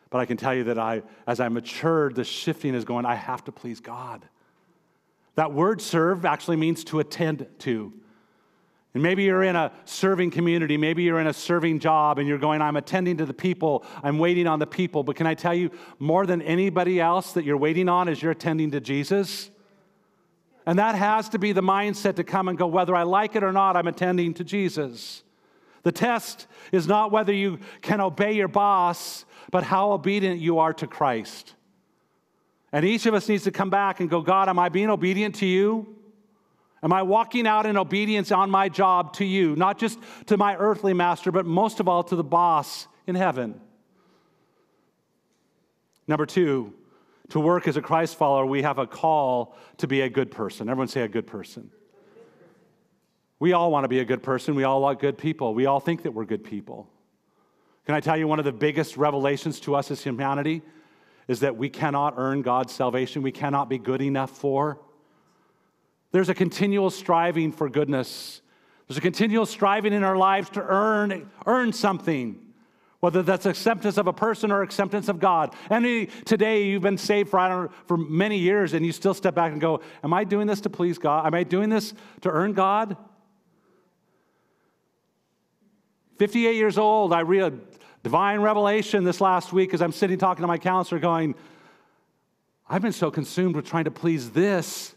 But 0.08 0.18
I 0.18 0.26
can 0.26 0.36
tell 0.36 0.54
you 0.54 0.64
that 0.64 0.78
I, 0.78 1.02
as 1.26 1.40
I 1.40 1.48
matured, 1.48 2.14
the 2.14 2.24
shifting 2.24 2.74
is 2.74 2.84
going, 2.84 3.04
I 3.04 3.14
have 3.14 3.44
to 3.44 3.52
please 3.52 3.80
God. 3.80 4.26
That 5.34 5.52
word 5.52 5.80
serve 5.80 6.24
actually 6.24 6.56
means 6.56 6.84
to 6.84 7.00
attend 7.00 7.46
to. 7.60 7.92
And 8.94 9.02
maybe 9.02 9.22
you're 9.22 9.42
in 9.42 9.56
a 9.56 9.72
serving 9.86 10.32
community, 10.32 10.76
maybe 10.76 11.02
you're 11.02 11.20
in 11.20 11.26
a 11.26 11.32
serving 11.32 11.78
job, 11.78 12.18
and 12.18 12.28
you're 12.28 12.38
going, 12.38 12.60
I'm 12.60 12.76
attending 12.76 13.16
to 13.18 13.26
the 13.26 13.32
people, 13.32 13.84
I'm 14.02 14.18
waiting 14.18 14.46
on 14.46 14.58
the 14.58 14.66
people. 14.66 15.02
But 15.02 15.16
can 15.16 15.26
I 15.26 15.34
tell 15.34 15.54
you, 15.54 15.70
more 15.98 16.26
than 16.26 16.42
anybody 16.42 17.00
else 17.00 17.32
that 17.32 17.44
you're 17.44 17.56
waiting 17.56 17.88
on 17.88 18.08
is 18.08 18.20
you're 18.20 18.32
attending 18.32 18.70
to 18.72 18.80
Jesus? 18.80 19.50
And 20.66 20.78
that 20.78 20.94
has 20.94 21.30
to 21.30 21.38
be 21.38 21.52
the 21.52 21.62
mindset 21.62 22.16
to 22.16 22.24
come 22.24 22.48
and 22.48 22.58
go, 22.58 22.66
whether 22.66 22.94
I 22.94 23.04
like 23.04 23.34
it 23.34 23.42
or 23.42 23.52
not, 23.52 23.76
I'm 23.76 23.88
attending 23.88 24.34
to 24.34 24.44
Jesus. 24.44 25.22
The 25.84 25.92
test 25.92 26.46
is 26.70 26.86
not 26.86 27.10
whether 27.10 27.32
you 27.32 27.58
can 27.80 28.00
obey 28.00 28.32
your 28.32 28.46
boss, 28.46 29.24
but 29.50 29.64
how 29.64 29.92
obedient 29.92 30.38
you 30.40 30.58
are 30.58 30.72
to 30.74 30.86
Christ. 30.86 31.54
And 32.72 32.84
each 32.84 33.06
of 33.06 33.14
us 33.14 33.28
needs 33.28 33.44
to 33.44 33.50
come 33.50 33.70
back 33.70 34.00
and 34.00 34.08
go, 34.08 34.20
God, 34.20 34.48
am 34.48 34.58
I 34.58 34.68
being 34.68 34.90
obedient 34.90 35.34
to 35.36 35.46
you? 35.46 35.96
Am 36.82 36.92
I 36.92 37.02
walking 37.02 37.46
out 37.46 37.64
in 37.64 37.76
obedience 37.76 38.32
on 38.32 38.50
my 38.50 38.68
job 38.68 39.14
to 39.14 39.24
you, 39.24 39.54
not 39.54 39.78
just 39.78 39.98
to 40.26 40.36
my 40.36 40.56
earthly 40.56 40.94
master, 40.94 41.30
but 41.30 41.46
most 41.46 41.78
of 41.78 41.86
all 41.86 42.02
to 42.04 42.16
the 42.16 42.24
boss 42.24 42.88
in 43.06 43.14
heaven? 43.14 43.60
Number 46.08 46.26
two, 46.26 46.74
to 47.28 47.38
work 47.38 47.68
as 47.68 47.76
a 47.76 47.82
Christ 47.82 48.16
follower, 48.16 48.44
we 48.44 48.62
have 48.62 48.78
a 48.78 48.86
call 48.86 49.56
to 49.78 49.86
be 49.86 50.00
a 50.00 50.08
good 50.08 50.30
person. 50.30 50.68
Everyone 50.68 50.88
say 50.88 51.02
a 51.02 51.08
good 51.08 51.26
person. 51.26 51.70
We 53.38 53.52
all 53.52 53.70
want 53.70 53.84
to 53.84 53.88
be 53.88 54.00
a 54.00 54.04
good 54.04 54.22
person. 54.22 54.54
We 54.54 54.64
all 54.64 54.82
want 54.82 55.00
good 55.00 55.16
people. 55.16 55.54
We 55.54 55.66
all 55.66 55.80
think 55.80 56.02
that 56.02 56.12
we're 56.12 56.24
good 56.24 56.44
people. 56.44 56.88
Can 57.86 57.94
I 57.94 58.00
tell 58.00 58.16
you 58.16 58.28
one 58.28 58.38
of 58.38 58.44
the 58.44 58.52
biggest 58.52 58.96
revelations 58.96 59.60
to 59.60 59.74
us 59.74 59.90
as 59.90 60.02
humanity 60.02 60.62
is 61.28 61.40
that 61.40 61.56
we 61.56 61.68
cannot 61.68 62.14
earn 62.16 62.42
God's 62.42 62.72
salvation, 62.72 63.22
we 63.22 63.32
cannot 63.32 63.68
be 63.68 63.78
good 63.78 64.02
enough 64.02 64.30
for? 64.30 64.80
There's 66.12 66.28
a 66.28 66.34
continual 66.34 66.90
striving 66.90 67.52
for 67.52 67.68
goodness. 67.68 68.42
There's 68.86 68.98
a 68.98 69.02
continual 69.02 69.46
striving 69.46 69.94
in 69.94 70.04
our 70.04 70.16
lives 70.16 70.50
to 70.50 70.62
earn, 70.62 71.30
earn 71.46 71.72
something, 71.72 72.38
whether 73.00 73.22
that's 73.22 73.46
acceptance 73.46 73.96
of 73.96 74.06
a 74.06 74.12
person 74.12 74.52
or 74.52 74.60
acceptance 74.60 75.08
of 75.08 75.18
God. 75.18 75.54
And 75.70 76.08
today 76.26 76.66
you've 76.66 76.82
been 76.82 76.98
saved 76.98 77.30
for, 77.30 77.38
I 77.38 77.48
don't 77.48 77.64
know, 77.64 77.72
for 77.86 77.96
many 77.96 78.38
years 78.38 78.74
and 78.74 78.84
you 78.84 78.92
still 78.92 79.14
step 79.14 79.34
back 79.34 79.52
and 79.52 79.60
go, 79.60 79.80
Am 80.04 80.12
I 80.12 80.24
doing 80.24 80.46
this 80.46 80.60
to 80.60 80.70
please 80.70 80.98
God? 80.98 81.26
Am 81.26 81.34
I 81.34 81.44
doing 81.44 81.70
this 81.70 81.94
to 82.20 82.30
earn 82.30 82.52
God? 82.52 82.96
58 86.18 86.54
years 86.54 86.76
old, 86.76 87.14
I 87.14 87.22
read 87.22 87.58
divine 88.02 88.40
revelation 88.40 89.02
this 89.02 89.20
last 89.20 89.52
week 89.52 89.72
as 89.72 89.80
I'm 89.80 89.92
sitting 89.92 90.18
talking 90.18 90.42
to 90.42 90.46
my 90.46 90.58
counselor, 90.58 91.00
going, 91.00 91.34
I've 92.68 92.82
been 92.82 92.92
so 92.92 93.10
consumed 93.10 93.56
with 93.56 93.64
trying 93.64 93.84
to 93.84 93.90
please 93.90 94.30
this 94.30 94.94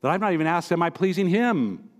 that 0.00 0.10
I'm 0.10 0.20
not 0.20 0.32
even 0.32 0.46
asked, 0.46 0.72
Am 0.72 0.82
I 0.82 0.90
pleasing 0.90 1.28
Him? 1.28 1.90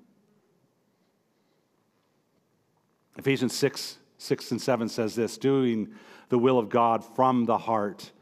Ephesians 3.18 3.54
6, 3.54 3.98
6 4.18 4.50
and 4.52 4.62
7 4.62 4.88
says 4.88 5.14
this 5.14 5.36
doing 5.36 5.92
the 6.30 6.38
will 6.38 6.58
of 6.58 6.68
God 6.68 7.04
from 7.04 7.44
the 7.44 7.58
heart, 7.58 8.12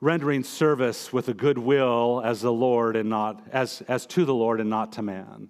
rendering 0.00 0.44
service 0.44 1.12
with 1.12 1.28
a 1.28 1.34
good 1.34 1.58
will 1.58 2.22
as 2.24 2.42
the 2.42 2.52
Lord 2.52 2.96
and 2.96 3.08
not 3.08 3.42
as, 3.50 3.82
as 3.88 4.06
to 4.06 4.24
the 4.24 4.34
Lord 4.34 4.60
and 4.60 4.70
not 4.70 4.92
to 4.92 5.02
man. 5.02 5.48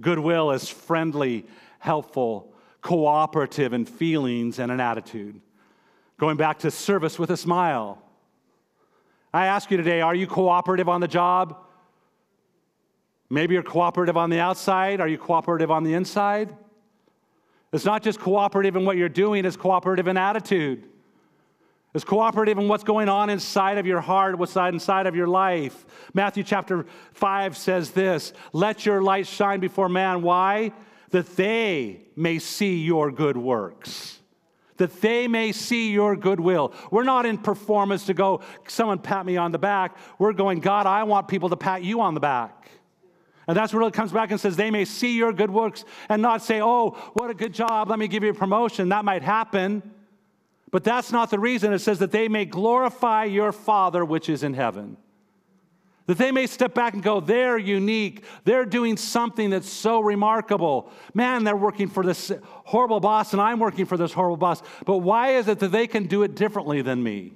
Goodwill 0.00 0.50
is 0.50 0.68
friendly, 0.68 1.46
helpful, 1.78 2.52
cooperative 2.80 3.72
in 3.72 3.84
feelings 3.84 4.58
and 4.58 4.72
an 4.72 4.80
attitude. 4.80 5.40
Going 6.18 6.36
back 6.36 6.60
to 6.60 6.70
service 6.70 7.18
with 7.18 7.30
a 7.30 7.36
smile. 7.36 8.02
I 9.32 9.46
ask 9.46 9.70
you 9.70 9.76
today, 9.76 10.00
are 10.00 10.14
you 10.14 10.26
cooperative 10.26 10.88
on 10.88 11.00
the 11.00 11.08
job? 11.08 11.63
Maybe 13.30 13.54
you're 13.54 13.62
cooperative 13.62 14.16
on 14.16 14.30
the 14.30 14.40
outside. 14.40 15.00
Are 15.00 15.08
you 15.08 15.18
cooperative 15.18 15.70
on 15.70 15.84
the 15.84 15.94
inside? 15.94 16.54
It's 17.72 17.84
not 17.84 18.02
just 18.02 18.20
cooperative 18.20 18.76
in 18.76 18.84
what 18.84 18.96
you're 18.96 19.08
doing, 19.08 19.44
it's 19.44 19.56
cooperative 19.56 20.06
in 20.06 20.16
attitude. 20.16 20.84
It's 21.92 22.04
cooperative 22.04 22.58
in 22.58 22.66
what's 22.66 22.82
going 22.82 23.08
on 23.08 23.30
inside 23.30 23.78
of 23.78 23.86
your 23.86 24.00
heart, 24.00 24.36
what's 24.36 24.56
inside 24.56 25.06
of 25.06 25.14
your 25.14 25.28
life. 25.28 25.86
Matthew 26.12 26.42
chapter 26.42 26.86
5 27.12 27.56
says 27.56 27.92
this 27.92 28.32
Let 28.52 28.84
your 28.84 29.00
light 29.02 29.26
shine 29.26 29.60
before 29.60 29.88
man. 29.88 30.22
Why? 30.22 30.72
That 31.10 31.36
they 31.36 32.00
may 32.16 32.40
see 32.40 32.82
your 32.82 33.12
good 33.12 33.36
works 33.36 34.18
that 34.76 35.00
they 35.00 35.28
may 35.28 35.52
see 35.52 35.92
your 35.92 36.16
goodwill. 36.16 36.72
We're 36.90 37.04
not 37.04 37.26
in 37.26 37.38
performance 37.38 38.06
to 38.06 38.14
go, 38.14 38.40
someone 38.66 38.98
pat 38.98 39.24
me 39.24 39.36
on 39.36 39.52
the 39.52 39.58
back. 39.58 39.96
We're 40.18 40.32
going, 40.32 40.60
God, 40.60 40.86
I 40.86 41.04
want 41.04 41.28
people 41.28 41.48
to 41.50 41.56
pat 41.56 41.84
you 41.84 42.00
on 42.00 42.14
the 42.14 42.20
back. 42.20 42.70
And 43.46 43.56
that's 43.56 43.74
where 43.74 43.82
it 43.86 43.92
comes 43.92 44.12
back 44.12 44.30
and 44.30 44.40
says, 44.40 44.56
they 44.56 44.70
may 44.70 44.84
see 44.84 45.16
your 45.16 45.32
good 45.32 45.50
works 45.50 45.84
and 46.08 46.22
not 46.22 46.42
say, 46.42 46.62
oh, 46.62 46.90
what 47.12 47.30
a 47.30 47.34
good 47.34 47.52
job, 47.52 47.90
let 47.90 47.98
me 47.98 48.08
give 48.08 48.22
you 48.22 48.30
a 48.30 48.34
promotion. 48.34 48.88
That 48.88 49.04
might 49.04 49.22
happen. 49.22 49.82
But 50.70 50.82
that's 50.82 51.12
not 51.12 51.30
the 51.30 51.38
reason. 51.38 51.72
It 51.72 51.78
says 51.80 51.98
that 52.00 52.10
they 52.10 52.28
may 52.28 52.46
glorify 52.46 53.24
your 53.24 53.52
Father 53.52 54.04
which 54.04 54.28
is 54.28 54.42
in 54.42 54.54
heaven. 54.54 54.96
That 56.06 56.18
they 56.18 56.32
may 56.32 56.46
step 56.46 56.74
back 56.74 56.92
and 56.92 57.02
go, 57.02 57.20
they're 57.20 57.56
unique. 57.56 58.24
They're 58.44 58.66
doing 58.66 58.96
something 58.96 59.50
that's 59.50 59.70
so 59.70 60.00
remarkable. 60.00 60.90
Man, 61.14 61.44
they're 61.44 61.56
working 61.56 61.88
for 61.88 62.04
this 62.04 62.30
horrible 62.42 63.00
boss, 63.00 63.32
and 63.32 63.40
I'm 63.40 63.58
working 63.58 63.86
for 63.86 63.96
this 63.96 64.12
horrible 64.12 64.36
boss. 64.36 64.62
But 64.84 64.98
why 64.98 65.36
is 65.36 65.48
it 65.48 65.60
that 65.60 65.72
they 65.72 65.86
can 65.86 66.06
do 66.06 66.22
it 66.22 66.34
differently 66.34 66.82
than 66.82 67.02
me? 67.02 67.32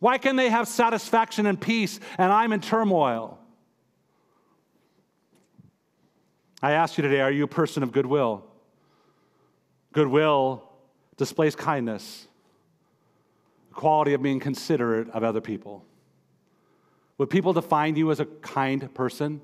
Why 0.00 0.18
can 0.18 0.36
they 0.36 0.50
have 0.50 0.68
satisfaction 0.68 1.46
and 1.46 1.58
peace, 1.58 1.98
and 2.18 2.30
I'm 2.30 2.52
in 2.52 2.60
turmoil? 2.60 3.39
I 6.62 6.72
ask 6.72 6.98
you 6.98 7.02
today 7.02 7.20
are 7.20 7.30
you 7.30 7.44
a 7.44 7.48
person 7.48 7.82
of 7.82 7.92
goodwill? 7.92 8.44
Goodwill 9.92 10.62
displays 11.16 11.56
kindness, 11.56 12.26
the 13.68 13.74
quality 13.74 14.14
of 14.14 14.22
being 14.22 14.40
considerate 14.40 15.08
of 15.10 15.24
other 15.24 15.40
people. 15.40 15.84
Would 17.18 17.30
people 17.30 17.52
define 17.52 17.96
you 17.96 18.10
as 18.10 18.20
a 18.20 18.24
kind 18.24 18.92
person? 18.94 19.40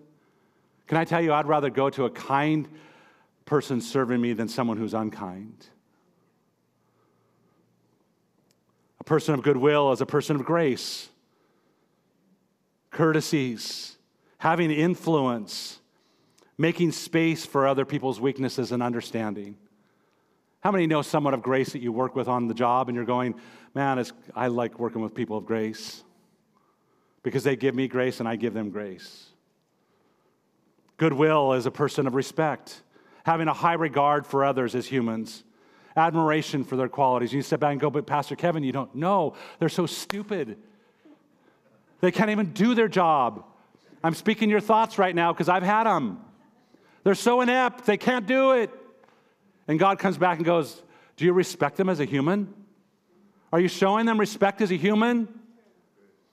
Can 0.87 0.99
I 0.99 1.05
tell 1.05 1.21
you, 1.21 1.33
I'd 1.33 1.47
rather 1.47 1.69
go 1.69 1.91
to 1.91 2.05
a 2.05 2.11
kind 2.11 2.69
person 3.45 3.81
serving 3.81 4.21
me 4.21 4.33
than 4.33 4.49
someone 4.49 4.77
who's 4.77 4.95
unkind. 4.95 5.67
A 9.01 9.05
person 9.05 9.35
of 9.35 9.43
goodwill 9.43 9.93
is 9.93 10.01
a 10.01 10.07
person 10.07 10.37
of 10.37 10.45
grace, 10.45 11.09
courtesies, 12.91 13.97
having 14.39 14.71
influence 14.71 15.81
making 16.59 16.93
space 16.93 17.45
for 17.45 17.67
other 17.67 17.85
people's 17.85 18.21
weaknesses 18.21 18.73
and 18.73 18.83
understanding. 18.83 19.57
How 20.61 20.71
many 20.73 20.87
know 20.87 21.03
someone 21.03 21.35
of 21.35 21.43
grace 21.43 21.73
that 21.73 21.81
you 21.81 21.93
work 21.93 22.17
with 22.17 22.29
on 22.29 22.49
the 22.49 22.55
job 22.55 22.89
and 22.89 22.97
you're 22.97 23.05
going, 23.05 23.35
man, 23.75 24.05
I 24.35 24.49
like 24.49 24.79
working 24.79 25.03
with 25.03 25.15
people 25.15 25.37
of 25.37 25.47
grace 25.47 26.03
because 27.23 27.45
they 27.45 27.57
give 27.57 27.75
me 27.75 27.89
grace 27.89 28.21
and 28.21 28.29
I 28.29 28.37
give 28.37 28.55
them 28.55 28.71
grace. 28.71 29.27
Goodwill 30.97 31.53
is 31.53 31.67
a 31.67 31.71
person 31.71 32.07
of 32.07 32.15
respect, 32.15 32.83
having 33.25 33.49
a 33.49 33.53
high 33.53 33.75
regard 33.75 34.27
for 34.27 34.45
others 34.45 34.75
as 34.75 34.87
humans, 34.87 35.45
admiration 35.95 36.65
for 36.65 36.77
their 36.77 36.89
qualities. 36.89 37.33
You 37.33 37.43
step 37.43 37.61
back 37.61 37.73
and 37.73 37.81
go, 37.81 37.91
but 37.91 38.07
Pastor 38.07 38.35
Kevin, 38.35 38.65
you 38.65 38.73
don't 38.73 38.95
know. 38.95 39.35
They're 39.59 39.69
so 39.69 39.87
stupid. 39.87 40.57
They 42.01 42.11
can't 42.11 42.31
even 42.31 42.53
do 42.53 42.75
their 42.75 42.89
job. 42.89 43.45
I'm 44.03 44.15
speaking 44.15 44.49
your 44.49 44.61
thoughts 44.61 44.99
right 44.99 45.15
now 45.15 45.33
because 45.33 45.49
I've 45.49 45.63
had 45.63 45.85
them. 45.85 46.21
They're 47.07 47.15
so 47.15 47.41
inept, 47.41 47.87
they 47.87 47.99
can't 47.99 48.27
do 48.27 48.51
it. 48.51 48.69
And 49.69 49.79
God 49.79 50.01
comes 50.01 50.19
back 50.19 50.39
and 50.39 50.45
goes, 50.45 50.83
Do 51.17 51.25
you 51.25 51.33
respect 51.33 51.77
them 51.77 51.89
as 51.89 52.01
a 52.01 52.05
human? 52.05 52.53
Are 53.53 53.61
you 53.61 53.69
showing 53.69 54.07
them 54.07 54.19
respect 54.19 54.61
as 54.61 54.73
a 54.73 54.77
human? 54.77 55.29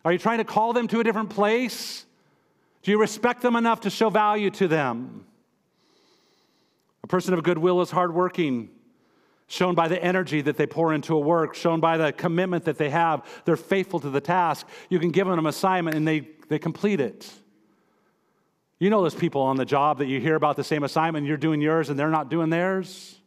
Are 0.04 0.12
you 0.12 0.18
trying 0.18 0.40
to 0.40 0.44
call 0.44 0.74
them 0.74 0.88
to 0.88 1.00
a 1.00 1.04
different 1.04 1.30
place? 1.30 2.08
Do 2.82 2.90
you 2.90 3.00
respect 3.00 3.44
them 3.44 3.56
enough 3.56 3.82
to 3.82 3.92
show 3.92 4.10
value 4.10 4.50
to 4.50 4.68
them? 4.68 5.28
A 7.04 7.08
person 7.08 7.36
of 7.36 7.44
goodwill 7.44 7.80
is 7.82 7.92
hardworking, 7.92 8.70
shown 9.46 9.76
by 9.76 9.88
the 9.88 10.04
energy 10.04 10.42
that 10.42 10.58
they 10.58 10.66
pour 10.66 10.92
into 10.92 11.14
a 11.14 11.20
work, 11.20 11.54
shown 11.54 11.82
by 11.82 11.98
the 11.98 12.12
commitment 12.12 12.66
that 12.66 12.80
they 12.80 12.90
have. 12.90 13.24
They're 13.46 13.58
faithful 13.58 14.00
to 14.00 14.10
the 14.10 14.22
task. 14.22 14.68
You 14.90 14.98
can 14.98 15.12
give 15.12 15.28
them 15.28 15.38
an 15.38 15.46
assignment 15.46 15.96
and 15.96 16.08
they, 16.08 16.30
they 16.50 16.58
complete 16.58 17.00
it. 17.00 17.32
You 18.84 18.90
know 18.90 19.02
those 19.02 19.16
people 19.16 19.44
on 19.44 19.56
the 19.56 19.64
job 19.64 20.00
that 20.00 20.08
you 20.08 20.20
hear 20.20 20.36
about 20.36 20.58
the 20.58 20.64
same 20.66 20.84
assignment, 20.84 21.26
you're 21.26 21.38
doing 21.38 21.62
yours 21.62 21.90
and 21.90 21.98
they're 21.98 22.10
not 22.10 22.30
doing 22.30 22.50
theirs? 22.50 23.18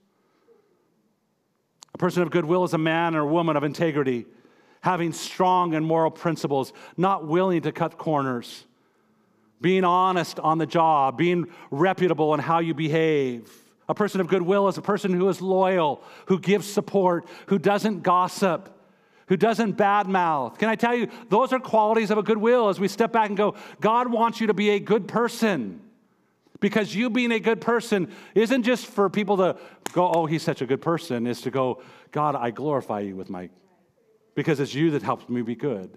A 1.95 1.97
person 1.97 2.23
of 2.23 2.31
goodwill 2.31 2.65
is 2.65 2.75
a 2.75 2.79
man 2.79 3.17
or 3.17 3.21
a 3.21 3.27
woman 3.27 3.57
of 3.57 3.65
integrity, 3.65 4.27
having 4.83 5.15
strong 5.15 5.75
and 5.75 5.87
moral 5.87 6.11
principles, 6.11 6.75
not 6.99 7.27
willing 7.27 7.63
to 7.63 7.73
cut 7.73 7.97
corners, 7.97 8.67
being 9.59 9.83
honest 9.83 10.39
on 10.41 10.59
the 10.59 10.67
job, 10.67 11.17
being 11.17 11.47
reputable 11.71 12.35
in 12.35 12.41
how 12.41 12.59
you 12.59 12.75
behave. 12.75 13.51
A 13.89 13.95
person 13.95 14.21
of 14.21 14.27
goodwill 14.27 14.69
is 14.69 14.77
a 14.77 14.83
person 14.83 15.15
who 15.15 15.27
is 15.31 15.41
loyal, 15.41 16.03
who 16.27 16.39
gives 16.39 16.71
support, 16.71 17.27
who 17.47 17.59
doesn't 17.59 18.03
gossip, 18.03 18.76
who 19.29 19.37
doesn't 19.37 19.77
badmouth. 19.77 20.59
Can 20.59 20.69
I 20.69 20.77
tell 20.77 20.95
you, 20.95 21.09
those 21.29 21.53
are 21.53 21.59
qualities 21.59 22.11
of 22.11 22.19
a 22.19 22.23
good 22.23 22.39
will 22.39 22.69
as 22.69 22.79
we 22.79 22.89
step 22.89 23.13
back 23.13 23.29
and 23.29 23.37
go, 23.37 23.55
God 23.81 24.11
wants 24.11 24.41
you 24.41 24.47
to 24.49 24.55
be 24.55 24.71
a 24.71 24.79
good 24.79 25.09
person. 25.09 25.81
Because 26.61 26.95
you 26.95 27.11
being 27.11 27.33
a 27.33 27.41
good 27.41 27.61
person 27.61 28.11
isn't 28.35 28.63
just 28.63 28.87
for 28.87 29.11
people 29.11 29.37
to 29.39 29.57
go, 29.93 30.11
oh, 30.11 30.27
he's 30.27 30.43
such 30.43 30.63
a 30.63 30.67
good 30.67 30.81
person, 30.81 31.27
is 31.27 31.43
to 31.43 31.51
go, 31.51 31.83
God, 32.13 32.35
I 32.35 32.51
glorify 32.51 33.01
you 33.01 33.15
with 33.15 33.29
my, 33.29 33.51
because 34.35 34.59
it's 34.59 34.73
you 34.73 34.93
that 34.93 35.03
helps 35.03 35.29
me 35.29 35.43
be 35.43 35.55
good. 35.55 35.91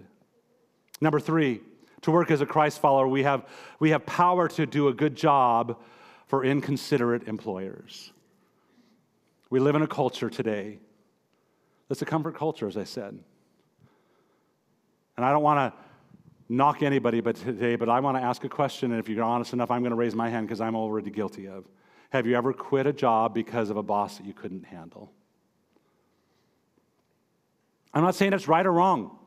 Number 1.00 1.20
three, 1.20 1.62
to 2.02 2.12
work 2.12 2.30
as 2.30 2.42
a 2.42 2.46
Christ 2.46 2.80
follower, 2.82 3.08
we 3.08 3.24
have, 3.24 3.46
we 3.80 3.92
have 3.92 4.06
power 4.06 4.50
to 4.50 4.66
do 4.66 4.90
a 4.90 4.94
good 4.94 5.16
job 5.16 5.80
for 6.28 6.44
inconsiderate 6.44 7.28
employers. 7.28 8.12
We 9.50 9.60
live 9.60 9.76
in 9.76 9.82
a 9.82 9.88
culture 9.88 10.30
today 10.30 10.80
that's 11.90 12.02
a 12.02 12.06
comfort 12.06 12.36
culture, 12.36 12.68
as 12.68 12.78
I 12.78 12.86
said. 12.86 13.20
And 15.18 15.26
I 15.26 15.32
don't 15.32 15.44
want 15.44 15.74
to 15.74 15.80
knock 16.48 16.82
anybody 16.82 17.20
but 17.20 17.36
today, 17.36 17.76
but 17.76 17.90
I 17.90 18.00
want 18.00 18.16
to 18.16 18.24
ask 18.24 18.44
a 18.46 18.50
question, 18.50 18.92
and 18.92 19.00
if 19.00 19.10
you're 19.10 19.24
honest 19.24 19.54
enough, 19.54 19.70
I'm 19.70 19.82
going 19.82 19.92
to 19.92 19.98
raise 19.98 20.16
my 20.16 20.30
hand 20.30 20.48
because 20.48 20.62
I'm 20.62 20.76
already 20.76 21.12
guilty 21.12 21.48
of. 21.48 21.66
Have 22.12 22.26
you 22.26 22.36
ever 22.36 22.54
quit 22.54 22.88
a 22.88 22.94
job 22.94 23.34
because 23.34 23.70
of 23.70 23.78
a 23.78 23.84
boss 23.84 24.18
that 24.18 24.26
you 24.26 24.34
couldn't 24.34 24.64
handle? 24.64 25.12
I'm 27.94 28.04
not 28.04 28.16
saying 28.16 28.34
it's 28.34 28.48
right 28.48 28.66
or 28.66 28.72
wrong. 28.72 29.18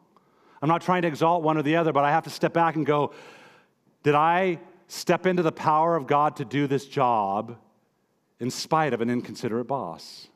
I'm 0.60 0.68
not 0.68 0.82
trying 0.82 1.02
to 1.02 1.08
exalt 1.08 1.42
one 1.42 1.58
or 1.58 1.62
the 1.62 1.76
other, 1.76 1.92
but 1.92 2.04
I 2.04 2.10
have 2.10 2.24
to 2.24 2.30
step 2.30 2.52
back 2.52 2.76
and 2.76 2.86
go, 2.86 3.12
did 4.02 4.14
I 4.14 4.60
step 4.86 5.26
into 5.26 5.42
the 5.42 5.52
power 5.52 5.96
of 5.96 6.06
God 6.06 6.36
to 6.36 6.44
do 6.44 6.66
this 6.66 6.86
job 6.86 7.56
in 8.38 8.50
spite 8.50 8.92
of 8.92 9.00
an 9.00 9.10
inconsiderate 9.10 9.66
boss? 9.66 10.28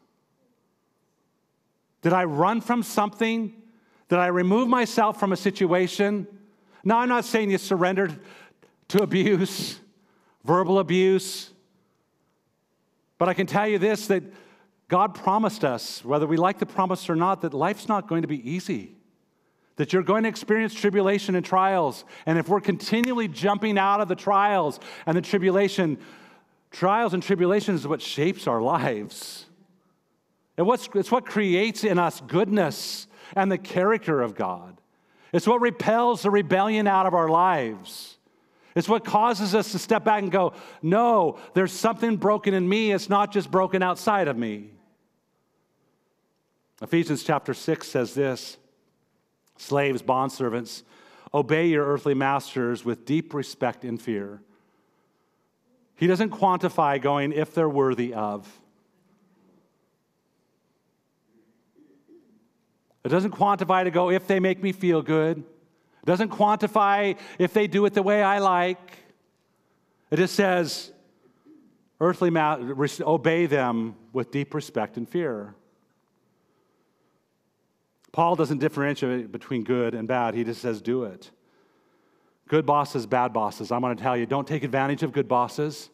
Did 2.07 2.13
I 2.13 2.23
run 2.23 2.61
from 2.61 2.85
something? 2.85 3.53
Did 4.09 4.21
I 4.21 4.29
remove 4.29 4.69
myself 4.69 5.19
from 5.19 5.33
a 5.33 5.37
situation? 5.37 6.29
Now, 6.85 6.99
I'm 6.99 7.09
not 7.09 7.25
saying 7.25 7.51
you 7.51 7.59
surrendered 7.59 8.17
to 8.91 9.03
abuse, 9.03 9.81
verbal 10.45 10.79
abuse, 10.79 11.51
but 13.19 13.29
I 13.29 13.35
can 13.35 13.49
tell 13.49 13.67
you 13.67 13.81
this 13.81 14.07
that 14.07 14.23
God 14.87 15.17
promised 15.17 15.65
us, 15.65 16.05
whether 16.05 16.29
we 16.29 16.37
like 16.37 16.61
the 16.61 16.65
promise 16.65 17.11
or 17.11 17.17
not, 17.17 17.41
that 17.41 17.53
life's 17.53 17.89
not 17.89 18.07
going 18.07 18.23
to 18.23 18.29
be 18.29 18.49
easy. 18.49 18.95
That 19.75 19.93
you're 19.93 20.05
going 20.05 20.23
to 20.23 20.29
experience 20.29 20.75
tribulation 20.75 21.35
and 21.35 21.45
trials. 21.45 22.05
And 22.25 22.39
if 22.39 22.49
we're 22.49 22.61
continually 22.61 23.27
jumping 23.27 23.79
out 23.79 24.01
of 24.01 24.07
the 24.07 24.15
trials 24.15 24.79
and 25.07 25.17
the 25.17 25.23
tribulation, 25.23 25.99
trials 26.71 27.15
and 27.15 27.23
tribulations 27.25 27.81
is 27.81 27.89
what 27.89 28.01
shapes 28.01 28.47
our 28.47 28.63
lives. 28.63 29.47
It's 30.59 31.11
what 31.11 31.27
creates 31.27 31.85
in 31.85 31.99
us 31.99 32.21
goodness 32.27 33.07
and 33.35 33.51
the 33.51 33.59
character 33.59 34.23
of 34.23 34.35
God. 34.35 34.81
It's 35.33 35.47
what 35.47 35.61
repels 35.61 36.23
the 36.23 36.31
rebellion 36.31 36.87
out 36.87 37.07
of 37.07 37.15
our 37.15 37.29
lives. 37.29 38.17
It's 38.75 38.89
what 38.89 39.05
causes 39.05 39.55
us 39.55 39.73
to 39.73 39.79
step 39.79 40.05
back 40.05 40.23
and 40.23 40.31
go, 40.31 40.53
no, 40.83 41.39
there's 41.55 41.73
something 41.73 42.17
broken 42.17 42.55
in 42.55 42.69
me. 42.69 42.93
It's 42.93 43.09
not 43.09 43.33
just 43.33 43.51
broken 43.51 43.83
outside 43.83 44.29
of 44.29 44.37
me. 44.37 44.71
Ephesians 46.83 47.23
chapter 47.23 47.55
6 47.55 47.89
says 47.89 48.15
this 48.15 48.59
Slaves, 49.57 50.03
bondservants, 50.03 50.83
obey 51.33 51.69
your 51.69 51.87
earthly 51.87 52.15
masters 52.15 52.85
with 52.85 53.07
deep 53.07 53.33
respect 53.33 53.85
and 53.85 54.01
fear. 54.01 54.43
He 55.97 56.07
doesn't 56.07 56.31
quantify 56.31 57.01
going 57.01 57.33
if 57.33 57.55
they're 57.55 57.69
worthy 57.69 58.13
of. 58.13 58.47
It 63.07 63.11
doesn't 63.11 63.31
quantify 63.31 63.85
to 63.85 63.93
go 63.93 64.11
if 64.11 64.27
they 64.27 64.41
make 64.41 64.61
me 64.61 64.73
feel 64.73 65.01
good. 65.01 65.39
It 65.39 66.07
doesn't 66.07 66.31
quantify 66.31 67.17
if 67.39 67.53
they 67.53 67.69
do 67.69 67.87
it 67.87 67.95
the 67.95 68.03
way 68.03 68.21
I 68.21 68.41
like. 68.41 68.81
It 70.11 70.17
just 70.17 70.35
says, 70.35 70.91
earthly 72.01 72.31
ma- 72.31 72.59
obey 73.03 73.47
them 73.47 73.95
with 74.13 74.33
deep 74.33 74.55
respect 74.55 74.97
and 74.97 75.09
fear. 75.09 75.55
Paul 78.11 78.35
doesn't 78.35 78.59
differentiate 78.59 79.31
between 79.31 79.63
good 79.63 79.95
and 79.95 80.09
bad, 80.09 80.35
he 80.35 80.43
just 80.43 80.61
says, 80.61 80.83
do 80.83 81.05
it. 81.05 81.31
Good 82.49 82.67
bosses, 82.67 83.07
bad 83.07 83.33
bosses. 83.33 83.71
I'm 83.71 83.83
going 83.83 83.97
to 83.97 84.03
tell 84.03 84.17
you 84.17 84.27
don't 84.27 84.49
take 84.49 84.65
advantage 84.65 85.05
of 85.05 85.13
good 85.13 85.29
bosses 85.29 85.91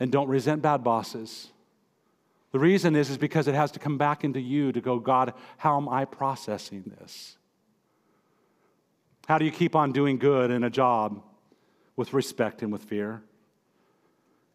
and 0.00 0.10
don't 0.10 0.28
resent 0.28 0.60
bad 0.60 0.82
bosses. 0.82 1.52
The 2.50 2.58
reason 2.58 2.96
is, 2.96 3.10
is 3.10 3.18
because 3.18 3.46
it 3.46 3.54
has 3.54 3.70
to 3.72 3.78
come 3.78 3.98
back 3.98 4.24
into 4.24 4.40
you 4.40 4.72
to 4.72 4.80
go, 4.80 4.98
God, 4.98 5.34
how 5.58 5.76
am 5.76 5.88
I 5.88 6.04
processing 6.04 6.84
this? 6.98 7.36
How 9.26 9.36
do 9.36 9.44
you 9.44 9.50
keep 9.50 9.76
on 9.76 9.92
doing 9.92 10.18
good 10.18 10.50
in 10.50 10.64
a 10.64 10.70
job 10.70 11.22
with 11.96 12.14
respect 12.14 12.62
and 12.62 12.72
with 12.72 12.82
fear? 12.84 13.22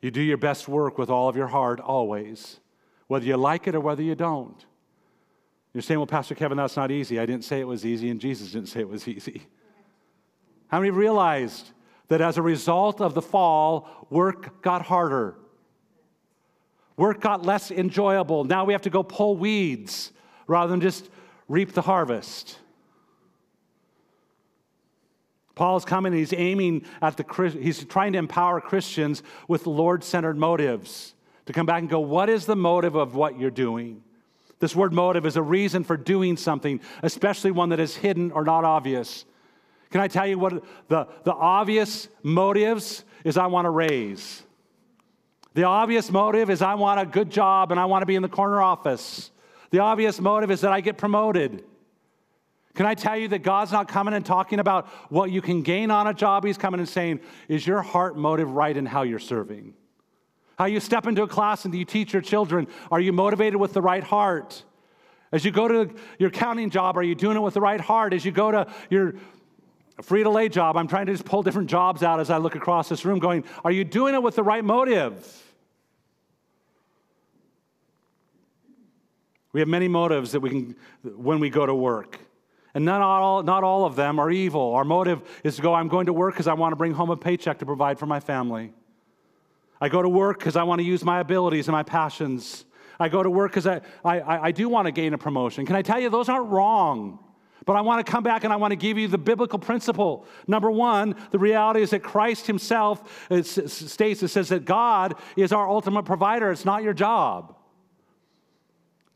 You 0.01 0.09
do 0.09 0.21
your 0.21 0.37
best 0.37 0.67
work 0.67 0.97
with 0.97 1.09
all 1.09 1.29
of 1.29 1.35
your 1.35 1.47
heart 1.47 1.79
always, 1.79 2.59
whether 3.07 3.25
you 3.25 3.37
like 3.37 3.67
it 3.67 3.75
or 3.75 3.79
whether 3.79 4.01
you 4.01 4.15
don't. 4.15 4.65
You're 5.73 5.83
saying, 5.83 5.99
well, 5.99 6.07
Pastor 6.07 6.35
Kevin, 6.35 6.57
that's 6.57 6.75
not 6.75 6.91
easy. 6.91 7.19
I 7.19 7.25
didn't 7.25 7.45
say 7.45 7.59
it 7.59 7.67
was 7.67 7.85
easy, 7.85 8.09
and 8.09 8.19
Jesus 8.19 8.51
didn't 8.51 8.69
say 8.69 8.79
it 8.79 8.89
was 8.89 9.07
easy. 9.07 9.43
How 10.67 10.79
many 10.79 10.89
realized 10.89 11.69
that 12.07 12.21
as 12.21 12.37
a 12.37 12.41
result 12.41 12.99
of 12.99 13.13
the 13.13 13.21
fall, 13.21 14.07
work 14.09 14.63
got 14.63 14.81
harder? 14.81 15.35
Work 16.97 17.21
got 17.21 17.45
less 17.45 17.71
enjoyable. 17.71 18.43
Now 18.43 18.65
we 18.65 18.73
have 18.73 18.83
to 18.83 18.89
go 18.89 19.03
pull 19.03 19.35
weeds 19.35 20.11
rather 20.47 20.69
than 20.69 20.81
just 20.81 21.09
reap 21.47 21.73
the 21.73 21.81
harvest. 21.81 22.59
Paul's 25.55 25.85
coming 25.85 26.13
and 26.13 26.19
he's 26.19 26.33
aiming 26.33 26.85
at 27.01 27.17
the, 27.17 27.51
he's 27.61 27.83
trying 27.85 28.13
to 28.13 28.19
empower 28.19 28.59
Christians 28.59 29.21
with 29.47 29.67
Lord 29.67 30.03
centered 30.03 30.37
motives 30.37 31.13
to 31.45 31.53
come 31.53 31.65
back 31.65 31.79
and 31.79 31.89
go, 31.89 31.99
what 31.99 32.29
is 32.29 32.45
the 32.45 32.55
motive 32.55 32.95
of 32.95 33.15
what 33.15 33.39
you're 33.39 33.51
doing? 33.51 34.01
This 34.59 34.75
word 34.75 34.93
motive 34.93 35.25
is 35.25 35.35
a 35.35 35.41
reason 35.41 35.83
for 35.83 35.97
doing 35.97 36.37
something, 36.37 36.79
especially 37.03 37.51
one 37.51 37.69
that 37.69 37.79
is 37.79 37.95
hidden 37.95 38.31
or 38.31 38.43
not 38.43 38.63
obvious. 38.63 39.25
Can 39.91 40.01
I 40.01 40.07
tell 40.07 40.25
you 40.25 40.39
what 40.39 40.63
the, 40.87 41.07
the 41.23 41.33
obvious 41.33 42.07
motives 42.23 43.03
is 43.23 43.37
I 43.37 43.47
want 43.47 43.65
to 43.65 43.69
raise. 43.69 44.41
The 45.54 45.64
obvious 45.64 46.10
motive 46.10 46.49
is 46.49 46.62
I 46.62 46.76
want 46.76 46.99
a 46.99 47.06
good 47.06 47.30
job 47.30 47.72
and 47.72 47.80
I 47.80 47.86
want 47.86 48.01
to 48.01 48.06
be 48.06 48.16
in 48.16 48.22
the 48.22 48.30
corner 48.30 48.62
office. 48.62 49.32
The 49.70 49.80
obvious 49.80 50.20
motive 50.20 50.51
is 50.51 50.62
that 50.62 50.72
I 50.72 50.82
get 50.82 50.97
promoted. 50.97 51.64
Can 52.74 52.88
I 52.88 52.95
tell 52.95 53.16
you 53.16 53.28
that 53.28 53.43
God's 53.43 53.72
not 53.72 53.88
coming 53.88 54.16
and 54.16 54.26
talking 54.26 54.60
about 54.60 54.88
what 55.12 55.30
you 55.32 55.41
can 55.41 55.62
gain 55.62 55.91
on 55.91 56.08
a 56.08 56.14
job? 56.14 56.43
He's 56.43 56.58
coming 56.58 56.80
and 56.80 56.89
saying, 56.89 57.20
Is 57.47 57.68
your 57.68 57.84
heart 57.84 58.18
motive 58.18 58.51
right 58.51 58.76
in 58.76 58.86
how 58.86 59.04
you're 59.04 59.20
serving? 59.20 59.76
How 60.58 60.66
you 60.66 60.80
step 60.80 61.06
into 61.06 61.24
a 61.24 61.28
class 61.28 61.66
and 61.66 61.74
you 61.74 61.86
teach 61.86 62.14
your 62.14 62.22
children, 62.22 62.68
are 62.91 62.99
you 62.99 63.14
motivated 63.14 63.60
with 63.60 63.74
the 63.74 63.82
right 63.82 64.04
heart? 64.04 64.64
As 65.32 65.43
you 65.43 65.51
go 65.51 65.68
to 65.68 65.93
your 66.20 66.30
accounting 66.30 66.70
job, 66.70 66.97
are 66.97 67.04
you 67.04 67.16
doing 67.16 67.38
it 67.38 67.41
with 67.41 67.56
the 67.56 67.62
right 67.62 67.82
heart? 67.82 68.14
As 68.14 68.24
you 68.24 68.32
go 68.32 68.51
to 68.51 68.72
your 68.89 69.16
Frito-Lay 70.01 70.49
job, 70.49 70.78
I'm 70.78 70.88
trying 70.88 71.08
to 71.08 71.12
just 71.12 71.26
pull 71.26 71.43
different 71.43 71.70
jobs 71.70 72.04
out 72.04 72.20
as 72.20 72.30
I 72.30 72.38
look 72.38 72.56
across 72.56 72.89
this 72.89 73.04
room, 73.06 73.20
going, 73.20 73.43
are 73.64 73.72
you 73.72 73.84
doing 73.84 74.14
it 74.14 74.22
with 74.22 74.36
the 74.36 74.43
right 74.43 74.64
motive? 74.64 75.42
We 79.54 79.60
have 79.60 79.70
many 79.70 79.88
motives 79.88 80.32
that 80.32 80.39
we 80.39 80.49
can, 80.49 80.76
when 81.04 81.39
we 81.39 81.49
go 81.49 81.66
to 81.66 81.74
work. 81.74 82.20
And 82.74 82.86
not 82.86 83.01
all, 83.01 83.43
not 83.43 83.64
all 83.64 83.86
of 83.86 83.95
them 83.95 84.20
are 84.20 84.32
evil. 84.32 84.74
Our 84.74 84.84
motive 84.84 85.22
is 85.43 85.58
to 85.58 85.62
go, 85.62 85.76
I'm 85.76 85.88
going 85.88 86.08
to 86.08 86.14
work 86.14 86.34
because 86.34 86.47
I 86.47 86.54
want 86.54 86.72
to 86.72 86.76
bring 86.76 86.93
home 86.93 87.12
a 87.12 87.18
paycheck 87.18 87.60
to 87.60 87.66
provide 87.66 87.99
for 87.99 88.08
my 88.08 88.20
family. 88.20 88.74
I 89.80 89.89
go 89.89 90.01
to 90.01 90.10
work 90.10 90.39
because 90.39 90.56
I 90.56 90.64
want 90.64 90.80
to 90.80 90.84
use 90.84 91.04
my 91.04 91.20
abilities 91.20 91.68
and 91.68 91.74
my 91.74 91.84
passions. 91.84 92.66
I 92.99 93.10
go 93.10 93.22
to 93.22 93.30
work 93.30 93.51
because 93.51 93.68
I, 93.68 93.82
I, 94.04 94.47
I 94.47 94.51
do 94.51 94.70
want 94.70 94.88
to 94.88 94.91
gain 94.91 95.14
a 95.14 95.18
promotion. 95.18 95.66
Can 95.66 95.76
I 95.76 95.84
tell 95.84 95.99
you, 95.99 96.10
those 96.10 96.30
aren't 96.30 96.49
wrong. 96.49 97.20
But 97.66 97.76
I 97.76 97.82
want 97.82 98.06
to 98.06 98.12
come 98.12 98.24
back 98.24 98.43
and 98.43 98.51
I 98.51 98.58
want 98.58 98.72
to 98.72 98.76
give 98.76 98.97
you 98.97 99.08
the 99.08 99.18
biblical 99.18 99.60
principle. 99.60 100.26
Number 100.47 100.70
one, 100.70 101.16
the 101.32 101.39
reality 101.39 101.82
is 101.82 101.91
that 101.91 102.04
Christ 102.04 102.47
Himself 102.47 103.28
states, 103.45 104.24
it 104.24 104.28
says 104.30 104.49
that 104.49 104.66
God 104.66 105.16
is 105.38 105.54
our 105.54 105.70
ultimate 105.70 106.04
provider. 106.04 106.51
It's 106.51 106.66
not 106.66 106.84
your 106.84 106.93
job. 106.93 107.56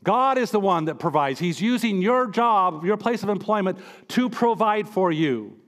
God 0.08 0.38
is 0.38 0.50
the 0.50 0.58
one 0.58 0.86
that 0.86 0.98
provides. 0.98 1.38
He's 1.38 1.60
using 1.60 2.00
your 2.00 2.28
job, 2.28 2.82
your 2.82 2.96
place 2.96 3.22
of 3.22 3.28
employment, 3.28 3.78
to 4.08 4.30
provide 4.30 4.88
for 4.88 5.12
you. 5.12 5.60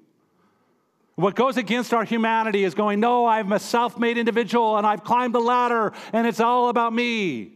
What 1.17 1.35
goes 1.35 1.59
against 1.59 1.93
our 1.93 2.05
humanity 2.05 2.65
is 2.65 2.73
going, 2.73 3.01
No, 3.01 3.27
I'm 3.27 3.53
a 3.53 3.59
self 3.59 3.99
made 3.99 4.17
individual 4.17 4.79
and 4.79 4.87
I've 4.87 5.05
climbed 5.05 5.35
the 5.35 5.43
ladder 5.43 5.93
and 6.15 6.27
it's 6.27 6.41
all 6.41 6.71
about 6.71 6.95
me. 6.95 7.53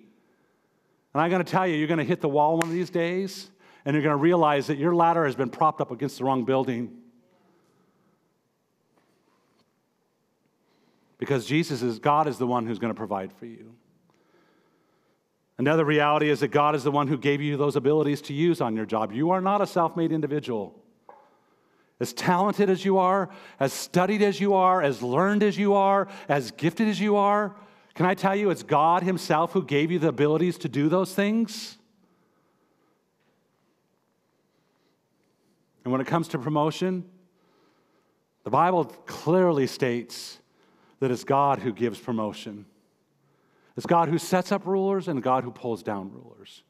And 1.14 1.22
I'm 1.22 1.30
going 1.30 1.42
to 1.42 1.50
tell 1.50 1.66
you, 1.66 1.74
you're 1.74 1.88
going 1.88 1.96
to 1.96 2.04
hit 2.04 2.20
the 2.20 2.28
wall 2.28 2.58
one 2.58 2.66
of 2.66 2.74
these 2.74 2.90
days 2.90 3.48
and 3.86 3.94
you're 3.94 4.02
going 4.02 4.12
to 4.12 4.22
realize 4.22 4.66
that 4.66 4.76
your 4.76 4.94
ladder 4.94 5.24
has 5.24 5.34
been 5.34 5.48
propped 5.48 5.80
up 5.80 5.90
against 5.90 6.18
the 6.18 6.24
wrong 6.24 6.44
building. 6.44 6.94
Because 11.16 11.46
Jesus 11.46 11.80
is, 11.80 11.98
God 11.98 12.28
is 12.28 12.36
the 12.36 12.46
one 12.46 12.66
who's 12.66 12.78
going 12.78 12.92
to 12.92 12.98
provide 12.98 13.32
for 13.32 13.46
you. 13.46 13.74
Another 15.56 15.84
reality 15.84 16.30
is 16.30 16.40
that 16.40 16.48
God 16.48 16.74
is 16.74 16.82
the 16.82 16.90
one 16.90 17.06
who 17.06 17.16
gave 17.16 17.40
you 17.40 17.56
those 17.56 17.76
abilities 17.76 18.20
to 18.22 18.32
use 18.32 18.60
on 18.60 18.74
your 18.74 18.86
job. 18.86 19.12
You 19.12 19.30
are 19.30 19.40
not 19.40 19.60
a 19.60 19.66
self 19.66 19.96
made 19.96 20.10
individual. 20.10 20.80
As 22.00 22.12
talented 22.12 22.68
as 22.68 22.84
you 22.84 22.98
are, 22.98 23.30
as 23.60 23.72
studied 23.72 24.20
as 24.20 24.40
you 24.40 24.54
are, 24.54 24.82
as 24.82 25.00
learned 25.00 25.44
as 25.44 25.56
you 25.56 25.74
are, 25.74 26.08
as 26.28 26.50
gifted 26.50 26.88
as 26.88 27.00
you 27.00 27.16
are, 27.16 27.54
can 27.94 28.06
I 28.06 28.14
tell 28.14 28.34
you 28.34 28.50
it's 28.50 28.64
God 28.64 29.04
Himself 29.04 29.52
who 29.52 29.62
gave 29.62 29.92
you 29.92 30.00
the 30.00 30.08
abilities 30.08 30.58
to 30.58 30.68
do 30.68 30.88
those 30.88 31.14
things? 31.14 31.78
And 35.84 35.92
when 35.92 36.00
it 36.00 36.08
comes 36.08 36.26
to 36.28 36.38
promotion, 36.38 37.04
the 38.42 38.50
Bible 38.50 38.86
clearly 39.06 39.68
states 39.68 40.38
that 40.98 41.12
it's 41.12 41.24
God 41.24 41.60
who 41.60 41.72
gives 41.72 42.00
promotion. 42.00 42.66
It's 43.76 43.86
God 43.86 44.08
who 44.08 44.18
sets 44.18 44.52
up 44.52 44.66
rulers 44.66 45.08
and 45.08 45.22
God 45.22 45.44
who 45.44 45.50
pulls 45.50 45.82
down 45.82 46.12
rulers. 46.12 46.62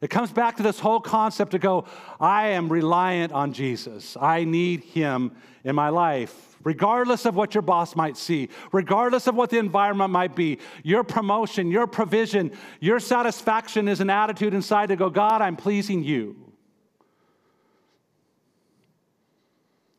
It 0.00 0.10
comes 0.10 0.30
back 0.30 0.56
to 0.56 0.62
this 0.62 0.78
whole 0.78 1.00
concept 1.00 1.50
to 1.52 1.58
go, 1.58 1.84
I 2.20 2.48
am 2.48 2.68
reliant 2.68 3.32
on 3.32 3.52
Jesus. 3.52 4.16
I 4.20 4.44
need 4.44 4.84
him 4.84 5.32
in 5.64 5.74
my 5.74 5.88
life. 5.88 6.56
Regardless 6.64 7.24
of 7.24 7.34
what 7.34 7.54
your 7.54 7.62
boss 7.62 7.96
might 7.96 8.16
see, 8.16 8.48
regardless 8.72 9.26
of 9.26 9.34
what 9.34 9.50
the 9.50 9.58
environment 9.58 10.10
might 10.10 10.36
be, 10.36 10.58
your 10.82 11.02
promotion, 11.04 11.70
your 11.70 11.86
provision, 11.86 12.52
your 12.80 13.00
satisfaction 13.00 13.88
is 13.88 14.00
an 14.00 14.10
attitude 14.10 14.54
inside 14.54 14.88
to 14.88 14.96
go, 14.96 15.10
God, 15.10 15.40
I'm 15.40 15.56
pleasing 15.56 16.02
you. 16.02 16.36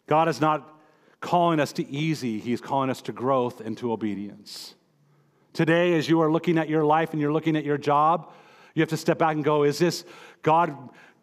God 0.07 0.27
is 0.27 0.41
not 0.41 0.67
calling 1.21 1.59
us 1.59 1.73
to 1.73 1.87
easy, 1.89 2.39
He's 2.39 2.61
calling 2.61 2.89
us 2.89 3.01
to 3.03 3.11
growth 3.11 3.61
and 3.61 3.77
to 3.77 3.91
obedience. 3.91 4.75
Today, 5.53 5.93
as 5.95 6.07
you 6.07 6.21
are 6.21 6.31
looking 6.31 6.57
at 6.57 6.69
your 6.69 6.83
life 6.83 7.11
and 7.11 7.21
you're 7.21 7.33
looking 7.33 7.55
at 7.55 7.65
your 7.65 7.77
job, 7.77 8.31
you 8.73 8.81
have 8.81 8.89
to 8.89 8.97
step 8.97 9.17
back 9.17 9.35
and 9.35 9.43
go, 9.43 9.63
is 9.63 9.79
this 9.79 10.05
God 10.41 10.75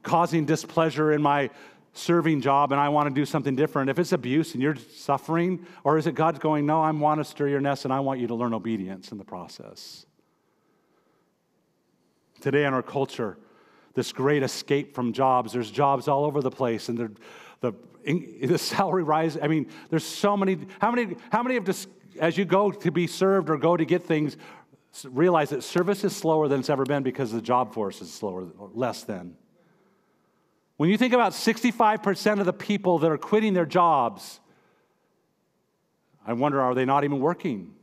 causing 0.03 0.45
displeasure 0.45 1.13
in 1.13 1.23
my 1.23 1.51
serving 1.93 2.41
job 2.41 2.73
and 2.73 2.81
I 2.81 2.89
want 2.89 3.09
to 3.09 3.15
do 3.15 3.25
something 3.25 3.57
different? 3.57 3.89
If 3.89 3.99
it's 3.99 4.13
abuse 4.13 4.53
and 4.55 4.63
you're 4.63 4.77
suffering, 4.77 5.67
or 5.85 5.97
is 5.97 6.07
it 6.07 6.15
God's 6.15 6.39
going, 6.39 6.67
no, 6.67 6.83
I 6.83 6.91
want 6.91 7.21
to 7.21 7.25
stir 7.25 7.49
your 7.49 7.61
nest 7.61 7.85
and 7.85 7.93
I 7.93 8.01
want 8.01 8.21
you 8.21 8.27
to 8.27 8.35
learn 8.35 8.53
obedience 8.53 9.13
in 9.13 9.19
the 9.19 9.25
process? 9.25 10.07
Today 12.41 12.65
in 12.65 12.75
our 12.75 12.83
culture, 12.83 13.39
this 13.95 14.13
great 14.13 14.43
escape 14.43 14.95
from 14.95 15.13
jobs, 15.13 15.53
there's 15.53 15.71
jobs 15.71 16.09
all 16.09 16.25
over 16.25 16.43
the 16.43 16.51
place 16.51 16.89
and 16.89 16.99
the, 16.99 17.11
the 18.43 18.59
salary 18.59 19.03
rise. 19.03 19.37
I 19.41 19.49
mean, 19.49 19.67
there's 19.91 20.05
so 20.05 20.37
many. 20.37 20.59
How 20.81 20.91
many, 20.91 21.17
how 21.31 21.43
many 21.43 21.57
of 21.57 21.65
this, 21.65 21.87
as 22.21 22.37
you 22.37 22.45
go 22.45 22.71
to 22.71 22.91
be 22.91 23.07
served 23.07 23.51
or 23.51 23.57
go 23.57 23.77
to 23.77 23.85
get 23.85 24.05
things, 24.05 24.37
realize 25.05 25.51
that 25.51 25.63
service 25.63 26.05
is 26.05 26.15
slower 26.17 26.49
than 26.49 26.61
it's 26.61 26.71
ever 26.71 26.85
been 26.85 27.03
because 27.03 27.33
the 27.33 27.43
job 27.43 27.75
force 27.75 28.01
is 28.01 28.13
slower, 28.13 28.47
less 28.73 29.03
than. 29.03 29.37
When 30.77 30.91
you 30.91 30.99
think 30.99 31.15
about 31.15 31.33
65% 31.33 32.41
of 32.41 32.47
the 32.47 32.53
people 32.53 32.99
that 32.99 33.11
are 33.11 33.19
quitting 33.19 33.55
their 33.55 33.67
jobs, 33.67 34.41
I 36.27 36.33
wonder 36.33 36.61
are 36.61 36.75
they 36.75 36.85
not 36.85 37.05
even 37.05 37.21
working? 37.21 37.75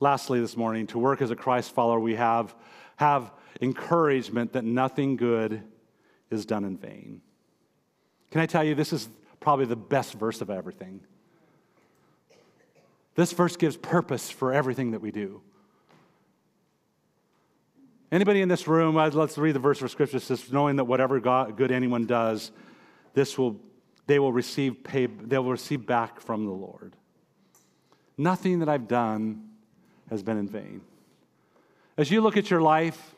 Lastly, 0.00 0.40
this 0.40 0.56
morning, 0.56 0.86
to 0.88 0.98
work 0.98 1.22
as 1.22 1.30
a 1.30 1.36
Christ 1.36 1.72
follower, 1.72 1.98
we 1.98 2.16
have, 2.16 2.54
have 2.96 3.32
encouragement 3.60 4.52
that 4.52 4.64
nothing 4.64 5.16
good 5.16 5.62
is 6.30 6.44
done 6.44 6.64
in 6.64 6.76
vain. 6.76 7.22
Can 8.30 8.40
I 8.40 8.46
tell 8.46 8.64
you, 8.64 8.74
this 8.74 8.92
is 8.92 9.08
probably 9.46 9.64
the 9.64 9.76
best 9.76 10.14
verse 10.14 10.40
of 10.40 10.50
everything. 10.50 10.98
This 13.14 13.30
verse 13.30 13.56
gives 13.56 13.76
purpose 13.76 14.28
for 14.28 14.52
everything 14.52 14.90
that 14.90 15.00
we 15.00 15.12
do. 15.12 15.40
Anybody 18.10 18.40
in 18.40 18.48
this 18.48 18.66
room, 18.66 18.96
uh, 18.96 19.08
let's 19.10 19.38
read 19.38 19.54
the 19.54 19.60
verse 19.60 19.80
of 19.80 19.88
Scripture 19.92 20.16
It 20.16 20.24
says, 20.24 20.50
knowing 20.50 20.74
that 20.74 20.86
whatever 20.86 21.20
God, 21.20 21.56
good 21.56 21.70
anyone 21.70 22.06
does, 22.06 22.50
this 23.14 23.38
will, 23.38 23.60
they 24.08 24.18
will 24.18 24.32
receive 24.32 24.82
pay, 24.82 25.06
they 25.06 25.38
will 25.38 25.52
receive 25.52 25.86
back 25.86 26.20
from 26.20 26.44
the 26.44 26.50
Lord. 26.50 26.96
Nothing 28.18 28.58
that 28.58 28.68
I've 28.68 28.88
done 28.88 29.50
has 30.10 30.24
been 30.24 30.38
in 30.38 30.48
vain. 30.48 30.80
As 31.96 32.10
you 32.10 32.20
look 32.20 32.36
at 32.36 32.50
your 32.50 32.62
life, 32.62 33.14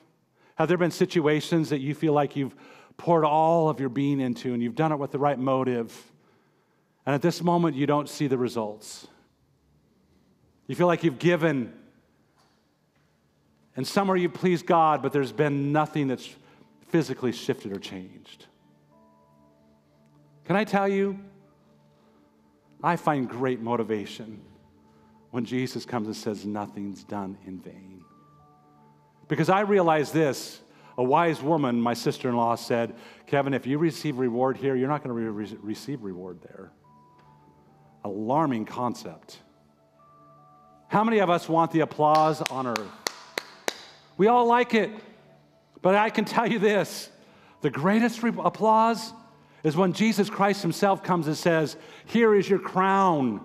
have 0.57 0.69
there 0.69 0.77
been 0.77 0.91
situations 0.91 1.71
that 1.71 1.81
you 1.81 1.95
feel 1.95 2.13
like 2.13 2.37
you've 2.37 2.55
poured 2.99 3.25
all 3.25 3.71
of 3.71 3.81
your 3.81 3.89
being 3.89 4.21
into 4.21 4.53
and 4.53 4.63
you've 4.63 4.75
done 4.75 4.93
it 4.93 4.99
with 4.99 5.11
the 5.11 5.19
right 5.19 5.39
motive, 5.39 6.08
and 7.09 7.15
at 7.15 7.23
this 7.23 7.43
moment 7.43 7.75
you 7.75 7.87
don't 7.87 8.07
see 8.07 8.27
the 8.27 8.37
results? 8.37 9.07
You 10.67 10.75
feel 10.75 10.87
like 10.87 11.03
you've 11.03 11.19
given, 11.19 11.73
and 13.75 13.87
somewhere 13.87 14.19
you 14.19 14.29
please 14.29 14.61
God, 14.61 15.01
but 15.01 15.11
there's 15.11 15.33
been 15.33 15.73
nothing 15.73 16.09
that's 16.09 16.29
physically 16.89 17.33
shifted 17.33 17.73
or 17.73 17.79
changed. 17.79 18.45
Can 20.45 20.55
I 20.55 20.65
tell 20.65 20.87
you? 20.87 21.19
I 22.85 22.97
find 22.97 23.27
great 23.27 23.63
motivation 23.63 24.43
when 25.31 25.47
Jesus 25.47 25.87
comes 25.87 26.09
and 26.09 26.15
says, 26.15 26.45
Nothing's 26.45 27.05
done 27.05 27.39
in 27.47 27.59
vain. 27.59 28.05
Because 29.29 29.49
I 29.49 29.61
realize 29.61 30.13
this 30.13 30.61
a 30.99 31.03
wise 31.03 31.41
woman, 31.41 31.81
my 31.81 31.95
sister 31.95 32.29
in 32.29 32.37
law, 32.37 32.55
said, 32.55 32.95
Kevin, 33.27 33.55
if 33.55 33.67
you 33.67 33.79
receive 33.79 34.19
reward 34.19 34.59
here, 34.59 34.77
you're 34.77 34.89
not 34.89 35.03
going 35.03 35.17
to 35.17 35.31
re- 35.31 35.57
receive 35.63 36.03
reward 36.03 36.43
there. 36.43 36.71
Alarming 38.09 38.65
concept. 38.65 39.39
How 40.89 41.05
many 41.05 41.19
of 41.19 41.29
us 41.29 41.47
want 41.49 41.73
the 41.73 41.81
applause 41.81 42.41
on 42.43 42.67
earth? 42.67 42.89
We 44.17 44.27
all 44.29 44.47
like 44.47 44.73
it. 44.73 44.91
But 45.83 45.95
I 45.95 46.09
can 46.11 46.25
tell 46.25 46.47
you 46.47 46.59
this 46.59 47.11
the 47.61 47.71
greatest 47.71 48.23
re- 48.23 48.33
applause 48.39 49.13
is 49.63 49.77
when 49.77 49.93
Jesus 49.93 50.31
Christ 50.31 50.63
Himself 50.63 51.03
comes 51.03 51.27
and 51.27 51.37
says, 51.37 51.77
Here 52.07 52.35
is 52.35 52.49
your 52.49 52.59
crown. 52.59 53.41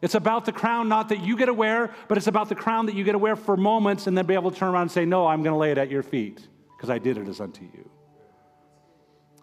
It's 0.00 0.16
about 0.16 0.44
the 0.44 0.52
crown, 0.52 0.88
not 0.88 1.10
that 1.10 1.24
you 1.24 1.36
get 1.36 1.46
to 1.46 1.54
wear, 1.54 1.94
but 2.08 2.18
it's 2.18 2.26
about 2.26 2.48
the 2.48 2.56
crown 2.56 2.86
that 2.86 2.96
you 2.96 3.04
get 3.04 3.12
to 3.12 3.18
wear 3.18 3.36
for 3.36 3.56
moments 3.56 4.08
and 4.08 4.18
then 4.18 4.26
be 4.26 4.34
able 4.34 4.50
to 4.50 4.56
turn 4.56 4.70
around 4.70 4.82
and 4.82 4.90
say, 4.90 5.04
No, 5.04 5.28
I'm 5.28 5.44
going 5.44 5.54
to 5.54 5.58
lay 5.58 5.70
it 5.70 5.78
at 5.78 5.90
your 5.90 6.02
feet 6.02 6.46
because 6.76 6.90
I 6.90 6.98
did 6.98 7.18
it 7.18 7.28
as 7.28 7.40
unto 7.40 7.62
you. 7.62 7.88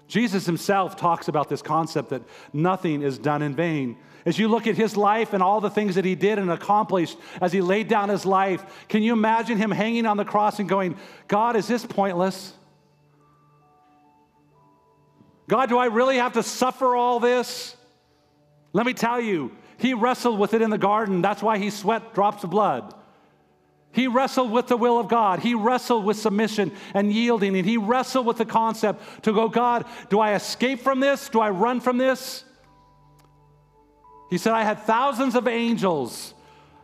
Jesus 0.10 0.48
himself 0.48 0.96
talks 0.96 1.28
about 1.28 1.50
this 1.50 1.62
concept 1.62 2.10
that 2.10 2.24
nothing 2.52 3.04
is 3.04 3.20
done 3.20 3.44
in 3.44 3.56
vain. 3.56 3.96
As 4.26 4.40
you 4.40 4.48
look 4.48 4.66
at 4.66 4.76
his 4.76 4.98
life 4.98 5.34
and 5.34 5.42
all 5.42 5.62
the 5.62 5.70
things 5.70 5.96
that 5.96 6.04
he 6.04 6.16
did 6.16 6.40
and 6.40 6.52
accomplished 6.52 7.16
as 7.40 7.54
he 7.54 7.62
laid 7.62 7.88
down 7.88 8.10
his 8.10 8.26
life, 8.26 8.88
can 8.90 9.04
you 9.04 9.14
imagine 9.14 9.58
him 9.58 9.70
hanging 9.70 10.08
on 10.08 10.18
the 10.18 10.26
cross 10.26 10.60
and 10.60 10.68
going, 10.68 10.98
God, 11.28 11.56
is 11.56 11.68
this 11.68 11.86
pointless? 11.86 12.54
God, 15.48 15.70
do 15.70 15.78
I 15.78 15.86
really 15.86 16.18
have 16.18 16.34
to 16.34 16.44
suffer 16.44 16.96
all 16.96 17.20
this? 17.20 17.76
Let 18.74 18.88
me 18.88 18.94
tell 18.94 19.22
you, 19.22 19.56
he 19.78 19.94
wrestled 19.94 20.40
with 20.40 20.56
it 20.56 20.64
in 20.64 20.72
the 20.72 20.78
garden. 20.80 21.22
That's 21.22 21.44
why 21.44 21.60
he 21.60 21.70
sweat 21.70 22.16
drops 22.16 22.44
of 22.44 22.50
blood. 22.50 22.96
He 23.92 24.08
wrestled 24.08 24.52
with 24.52 24.68
the 24.68 24.78
will 24.78 25.00
of 25.00 25.08
God. 25.08 25.40
He 25.40 25.56
wrestled 25.56 26.06
with 26.06 26.18
submission 26.18 26.72
and 26.94 27.12
yielding. 27.12 27.56
And 27.56 27.66
he 27.66 27.78
wrestled 27.78 28.26
with 28.26 28.38
the 28.38 28.46
concept 28.46 29.24
to 29.24 29.34
go, 29.34 29.50
God, 29.50 29.86
do 30.10 30.20
I 30.20 30.36
escape 30.36 30.82
from 30.82 31.00
this? 31.00 31.30
Do 31.30 31.40
I 31.40 31.50
run 31.50 31.80
from 31.80 31.98
this? 31.98 32.44
He 34.30 34.38
said, 34.38 34.54
I 34.54 34.64
had 34.64 34.80
thousands 34.84 35.36
of 35.36 35.48
angels 35.48 36.36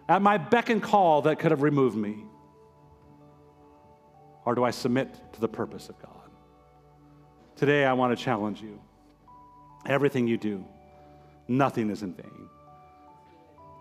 at 0.10 0.22
my 0.22 0.38
beck 0.38 0.70
and 0.70 0.82
call 0.82 1.24
that 1.24 1.38
could 1.38 1.52
have 1.52 1.62
removed 1.62 1.96
me. 1.96 2.26
Or 4.46 4.56
do 4.56 4.64
I 4.64 4.72
submit 4.72 5.34
to 5.34 5.42
the 5.42 5.48
purpose 5.48 5.90
of 5.90 6.00
God? 6.02 6.12
Today, 7.56 7.86
I 7.86 7.94
want 7.94 8.18
to 8.18 8.24
challenge 8.24 8.62
you. 8.62 8.82
Everything 9.86 10.28
you 10.28 10.38
do, 10.38 10.66
nothing 11.48 11.92
is 11.92 12.02
in 12.02 12.14
vain 12.14 12.50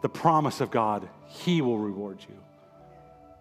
the 0.05 0.09
promise 0.11 0.61
of 0.61 0.71
God, 0.71 1.09
He 1.29 1.63
will 1.63 1.79
reward 1.79 2.19
you. 2.29 2.37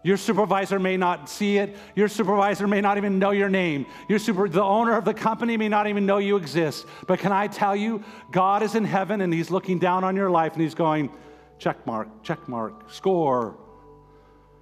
Your 0.03 0.17
supervisor 0.17 0.79
may 0.79 0.97
not 0.97 1.29
see 1.29 1.57
it. 1.57 1.77
Your 1.95 2.09
supervisor 2.09 2.67
may 2.67 2.81
not 2.81 2.97
even 2.97 3.19
know 3.19 3.31
your 3.31 3.47
name. 3.47 3.85
Your 4.09 4.19
super, 4.19 4.49
the 4.49 4.61
owner 4.61 4.97
of 4.97 5.05
the 5.05 5.13
company 5.13 5.55
may 5.55 5.69
not 5.69 5.87
even 5.87 6.05
know 6.05 6.17
you 6.17 6.35
exist. 6.35 6.85
But 7.07 7.19
can 7.19 7.31
I 7.31 7.47
tell 7.47 7.73
you, 7.73 8.03
God 8.31 8.63
is 8.63 8.75
in 8.75 8.83
heaven 8.83 9.21
and 9.21 9.33
He's 9.33 9.49
looking 9.49 9.79
down 9.79 10.03
on 10.03 10.17
your 10.17 10.29
life 10.29 10.53
and 10.53 10.61
He's 10.61 10.75
going, 10.75 11.09
check 11.57 11.87
mark, 11.87 12.21
check 12.21 12.49
mark, 12.49 12.91
score. 12.91 13.57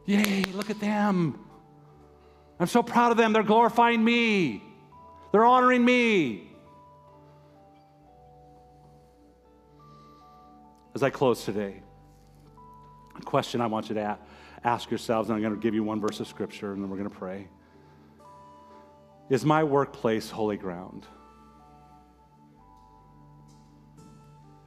Yay, 0.05 0.43
look 0.53 0.69
at 0.69 0.79
them. 0.79 1.39
I'm 2.59 2.67
so 2.67 2.83
proud 2.83 3.11
of 3.11 3.17
them. 3.17 3.33
They're 3.33 3.41
glorifying 3.41 4.03
me, 4.03 4.63
they're 5.31 5.45
honoring 5.45 5.83
me. 5.83 6.49
As 10.93 11.01
I 11.01 11.09
close 11.09 11.45
today, 11.45 11.81
a 13.15 13.21
question 13.21 13.61
I 13.61 13.67
want 13.67 13.89
you 13.89 13.95
to 13.95 14.01
ask 14.01 14.21
yourselves, 14.89 15.29
and 15.29 15.35
I'm 15.35 15.41
going 15.41 15.55
to 15.55 15.59
give 15.59 15.73
you 15.73 15.83
one 15.83 15.99
verse 15.99 16.19
of 16.19 16.27
scripture, 16.27 16.73
and 16.73 16.81
then 16.81 16.89
we're 16.89 16.97
going 16.97 17.09
to 17.09 17.15
pray. 17.15 17.47
Is 19.29 19.45
my 19.45 19.63
workplace 19.63 20.29
holy 20.29 20.57
ground? 20.57 21.05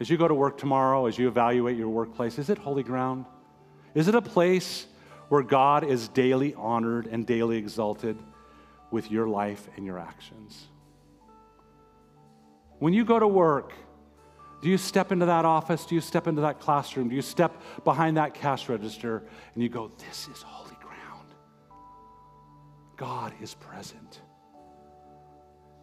As 0.01 0.11
you 0.11 0.16
go 0.16 0.26
to 0.26 0.34
work 0.34 0.59
tomorrow, 0.59 1.07
as 1.07 1.18
you 1.18 1.28
evaluate 1.28 1.76
your 1.76 1.88
workplace, 1.88 2.38
is 2.38 2.51
it 2.51 2.59
holy 2.59 2.82
ground? 2.82 3.26
Is 3.95 4.09
it 4.09 4.14
a 4.14 4.22
place 4.22 4.86
where 5.28 5.42
God 5.42 5.84
is 5.84 6.09
daily 6.09 6.55
honored 6.55 7.07
and 7.07 7.26
daily 7.26 7.57
exalted 7.57 8.18
with 8.95 9.11
your 9.11 9.26
life 9.26 9.68
and 9.76 9.84
your 9.84 9.99
actions. 9.99 10.68
When 12.78 12.92
you 12.92 13.05
go 13.05 13.18
to 13.18 13.26
work, 13.26 13.72
do 14.65 14.71
you 14.71 14.79
step 14.79 15.12
into 15.12 15.27
that 15.27 15.45
office? 15.45 15.85
Do 15.85 15.95
you 15.95 16.01
step 16.01 16.27
into 16.27 16.41
that 16.41 16.59
classroom? 16.59 17.11
Do 17.11 17.15
you 17.15 17.21
step 17.21 17.61
behind 17.85 18.17
that 18.17 18.33
cash 18.33 18.67
register 18.71 19.23
and 19.53 19.62
you 19.62 19.69
go, 19.69 19.89
This 19.99 20.27
is 20.27 20.41
holy 20.41 20.75
ground? 20.81 21.35
God 22.97 23.35
is 23.43 23.53
present. 23.53 24.23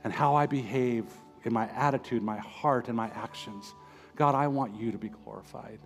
And 0.04 0.12
how 0.12 0.34
I 0.34 0.48
behave 0.48 1.06
in 1.44 1.54
my 1.54 1.70
attitude, 1.70 2.24
my 2.24 2.40
heart, 2.40 2.88
and 2.88 2.98
my 2.98 3.10
actions, 3.10 3.72
God, 4.16 4.34
I 4.34 4.48
want 4.48 4.74
you 4.74 4.92
to 4.92 4.98
be 4.98 5.10
glorified. 5.10 5.78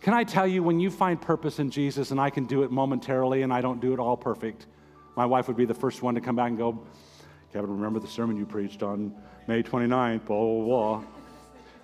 Can 0.00 0.14
I 0.14 0.22
tell 0.22 0.46
you, 0.46 0.62
when 0.62 0.78
you 0.78 0.92
find 0.92 1.20
purpose 1.20 1.58
in 1.58 1.72
Jesus, 1.72 2.12
and 2.12 2.20
I 2.20 2.30
can 2.30 2.44
do 2.44 2.62
it 2.62 2.70
momentarily 2.70 3.42
and 3.42 3.52
I 3.52 3.60
don't 3.60 3.80
do 3.80 3.92
it 3.92 3.98
all 3.98 4.16
perfect, 4.16 4.68
my 5.16 5.26
wife 5.26 5.48
would 5.48 5.56
be 5.56 5.64
the 5.64 5.74
first 5.74 6.02
one 6.02 6.14
to 6.14 6.20
come 6.20 6.36
back 6.36 6.50
and 6.50 6.56
go, 6.56 6.86
Kevin, 7.52 7.68
remember 7.68 7.98
the 7.98 8.06
sermon 8.06 8.36
you 8.36 8.46
preached 8.46 8.84
on 8.84 9.12
May 9.48 9.64
29th, 9.64 10.26
blah, 10.26 10.38
blah, 10.38 10.64
blah. 11.00 11.23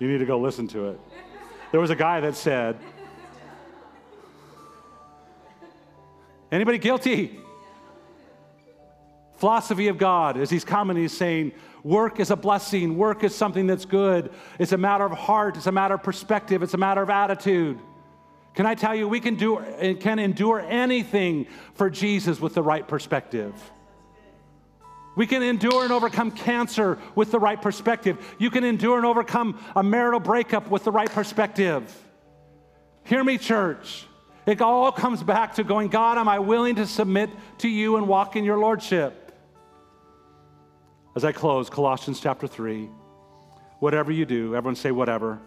You 0.00 0.08
need 0.08 0.18
to 0.18 0.26
go 0.26 0.40
listen 0.40 0.66
to 0.68 0.88
it. 0.88 1.00
There 1.70 1.80
was 1.80 1.90
a 1.90 1.96
guy 1.96 2.20
that 2.20 2.34
said, 2.34 2.76
Anybody 6.50 6.78
guilty? 6.78 7.38
Philosophy 9.36 9.88
of 9.88 9.96
God, 9.96 10.36
as 10.36 10.50
he's 10.50 10.64
coming, 10.64 10.96
he's 10.96 11.16
saying, 11.16 11.52
work 11.82 12.20
is 12.20 12.30
a 12.30 12.36
blessing, 12.36 12.98
work 12.98 13.24
is 13.24 13.34
something 13.34 13.66
that's 13.66 13.84
good. 13.84 14.30
It's 14.58 14.72
a 14.72 14.76
matter 14.76 15.04
of 15.04 15.12
heart, 15.12 15.56
it's 15.56 15.66
a 15.66 15.72
matter 15.72 15.94
of 15.94 16.02
perspective, 16.02 16.62
it's 16.62 16.74
a 16.74 16.78
matter 16.78 17.00
of 17.00 17.08
attitude. 17.08 17.78
Can 18.54 18.66
I 18.66 18.74
tell 18.74 18.94
you, 18.94 19.08
we 19.08 19.20
can, 19.20 19.36
do, 19.36 19.58
and 19.58 19.98
can 20.00 20.18
endure 20.18 20.60
anything 20.60 21.46
for 21.74 21.88
Jesus 21.88 22.40
with 22.40 22.54
the 22.54 22.62
right 22.62 22.86
perspective. 22.86 23.54
We 25.20 25.26
can 25.26 25.42
endure 25.42 25.82
and 25.82 25.92
overcome 25.92 26.30
cancer 26.30 26.96
with 27.14 27.30
the 27.30 27.38
right 27.38 27.60
perspective. 27.60 28.16
You 28.38 28.48
can 28.48 28.64
endure 28.64 28.96
and 28.96 29.04
overcome 29.04 29.62
a 29.76 29.82
marital 29.82 30.18
breakup 30.18 30.70
with 30.70 30.82
the 30.84 30.90
right 30.90 31.10
perspective. 31.10 31.94
Hear 33.04 33.22
me, 33.22 33.36
church. 33.36 34.06
It 34.46 34.62
all 34.62 34.90
comes 34.90 35.22
back 35.22 35.56
to 35.56 35.62
going, 35.62 35.88
God, 35.88 36.16
am 36.16 36.26
I 36.26 36.38
willing 36.38 36.76
to 36.76 36.86
submit 36.86 37.28
to 37.58 37.68
you 37.68 37.96
and 37.96 38.08
walk 38.08 38.34
in 38.34 38.44
your 38.44 38.56
lordship? 38.56 39.36
As 41.14 41.22
I 41.22 41.32
close, 41.32 41.68
Colossians 41.68 42.18
chapter 42.18 42.46
3. 42.46 42.88
Whatever 43.78 44.12
you 44.12 44.24
do, 44.24 44.56
everyone 44.56 44.74
say, 44.74 44.90
whatever. 44.90 45.38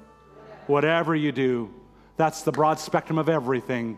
Whatever 0.67 1.15
you 1.15 1.31
do, 1.31 1.73
that's 2.15 2.43
the 2.43 2.51
broad 2.51 2.79
spectrum 2.79 3.17
of 3.17 3.27
everything. 3.27 3.97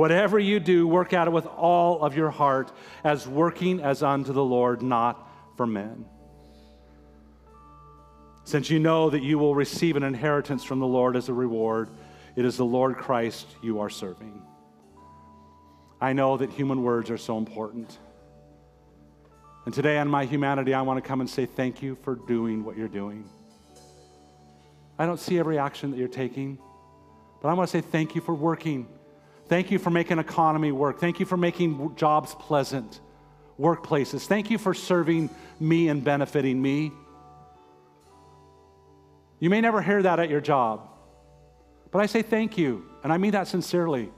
Whatever 0.00 0.38
you 0.38 0.60
do, 0.60 0.88
work 0.88 1.12
at 1.12 1.26
it 1.26 1.30
with 1.30 1.44
all 1.44 2.00
of 2.00 2.16
your 2.16 2.30
heart, 2.30 2.72
as 3.04 3.28
working 3.28 3.80
as 3.80 4.02
unto 4.02 4.32
the 4.32 4.42
Lord, 4.42 4.80
not 4.80 5.28
for 5.58 5.66
men. 5.66 6.06
Since 8.44 8.70
you 8.70 8.78
know 8.78 9.10
that 9.10 9.22
you 9.22 9.38
will 9.38 9.54
receive 9.54 9.96
an 9.96 10.02
inheritance 10.02 10.64
from 10.64 10.78
the 10.78 10.86
Lord 10.86 11.16
as 11.16 11.28
a 11.28 11.34
reward, 11.34 11.90
it 12.34 12.46
is 12.46 12.56
the 12.56 12.64
Lord 12.64 12.96
Christ 12.96 13.46
you 13.62 13.80
are 13.80 13.90
serving. 13.90 14.40
I 16.00 16.14
know 16.14 16.38
that 16.38 16.48
human 16.48 16.82
words 16.82 17.10
are 17.10 17.18
so 17.18 17.36
important. 17.36 17.98
And 19.66 19.74
today, 19.74 19.98
on 19.98 20.08
my 20.08 20.24
humanity, 20.24 20.72
I 20.72 20.80
want 20.80 20.96
to 20.96 21.06
come 21.06 21.20
and 21.20 21.28
say 21.28 21.44
thank 21.44 21.82
you 21.82 21.98
for 22.04 22.14
doing 22.14 22.64
what 22.64 22.74
you're 22.74 22.88
doing. 22.88 23.28
I 24.98 25.04
don't 25.04 25.20
see 25.20 25.38
every 25.38 25.58
action 25.58 25.90
that 25.90 25.98
you're 25.98 26.08
taking. 26.08 26.58
But 27.42 27.48
I 27.48 27.52
want 27.52 27.68
to 27.68 27.70
say 27.70 27.82
thank 27.82 28.14
you 28.14 28.22
for 28.22 28.34
working. 28.34 28.88
Thank 29.50 29.72
you 29.72 29.80
for 29.80 29.90
making 29.90 30.20
economy 30.20 30.70
work. 30.70 31.00
Thank 31.00 31.18
you 31.18 31.26
for 31.26 31.36
making 31.36 31.96
jobs 31.96 32.36
pleasant, 32.36 33.00
workplaces. 33.58 34.24
Thank 34.24 34.48
you 34.48 34.58
for 34.58 34.74
serving 34.74 35.28
me 35.58 35.88
and 35.88 36.04
benefiting 36.04 36.62
me. 36.62 36.92
You 39.40 39.50
may 39.50 39.60
never 39.60 39.82
hear 39.82 40.04
that 40.04 40.20
at 40.20 40.30
your 40.30 40.40
job, 40.40 40.88
but 41.90 41.98
I 41.98 42.06
say 42.06 42.22
thank 42.22 42.56
you, 42.56 42.88
and 43.02 43.12
I 43.12 43.18
mean 43.18 43.32
that 43.32 43.48
sincerely. 43.48 44.12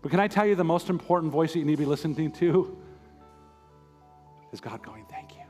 But 0.00 0.12
can 0.12 0.20
I 0.20 0.28
tell 0.28 0.46
you 0.46 0.54
the 0.54 0.62
most 0.62 0.90
important 0.90 1.32
voice 1.32 1.52
that 1.54 1.58
you 1.58 1.64
need 1.64 1.72
to 1.72 1.78
be 1.78 1.84
listening 1.84 2.30
to? 2.34 2.78
Is 4.52 4.60
God 4.60 4.80
going, 4.80 5.06
Thank 5.10 5.34
you. 5.34 5.42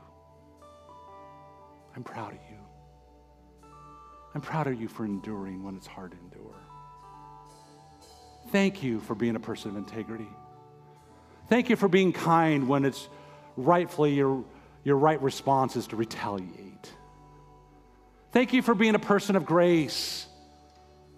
I'm 1.95 2.03
proud 2.03 2.33
of 2.33 2.39
you. 2.49 3.69
I'm 4.33 4.41
proud 4.41 4.65
of 4.65 4.81
you 4.81 4.87
for 4.87 5.05
enduring 5.05 5.63
when 5.63 5.75
it's 5.75 5.85
hard 5.85 6.13
to 6.13 6.17
endure. 6.17 6.66
Thank 8.51 8.81
you 8.83 8.99
for 9.01 9.15
being 9.15 9.35
a 9.35 9.39
person 9.39 9.71
of 9.71 9.77
integrity. 9.77 10.27
Thank 11.49 11.69
you 11.69 11.75
for 11.75 11.87
being 11.87 12.13
kind 12.13 12.67
when 12.67 12.85
it's 12.85 13.07
rightfully 13.55 14.13
your, 14.13 14.43
your 14.83 14.97
right 14.97 15.21
response 15.21 15.75
is 15.75 15.87
to 15.87 15.95
retaliate. 15.95 16.91
Thank 18.31 18.53
you 18.53 18.61
for 18.61 18.75
being 18.75 18.95
a 18.95 18.99
person 18.99 19.35
of 19.35 19.45
grace 19.45 20.27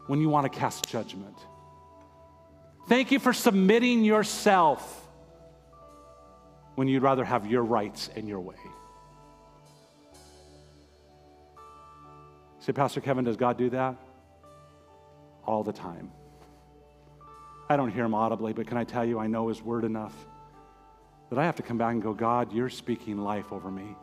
when 0.08 0.22
you 0.22 0.30
want 0.30 0.52
to 0.52 0.60
cast 0.60 0.88
judgment. 0.90 1.38
Thank 2.88 3.12
you 3.12 3.20
for 3.20 3.34
submitting 3.34 4.04
yourself 4.04 5.08
when 6.76 6.88
you'd 6.88 7.04
rather 7.04 7.26
have 7.26 7.46
your 7.46 7.64
rights 7.64 8.10
and 8.16 8.28
your 8.28 8.40
way. 8.40 8.56
Say, 12.60 12.74
Pastor 12.74 13.02
Kevin, 13.02 13.26
does 13.26 13.38
God 13.38 13.58
do 13.58 13.70
that? 13.72 13.96
All 15.46 15.64
the 15.64 15.74
time. 15.74 16.12
I 17.70 17.78
don't 17.78 17.92
hear 17.92 18.04
him 18.04 18.16
audibly, 18.16 18.52
but 18.52 18.66
can 18.66 18.78
I 18.78 18.84
tell 18.84 19.06
you, 19.06 19.20
I 19.20 19.28
know 19.28 19.48
his 19.48 19.62
word 19.62 19.86
enough 19.86 20.16
that 21.30 21.38
I 21.38 21.46
have 21.46 21.56
to 21.58 21.64
come 21.64 21.78
back 21.78 21.92
and 21.92 22.02
go, 22.02 22.14
God, 22.14 22.52
you're 22.52 22.70
speaking 22.70 23.18
life 23.20 23.54
over 23.54 23.70
me. 23.70 23.96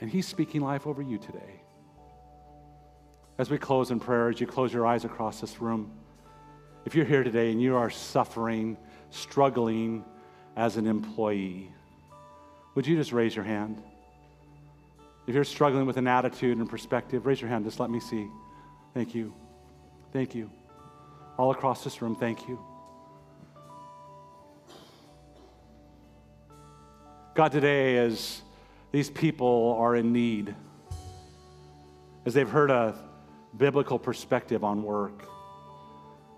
And 0.00 0.10
he's 0.10 0.26
speaking 0.26 0.60
life 0.60 0.86
over 0.86 1.00
you 1.00 1.16
today. 1.16 1.62
As 3.38 3.48
we 3.48 3.56
close 3.56 3.90
in 3.90 3.98
prayer, 3.98 4.28
as 4.28 4.38
you 4.38 4.46
close 4.46 4.72
your 4.72 4.86
eyes 4.86 5.06
across 5.06 5.40
this 5.40 5.62
room, 5.62 5.90
if 6.84 6.94
you're 6.94 7.06
here 7.06 7.24
today 7.24 7.50
and 7.52 7.60
you 7.60 7.74
are 7.76 7.88
suffering, 7.88 8.76
struggling 9.08 10.04
as 10.56 10.76
an 10.76 10.86
employee, 10.86 11.72
would 12.74 12.86
you 12.86 12.96
just 12.96 13.12
raise 13.12 13.34
your 13.34 13.44
hand? 13.46 13.82
If 15.26 15.34
you're 15.34 15.44
struggling 15.44 15.86
with 15.86 15.96
an 15.96 16.06
attitude 16.06 16.58
and 16.58 16.68
perspective, 16.68 17.24
raise 17.24 17.40
your 17.40 17.48
hand. 17.48 17.64
Just 17.64 17.80
let 17.80 17.88
me 17.88 18.00
see. 18.00 18.28
Thank 18.92 19.14
you. 19.14 19.32
Thank 20.12 20.34
you 20.34 20.50
all 21.40 21.50
across 21.52 21.82
this 21.82 22.02
room, 22.02 22.14
thank 22.14 22.46
you. 22.46 22.60
God, 27.34 27.50
today, 27.50 27.96
as 27.96 28.42
these 28.92 29.08
people 29.08 29.74
are 29.78 29.96
in 29.96 30.12
need, 30.12 30.54
as 32.26 32.34
they've 32.34 32.48
heard 32.48 32.70
a 32.70 32.94
biblical 33.56 33.98
perspective 33.98 34.64
on 34.64 34.82
work, 34.82 35.24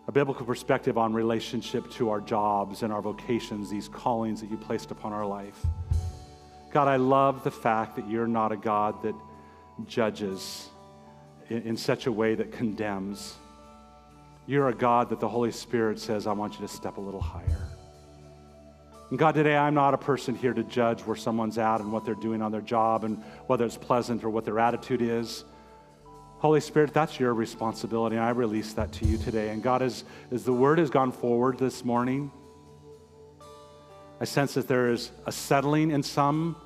a 0.07 0.13
biblical 0.13 0.47
perspective 0.47 0.97
on 0.97 1.13
relationship 1.13 1.91
to 1.91 2.11
our 2.11 2.21
jobs 2.21 2.85
and 2.85 2.93
our 2.93 3.03
vocations, 3.03 3.71
these 3.71 3.89
callings 3.89 4.41
that 4.41 4.53
you 4.53 4.57
placed 4.57 4.93
upon 4.93 5.13
our 5.13 5.27
life. 5.27 5.67
God, 6.71 6.87
I 6.87 6.95
love 6.95 7.43
the 7.43 7.51
fact 7.51 7.97
that 7.97 8.09
you're 8.09 8.29
not 8.29 8.53
a 8.53 8.57
God 8.57 9.03
that 9.03 9.17
judges 9.85 10.69
in, 11.49 11.63
in 11.63 11.77
such 11.77 12.07
a 12.07 12.13
way 12.13 12.37
that 12.37 12.53
condemns. 12.53 13.35
You're 14.53 14.69
a 14.69 14.75
God 14.75 15.09
that 15.09 15.19
the 15.19 15.29
Holy 15.31 15.51
Spirit 15.51 15.99
says, 15.99 16.27
I 16.27 16.33
want 16.35 16.61
you 16.61 16.67
to 16.67 16.69
step 16.69 16.99
a 16.99 17.01
little 17.01 17.23
higher. 17.23 17.69
And 19.09 19.19
God, 19.19 19.35
today 19.35 19.57
I'm 19.57 19.73
not 19.73 19.95
a 19.95 19.97
person 19.97 20.35
here 20.35 20.53
to 20.53 20.63
judge 20.63 21.01
where 21.07 21.17
someone's 21.17 21.57
at 21.57 21.81
and 21.81 21.91
what 21.91 22.05
they're 22.05 22.15
doing 22.15 22.43
on 22.43 22.53
their 22.53 22.61
job 22.61 23.05
and 23.05 23.17
whether 23.47 23.65
it's 23.65 23.79
pleasant 23.79 24.23
or 24.25 24.29
what 24.29 24.45
their 24.45 24.59
attitude 24.59 25.01
is. 25.01 25.47
Holy 26.37 26.61
Spirit, 26.61 26.93
that's 26.93 27.19
your 27.19 27.33
responsibility, 27.33 28.17
and 28.17 28.25
I 28.27 28.29
release 28.29 28.75
that 28.75 28.93
to 28.93 29.07
you 29.07 29.17
today. 29.17 29.49
And 29.49 29.63
God, 29.63 29.81
as, 29.81 30.05
as 30.31 30.45
the 30.45 30.53
word 30.53 30.79
has 30.81 30.91
gone 30.91 31.13
forward 31.13 31.57
this 31.57 31.83
morning, 31.83 32.31
I 34.21 34.25
sense 34.25 34.53
that 34.53 34.69
there 34.69 34.91
is 34.91 35.13
a 35.25 35.33
settling 35.33 35.93
in 35.93 36.03
some 36.03 36.57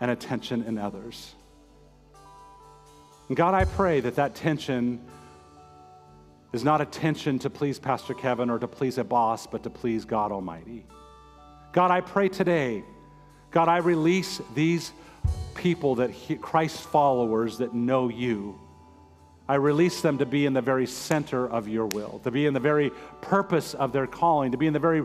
and 0.00 0.12
a 0.12 0.14
tension 0.14 0.62
in 0.62 0.78
others. 0.78 1.34
And 3.26 3.36
God, 3.36 3.54
I 3.54 3.64
pray 3.64 3.98
that 3.98 4.14
that 4.14 4.36
tension 4.36 5.04
is 6.52 6.64
not 6.64 6.80
attention 6.80 7.38
to 7.40 7.50
please 7.50 7.78
Pastor 7.78 8.14
Kevin 8.14 8.50
or 8.50 8.58
to 8.58 8.68
please 8.68 8.98
a 8.98 9.04
boss, 9.04 9.46
but 9.46 9.62
to 9.62 9.70
please 9.70 10.04
God 10.04 10.32
Almighty. 10.32 10.84
God, 11.72 11.90
I 11.90 12.02
pray 12.02 12.28
today, 12.28 12.84
God, 13.50 13.68
I 13.68 13.78
release 13.78 14.40
these 14.54 14.92
people 15.54 15.96
that 15.96 16.10
he, 16.10 16.36
Christ 16.36 16.80
followers 16.80 17.58
that 17.58 17.74
know 17.74 18.08
you. 18.08 18.58
I 19.48 19.56
release 19.56 20.02
them 20.02 20.18
to 20.18 20.26
be 20.26 20.46
in 20.46 20.52
the 20.52 20.60
very 20.60 20.86
center 20.86 21.48
of 21.48 21.68
your 21.68 21.86
will, 21.86 22.20
to 22.24 22.30
be 22.30 22.46
in 22.46 22.54
the 22.54 22.60
very 22.60 22.90
purpose 23.20 23.74
of 23.74 23.92
their 23.92 24.06
calling, 24.06 24.52
to 24.52 24.58
be 24.58 24.66
in 24.66 24.72
the 24.72 24.78
very 24.78 25.04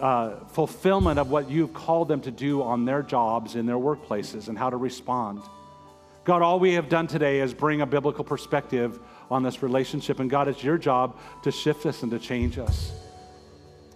uh, 0.00 0.44
fulfillment 0.46 1.18
of 1.18 1.30
what 1.30 1.50
you've 1.50 1.74
called 1.74 2.08
them 2.08 2.20
to 2.22 2.30
do 2.30 2.62
on 2.62 2.84
their 2.84 3.02
jobs, 3.02 3.56
in 3.56 3.66
their 3.66 3.76
workplaces, 3.76 4.48
and 4.48 4.56
how 4.56 4.70
to 4.70 4.76
respond. 4.76 5.42
God, 6.24 6.42
all 6.42 6.58
we 6.58 6.72
have 6.74 6.88
done 6.88 7.06
today 7.06 7.40
is 7.40 7.52
bring 7.52 7.82
a 7.82 7.86
biblical 7.86 8.24
perspective 8.24 8.98
on 9.30 9.42
this 9.42 9.62
relationship. 9.62 10.20
And 10.20 10.30
God, 10.30 10.48
it's 10.48 10.62
your 10.62 10.78
job 10.78 11.18
to 11.42 11.50
shift 11.50 11.86
us 11.86 12.02
and 12.02 12.10
to 12.12 12.18
change 12.18 12.58
us. 12.58 12.92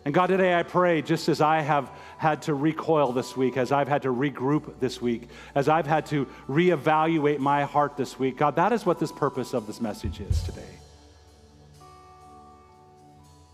And 0.04 0.14
God, 0.14 0.28
today 0.28 0.54
I 0.54 0.62
pray, 0.62 1.02
just 1.02 1.28
as 1.28 1.40
I 1.40 1.60
have 1.60 1.90
had 2.16 2.42
to 2.42 2.54
recoil 2.54 3.12
this 3.12 3.36
week, 3.36 3.56
as 3.56 3.72
I've 3.72 3.88
had 3.88 4.02
to 4.02 4.08
regroup 4.08 4.80
this 4.80 5.02
week, 5.02 5.28
as 5.54 5.68
I've 5.68 5.86
had 5.86 6.06
to 6.06 6.26
reevaluate 6.48 7.40
my 7.40 7.64
heart 7.64 7.96
this 7.96 8.18
week, 8.18 8.38
God, 8.38 8.56
that 8.56 8.72
is 8.72 8.86
what 8.86 8.98
this 8.98 9.12
purpose 9.12 9.52
of 9.52 9.66
this 9.66 9.80
message 9.80 10.20
is 10.20 10.42
today. 10.44 10.62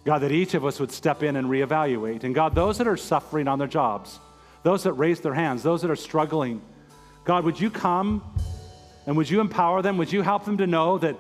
God, 0.05 0.19
that 0.19 0.33
each 0.33 0.55
of 0.55 0.65
us 0.65 0.79
would 0.79 0.93
step 0.93 1.23
in 1.23 1.35
and 1.35 1.49
reevaluate. 1.49 2.25
And 2.25 2.35
God, 2.35 2.55
those 2.55 2.79
that 2.79 2.87
are 2.87 2.97
suffering 2.97 3.49
on 3.49 3.59
their 3.59 3.67
jobs, 3.67 4.21
those 4.63 4.83
that 4.85 4.93
raise 4.93 5.21
their 5.21 5.35
hands, 5.35 5.63
those 5.63 5.83
that 5.83 5.91
are 5.91 5.97
struggling, 5.97 6.61
God, 7.25 7.45
would 7.45 7.59
you 7.59 7.71
come 7.71 8.23
and 9.07 9.17
would 9.17 9.29
you 9.29 9.41
empower 9.41 9.83
them? 9.83 9.97
Would 9.97 10.13
you 10.13 10.23
help 10.23 10.45
them 10.45 10.59
to 10.59 10.67
know 10.67 10.99
that 10.99 11.17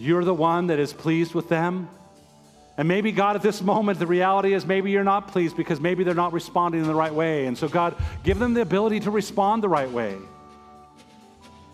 you're 0.00 0.24
the 0.24 0.34
one 0.34 0.68
that 0.68 0.78
is 0.78 0.92
pleased 0.92 1.34
with 1.34 1.48
them? 1.48 1.88
And 2.76 2.88
maybe, 2.88 3.12
God, 3.12 3.36
at 3.36 3.42
this 3.42 3.60
moment, 3.60 3.98
the 3.98 4.06
reality 4.06 4.54
is 4.54 4.64
maybe 4.64 4.90
you're 4.90 5.04
not 5.04 5.28
pleased 5.28 5.56
because 5.56 5.80
maybe 5.80 6.02
they're 6.02 6.14
not 6.14 6.32
responding 6.32 6.80
in 6.80 6.86
the 6.86 6.94
right 6.94 7.12
way. 7.12 7.46
And 7.46 7.58
so, 7.58 7.68
God, 7.68 7.94
give 8.24 8.38
them 8.38 8.54
the 8.54 8.62
ability 8.62 9.00
to 9.00 9.10
respond 9.10 9.62
the 9.62 9.68
right 9.68 9.90
way. 9.90 10.16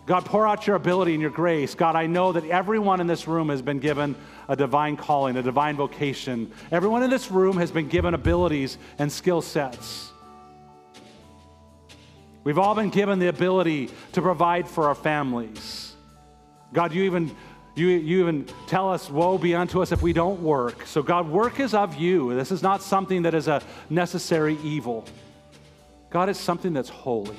God, 0.05 0.25
pour 0.25 0.47
out 0.47 0.67
your 0.67 0.75
ability 0.75 1.13
and 1.13 1.21
your 1.21 1.31
grace. 1.31 1.75
God, 1.75 1.95
I 1.95 2.07
know 2.07 2.31
that 2.31 2.45
everyone 2.45 3.01
in 3.01 3.07
this 3.07 3.27
room 3.27 3.49
has 3.49 3.61
been 3.61 3.79
given 3.79 4.15
a 4.47 4.55
divine 4.55 4.97
calling, 4.97 5.35
a 5.35 5.41
divine 5.41 5.75
vocation. 5.75 6.51
Everyone 6.71 7.03
in 7.03 7.09
this 7.09 7.29
room 7.29 7.57
has 7.57 7.71
been 7.71 7.89
given 7.89 8.13
abilities 8.13 8.77
and 8.99 9.11
skill 9.11 9.41
sets. 9.41 10.11
We've 12.45 12.57
all 12.57 12.73
been 12.73 12.89
given 12.89 13.19
the 13.19 13.27
ability 13.27 13.89
to 14.13 14.21
provide 14.21 14.69
for 14.69 14.87
our 14.87 14.95
families. 14.95 15.93
God, 16.71 16.93
you 16.93 17.03
even 17.03 17.35
you, 17.77 17.89
you 17.89 18.19
even 18.21 18.47
tell 18.65 18.91
us, 18.91 19.09
Woe 19.09 19.37
be 19.37 19.53
unto 19.53 19.81
us 19.81 19.91
if 19.91 20.01
we 20.01 20.13
don't 20.13 20.41
work. 20.41 20.85
So, 20.87 21.03
God, 21.03 21.29
work 21.29 21.59
is 21.59 21.73
of 21.73 21.95
you. 21.95 22.33
This 22.33 22.51
is 22.51 22.63
not 22.63 22.81
something 22.81 23.21
that 23.23 23.33
is 23.33 23.47
a 23.47 23.61
necessary 23.89 24.57
evil. 24.63 25.05
God 26.09 26.29
is 26.29 26.37
something 26.37 26.73
that's 26.73 26.89
holy. 26.89 27.37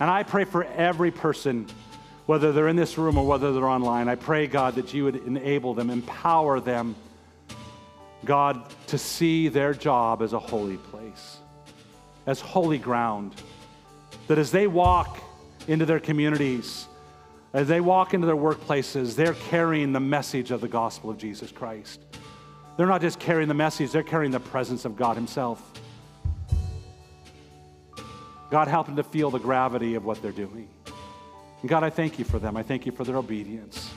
And 0.00 0.10
I 0.10 0.22
pray 0.22 0.44
for 0.44 0.64
every 0.64 1.10
person, 1.10 1.66
whether 2.26 2.52
they're 2.52 2.68
in 2.68 2.76
this 2.76 2.98
room 2.98 3.18
or 3.18 3.26
whether 3.26 3.52
they're 3.52 3.68
online, 3.68 4.08
I 4.08 4.16
pray, 4.16 4.46
God, 4.46 4.74
that 4.76 4.92
you 4.92 5.04
would 5.04 5.16
enable 5.16 5.74
them, 5.74 5.90
empower 5.90 6.60
them, 6.60 6.96
God, 8.24 8.64
to 8.88 8.98
see 8.98 9.48
their 9.48 9.74
job 9.74 10.22
as 10.22 10.32
a 10.32 10.38
holy 10.38 10.76
place, 10.76 11.38
as 12.26 12.40
holy 12.40 12.78
ground. 12.78 13.34
That 14.28 14.38
as 14.38 14.50
they 14.50 14.66
walk 14.66 15.18
into 15.68 15.84
their 15.84 16.00
communities, 16.00 16.86
as 17.52 17.68
they 17.68 17.80
walk 17.80 18.14
into 18.14 18.26
their 18.26 18.36
workplaces, 18.36 19.14
they're 19.14 19.34
carrying 19.34 19.92
the 19.92 20.00
message 20.00 20.50
of 20.50 20.60
the 20.60 20.68
gospel 20.68 21.10
of 21.10 21.18
Jesus 21.18 21.52
Christ. 21.52 22.00
They're 22.76 22.86
not 22.86 23.02
just 23.02 23.18
carrying 23.18 23.48
the 23.48 23.54
message, 23.54 23.92
they're 23.92 24.02
carrying 24.02 24.32
the 24.32 24.40
presence 24.40 24.84
of 24.84 24.96
God 24.96 25.16
Himself. 25.16 25.72
God, 28.50 28.68
help 28.68 28.86
them 28.86 28.96
to 28.96 29.02
feel 29.02 29.30
the 29.30 29.38
gravity 29.38 29.94
of 29.94 30.04
what 30.04 30.20
they're 30.20 30.32
doing. 30.32 30.68
And 31.60 31.68
God, 31.68 31.84
I 31.84 31.90
thank 31.90 32.18
you 32.18 32.24
for 32.24 32.38
them. 32.38 32.56
I 32.56 32.62
thank 32.62 32.86
you 32.86 32.92
for 32.92 33.04
their 33.04 33.16
obedience. 33.16 33.90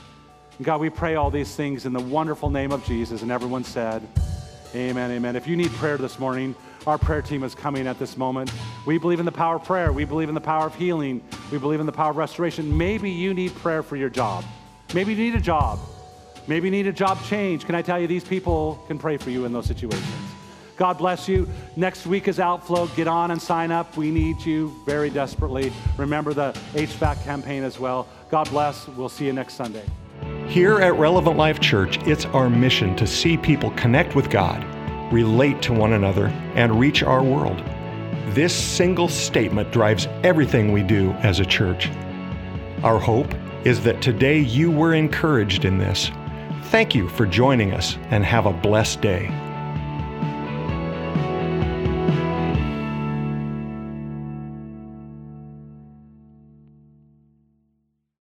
And 0.56 0.64
God, 0.64 0.80
we 0.80 0.88
pray 0.88 1.16
all 1.16 1.30
these 1.30 1.54
things 1.54 1.84
in 1.84 1.92
the 1.92 2.00
wonderful 2.00 2.48
name 2.48 2.72
of 2.72 2.84
Jesus. 2.84 3.22
And 3.22 3.30
everyone 3.30 3.64
said, 3.64 4.06
Amen, 4.74 5.10
amen. 5.10 5.36
If 5.36 5.46
you 5.46 5.56
need 5.56 5.70
prayer 5.72 5.96
this 5.96 6.18
morning, 6.18 6.54
our 6.86 6.98
prayer 6.98 7.22
team 7.22 7.42
is 7.42 7.54
coming 7.54 7.86
at 7.86 7.98
this 7.98 8.16
moment. 8.16 8.52
We 8.84 8.98
believe 8.98 9.20
in 9.20 9.26
the 9.26 9.32
power 9.32 9.56
of 9.56 9.64
prayer. 9.64 9.92
We 9.92 10.04
believe 10.04 10.28
in 10.28 10.34
the 10.34 10.40
power 10.40 10.66
of 10.66 10.74
healing. 10.74 11.22
We 11.50 11.58
believe 11.58 11.80
in 11.80 11.86
the 11.86 11.92
power 11.92 12.10
of 12.10 12.16
restoration. 12.16 12.76
Maybe 12.76 13.10
you 13.10 13.34
need 13.34 13.54
prayer 13.56 13.82
for 13.82 13.96
your 13.96 14.10
job. 14.10 14.44
Maybe 14.94 15.14
you 15.14 15.18
need 15.18 15.34
a 15.34 15.40
job. 15.40 15.78
Maybe 16.46 16.68
you 16.68 16.70
need 16.70 16.86
a 16.86 16.92
job 16.92 17.22
change. 17.24 17.66
Can 17.66 17.74
I 17.74 17.82
tell 17.82 18.00
you, 18.00 18.06
these 18.06 18.24
people 18.24 18.82
can 18.86 18.98
pray 18.98 19.16
for 19.16 19.30
you 19.30 19.44
in 19.44 19.52
those 19.52 19.66
situations. 19.66 20.06
God 20.76 20.98
bless 20.98 21.26
you. 21.26 21.48
Next 21.74 22.06
week 22.06 22.28
is 22.28 22.38
Outflow. 22.38 22.86
Get 22.88 23.08
on 23.08 23.30
and 23.30 23.40
sign 23.40 23.72
up. 23.72 23.96
We 23.96 24.10
need 24.10 24.44
you 24.44 24.74
very 24.84 25.10
desperately. 25.10 25.72
Remember 25.96 26.34
the 26.34 26.52
HVAC 26.74 27.24
campaign 27.24 27.64
as 27.64 27.80
well. 27.80 28.06
God 28.30 28.48
bless. 28.50 28.86
We'll 28.88 29.08
see 29.08 29.24
you 29.26 29.32
next 29.32 29.54
Sunday. 29.54 29.84
Here 30.46 30.78
at 30.80 30.94
Relevant 30.94 31.36
Life 31.36 31.60
Church, 31.60 31.98
it's 32.06 32.26
our 32.26 32.48
mission 32.48 32.94
to 32.96 33.06
see 33.06 33.36
people 33.36 33.70
connect 33.72 34.14
with 34.14 34.30
God, 34.30 34.64
relate 35.10 35.62
to 35.62 35.72
one 35.72 35.92
another, 35.92 36.26
and 36.54 36.78
reach 36.78 37.02
our 37.02 37.22
world. 37.22 37.62
This 38.28 38.54
single 38.54 39.08
statement 39.08 39.70
drives 39.72 40.08
everything 40.22 40.72
we 40.72 40.82
do 40.82 41.12
as 41.22 41.40
a 41.40 41.46
church. 41.46 41.88
Our 42.82 42.98
hope 42.98 43.34
is 43.64 43.82
that 43.84 44.02
today 44.02 44.38
you 44.38 44.70
were 44.70 44.94
encouraged 44.94 45.64
in 45.64 45.78
this. 45.78 46.10
Thank 46.64 46.94
you 46.94 47.08
for 47.08 47.26
joining 47.26 47.72
us 47.72 47.96
and 48.10 48.24
have 48.24 48.46
a 48.46 48.52
blessed 48.52 49.00
day. 49.00 49.45